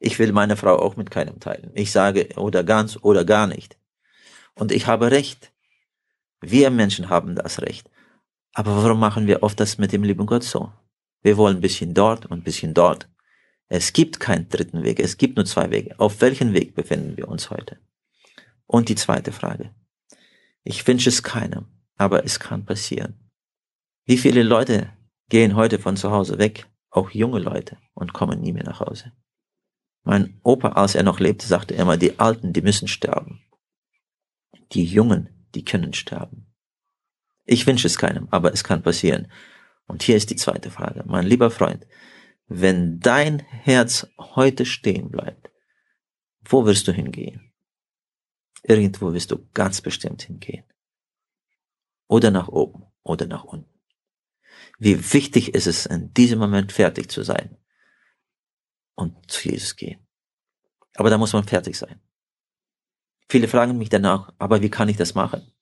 Ich 0.00 0.18
will 0.18 0.32
meine 0.32 0.56
Frau 0.56 0.76
auch 0.76 0.96
mit 0.96 1.10
keinem 1.10 1.40
teilen. 1.40 1.70
Ich 1.74 1.92
sage 1.92 2.28
oder 2.36 2.64
ganz 2.64 2.98
oder 3.00 3.24
gar 3.24 3.46
nicht. 3.46 3.78
Und 4.54 4.72
ich 4.72 4.86
habe 4.86 5.10
Recht. 5.10 5.52
Wir 6.40 6.70
Menschen 6.70 7.08
haben 7.08 7.34
das 7.36 7.62
Recht. 7.62 7.88
Aber 8.54 8.82
warum 8.82 9.00
machen 9.00 9.26
wir 9.26 9.42
oft 9.42 9.58
das 9.60 9.78
mit 9.78 9.92
dem 9.92 10.02
lieben 10.02 10.26
Gott 10.26 10.42
so? 10.42 10.72
Wir 11.22 11.36
wollen 11.36 11.56
ein 11.56 11.60
bisschen 11.60 11.94
dort 11.94 12.26
und 12.26 12.38
ein 12.38 12.44
bisschen 12.44 12.74
dort. 12.74 13.08
Es 13.68 13.92
gibt 13.92 14.18
keinen 14.20 14.48
dritten 14.48 14.82
Weg. 14.82 14.98
Es 15.00 15.18
gibt 15.18 15.36
nur 15.36 15.44
zwei 15.44 15.70
Wege. 15.70 15.98
Auf 15.98 16.20
welchem 16.20 16.54
Weg 16.54 16.74
befinden 16.74 17.16
wir 17.16 17.28
uns 17.28 17.50
heute? 17.50 17.78
Und 18.66 18.88
die 18.88 18.94
zweite 18.94 19.32
Frage. 19.32 19.74
Ich 20.62 20.86
wünsche 20.86 21.08
es 21.08 21.22
keinem, 21.22 21.66
aber 21.96 22.24
es 22.24 22.40
kann 22.40 22.64
passieren. 22.64 23.30
Wie 24.04 24.18
viele 24.18 24.42
Leute 24.42 24.92
gehen 25.28 25.56
heute 25.56 25.78
von 25.78 25.96
zu 25.96 26.10
Hause 26.10 26.38
weg, 26.38 26.66
auch 26.90 27.10
junge 27.10 27.38
Leute, 27.38 27.76
und 27.94 28.12
kommen 28.12 28.40
nie 28.40 28.52
mehr 28.52 28.64
nach 28.64 28.80
Hause? 28.80 29.12
Mein 30.04 30.40
Opa, 30.42 30.70
als 30.70 30.94
er 30.94 31.02
noch 31.02 31.20
lebte, 31.20 31.46
sagte 31.46 31.74
immer, 31.74 31.98
die 31.98 32.18
Alten, 32.18 32.52
die 32.52 32.62
müssen 32.62 32.88
sterben. 32.88 33.42
Die 34.72 34.84
Jungen, 34.84 35.28
die 35.54 35.64
können 35.64 35.92
sterben. 35.92 36.46
Ich 37.44 37.66
wünsche 37.66 37.86
es 37.86 37.98
keinem, 37.98 38.28
aber 38.30 38.52
es 38.52 38.64
kann 38.64 38.82
passieren. 38.82 39.28
Und 39.88 40.02
hier 40.02 40.16
ist 40.16 40.30
die 40.30 40.36
zweite 40.36 40.70
Frage. 40.70 41.02
Mein 41.06 41.26
lieber 41.26 41.50
Freund, 41.50 41.86
wenn 42.46 43.00
dein 43.00 43.40
Herz 43.40 44.06
heute 44.18 44.64
stehen 44.64 45.10
bleibt, 45.10 45.50
wo 46.44 46.64
wirst 46.66 46.86
du 46.86 46.92
hingehen? 46.92 47.52
Irgendwo 48.62 49.12
wirst 49.12 49.30
du 49.30 49.48
ganz 49.54 49.80
bestimmt 49.80 50.22
hingehen. 50.22 50.64
Oder 52.06 52.30
nach 52.30 52.48
oben 52.48 52.84
oder 53.02 53.26
nach 53.26 53.44
unten. 53.44 53.78
Wie 54.78 55.12
wichtig 55.12 55.54
ist 55.54 55.66
es, 55.66 55.86
in 55.86 56.12
diesem 56.14 56.38
Moment 56.38 56.72
fertig 56.72 57.10
zu 57.10 57.22
sein 57.22 57.56
und 58.94 59.30
zu 59.30 59.48
Jesus 59.48 59.74
gehen. 59.76 60.06
Aber 60.94 61.10
da 61.10 61.18
muss 61.18 61.32
man 61.32 61.44
fertig 61.44 61.76
sein. 61.76 62.00
Viele 63.28 63.48
fragen 63.48 63.78
mich 63.78 63.88
danach, 63.88 64.32
aber 64.38 64.62
wie 64.62 64.70
kann 64.70 64.88
ich 64.88 64.96
das 64.96 65.14
machen? 65.14 65.52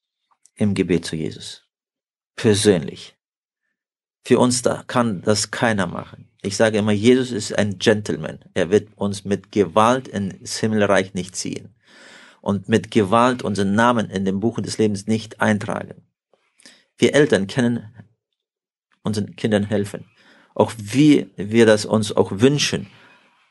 Im 0.54 0.74
Gebet 0.74 1.04
zu 1.04 1.16
Jesus. 1.16 1.68
Persönlich. 2.36 3.15
Für 4.26 4.40
uns 4.40 4.60
da 4.60 4.82
kann 4.88 5.22
das 5.22 5.52
keiner 5.52 5.86
machen. 5.86 6.28
Ich 6.42 6.56
sage 6.56 6.78
immer, 6.78 6.90
Jesus 6.90 7.30
ist 7.30 7.56
ein 7.56 7.78
Gentleman. 7.78 8.40
Er 8.54 8.72
wird 8.72 8.88
uns 8.96 9.24
mit 9.24 9.52
Gewalt 9.52 10.08
ins 10.08 10.58
Himmelreich 10.58 11.14
nicht 11.14 11.36
ziehen 11.36 11.76
und 12.40 12.68
mit 12.68 12.90
Gewalt 12.90 13.44
unseren 13.44 13.76
Namen 13.76 14.10
in 14.10 14.24
dem 14.24 14.40
Buch 14.40 14.60
des 14.60 14.78
Lebens 14.78 15.06
nicht 15.06 15.40
eintragen. 15.40 16.02
Wir 16.98 17.14
Eltern 17.14 17.46
können 17.46 17.94
unseren 19.04 19.36
Kindern 19.36 19.62
helfen. 19.62 20.10
Auch 20.56 20.72
wie 20.76 21.30
wir 21.36 21.64
das 21.64 21.84
uns 21.84 22.10
auch 22.10 22.32
wünschen. 22.32 22.88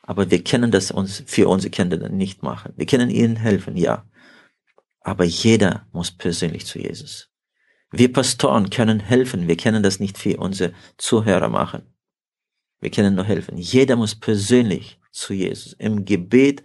Aber 0.02 0.30
wir 0.30 0.44
können 0.44 0.72
das 0.72 0.90
uns 0.90 1.22
für 1.24 1.48
unsere 1.48 1.70
Kinder 1.70 2.10
nicht 2.10 2.42
machen. 2.42 2.74
Wir 2.76 2.84
können 2.84 3.08
ihnen 3.08 3.36
helfen, 3.36 3.78
ja. 3.78 4.04
Aber 5.00 5.24
jeder 5.24 5.86
muss 5.92 6.10
persönlich 6.10 6.66
zu 6.66 6.78
Jesus. 6.78 7.30
Wir 7.98 8.12
Pastoren 8.12 8.70
können 8.70 9.00
helfen. 9.00 9.48
Wir 9.48 9.56
können 9.56 9.82
das 9.82 10.00
nicht 10.00 10.18
für 10.18 10.38
unsere 10.38 10.72
Zuhörer 10.98 11.48
machen. 11.48 11.82
Wir 12.80 12.90
können 12.90 13.14
nur 13.14 13.24
helfen. 13.24 13.56
Jeder 13.56 13.96
muss 13.96 14.14
persönlich 14.14 15.00
zu 15.10 15.32
Jesus 15.32 15.72
im 15.74 16.04
Gebet 16.04 16.62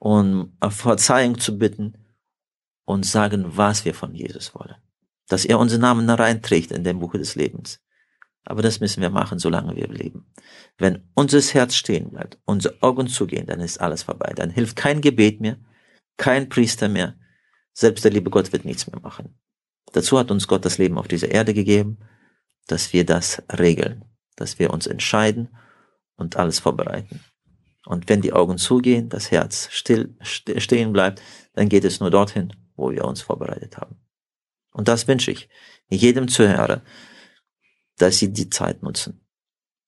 um 0.00 0.56
Verzeihung 0.66 1.38
zu 1.38 1.58
bitten 1.58 1.94
und 2.84 3.06
sagen, 3.06 3.44
was 3.56 3.84
wir 3.84 3.94
von 3.94 4.14
Jesus 4.14 4.54
wollen. 4.54 4.76
Dass 5.28 5.44
er 5.44 5.58
unseren 5.60 5.82
Namen 5.82 6.10
reinträgt 6.10 6.72
in 6.72 6.82
dem 6.82 6.98
Buch 6.98 7.12
des 7.12 7.36
Lebens. 7.36 7.80
Aber 8.46 8.62
das 8.62 8.80
müssen 8.80 9.02
wir 9.02 9.10
machen, 9.10 9.38
solange 9.38 9.76
wir 9.76 9.86
leben. 9.88 10.32
Wenn 10.78 11.06
unser 11.14 11.40
Herz 11.40 11.74
stehen 11.74 12.10
bleibt, 12.10 12.38
unsere 12.46 12.82
Augen 12.82 13.06
zugehen, 13.06 13.46
dann 13.46 13.60
ist 13.60 13.80
alles 13.80 14.02
vorbei. 14.02 14.32
Dann 14.34 14.50
hilft 14.50 14.76
kein 14.76 15.02
Gebet 15.02 15.40
mehr, 15.40 15.58
kein 16.16 16.48
Priester 16.48 16.88
mehr. 16.88 17.16
Selbst 17.74 18.02
der 18.02 18.10
liebe 18.10 18.30
Gott 18.30 18.52
wird 18.52 18.64
nichts 18.64 18.86
mehr 18.86 19.00
machen. 19.00 19.38
Dazu 19.92 20.18
hat 20.18 20.30
uns 20.30 20.46
Gott 20.46 20.64
das 20.64 20.78
Leben 20.78 20.98
auf 20.98 21.08
dieser 21.08 21.30
Erde 21.30 21.54
gegeben, 21.54 21.98
dass 22.66 22.92
wir 22.92 23.04
das 23.04 23.42
regeln, 23.58 24.04
dass 24.36 24.58
wir 24.58 24.70
uns 24.70 24.86
entscheiden 24.86 25.48
und 26.16 26.36
alles 26.36 26.60
vorbereiten. 26.60 27.20
Und 27.86 28.08
wenn 28.08 28.20
die 28.20 28.32
Augen 28.32 28.58
zugehen, 28.58 29.08
das 29.08 29.30
Herz 29.30 29.68
still 29.72 30.16
stehen 30.22 30.92
bleibt, 30.92 31.22
dann 31.54 31.68
geht 31.68 31.84
es 31.84 31.98
nur 32.00 32.10
dorthin, 32.10 32.52
wo 32.76 32.90
wir 32.90 33.04
uns 33.04 33.22
vorbereitet 33.22 33.78
haben. 33.78 33.96
Und 34.72 34.88
das 34.88 35.08
wünsche 35.08 35.30
ich 35.30 35.48
jedem 35.88 36.28
Zuhörer, 36.28 36.82
dass 37.98 38.18
sie 38.18 38.32
die 38.32 38.50
Zeit 38.50 38.82
nutzen, 38.82 39.26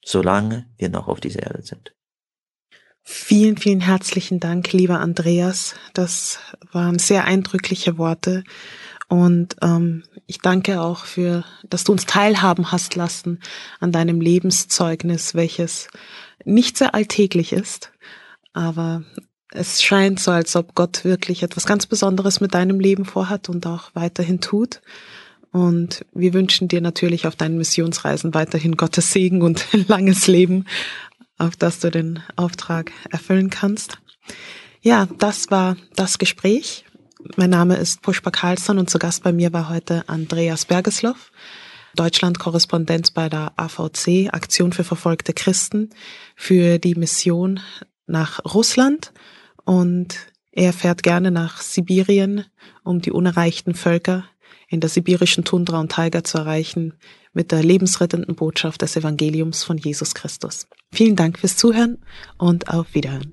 solange 0.04 0.66
wir 0.76 0.88
noch 0.88 1.06
auf 1.06 1.20
dieser 1.20 1.42
Erde 1.42 1.62
sind. 1.62 1.94
Vielen, 3.04 3.56
vielen 3.56 3.80
herzlichen 3.80 4.38
Dank, 4.38 4.72
lieber 4.72 5.00
Andreas. 5.00 5.74
Das 5.92 6.38
waren 6.70 6.98
sehr 6.98 7.24
eindrückliche 7.24 7.98
Worte. 7.98 8.44
Und 9.08 9.56
ähm, 9.62 10.04
ich 10.26 10.38
danke 10.38 10.80
auch 10.80 11.04
für, 11.04 11.44
dass 11.68 11.84
du 11.84 11.92
uns 11.92 12.06
teilhaben 12.06 12.72
hast 12.72 12.94
lassen 12.94 13.40
an 13.80 13.92
deinem 13.92 14.20
Lebenszeugnis, 14.20 15.34
welches 15.34 15.88
nicht 16.44 16.76
sehr 16.76 16.94
alltäglich 16.94 17.52
ist, 17.52 17.92
aber 18.52 19.02
es 19.50 19.82
scheint 19.82 20.18
so, 20.18 20.30
als 20.30 20.56
ob 20.56 20.74
Gott 20.74 21.04
wirklich 21.04 21.42
etwas 21.42 21.66
ganz 21.66 21.86
Besonderes 21.86 22.40
mit 22.40 22.54
deinem 22.54 22.80
Leben 22.80 23.04
vorhat 23.04 23.48
und 23.48 23.66
auch 23.66 23.90
weiterhin 23.94 24.40
tut. 24.40 24.80
Und 25.52 26.06
wir 26.14 26.32
wünschen 26.32 26.68
dir 26.68 26.80
natürlich 26.80 27.26
auf 27.26 27.36
deinen 27.36 27.58
Missionsreisen 27.58 28.32
weiterhin 28.32 28.76
Gottes 28.76 29.12
Segen 29.12 29.42
und 29.42 29.66
langes 29.88 30.26
Leben, 30.26 30.64
auf 31.36 31.56
das 31.56 31.80
du 31.80 31.90
den 31.90 32.22
Auftrag 32.36 32.90
erfüllen 33.10 33.50
kannst. 33.50 33.98
Ja, 34.80 35.06
das 35.18 35.50
war 35.50 35.76
das 35.94 36.18
Gespräch. 36.18 36.84
Mein 37.36 37.50
Name 37.50 37.76
ist 37.76 38.02
Pushpa 38.02 38.30
Carlsson 38.30 38.78
und 38.78 38.90
zu 38.90 38.98
Gast 38.98 39.22
bei 39.22 39.32
mir 39.32 39.52
war 39.52 39.68
heute 39.68 40.08
Andreas 40.08 40.64
Bergesloff, 40.66 41.30
Deutschland-Korrespondent 41.96 43.14
bei 43.14 43.28
der 43.28 43.52
AVC, 43.56 44.32
Aktion 44.32 44.72
für 44.72 44.84
verfolgte 44.84 45.32
Christen, 45.32 45.90
für 46.36 46.78
die 46.78 46.94
Mission 46.94 47.60
nach 48.06 48.40
Russland 48.44 49.12
und 49.64 50.16
er 50.50 50.72
fährt 50.72 51.02
gerne 51.02 51.30
nach 51.30 51.62
Sibirien, 51.62 52.44
um 52.84 53.00
die 53.00 53.12
unerreichten 53.12 53.74
Völker 53.74 54.24
in 54.68 54.80
der 54.80 54.90
sibirischen 54.90 55.44
Tundra 55.44 55.80
und 55.80 55.92
Taiga 55.92 56.24
zu 56.24 56.38
erreichen 56.38 56.94
mit 57.32 57.52
der 57.52 57.62
lebensrettenden 57.62 58.34
Botschaft 58.34 58.82
des 58.82 58.96
Evangeliums 58.96 59.64
von 59.64 59.78
Jesus 59.78 60.14
Christus. 60.14 60.66
Vielen 60.92 61.16
Dank 61.16 61.38
fürs 61.38 61.56
Zuhören 61.56 61.98
und 62.36 62.68
auf 62.68 62.94
Wiederhören. 62.94 63.32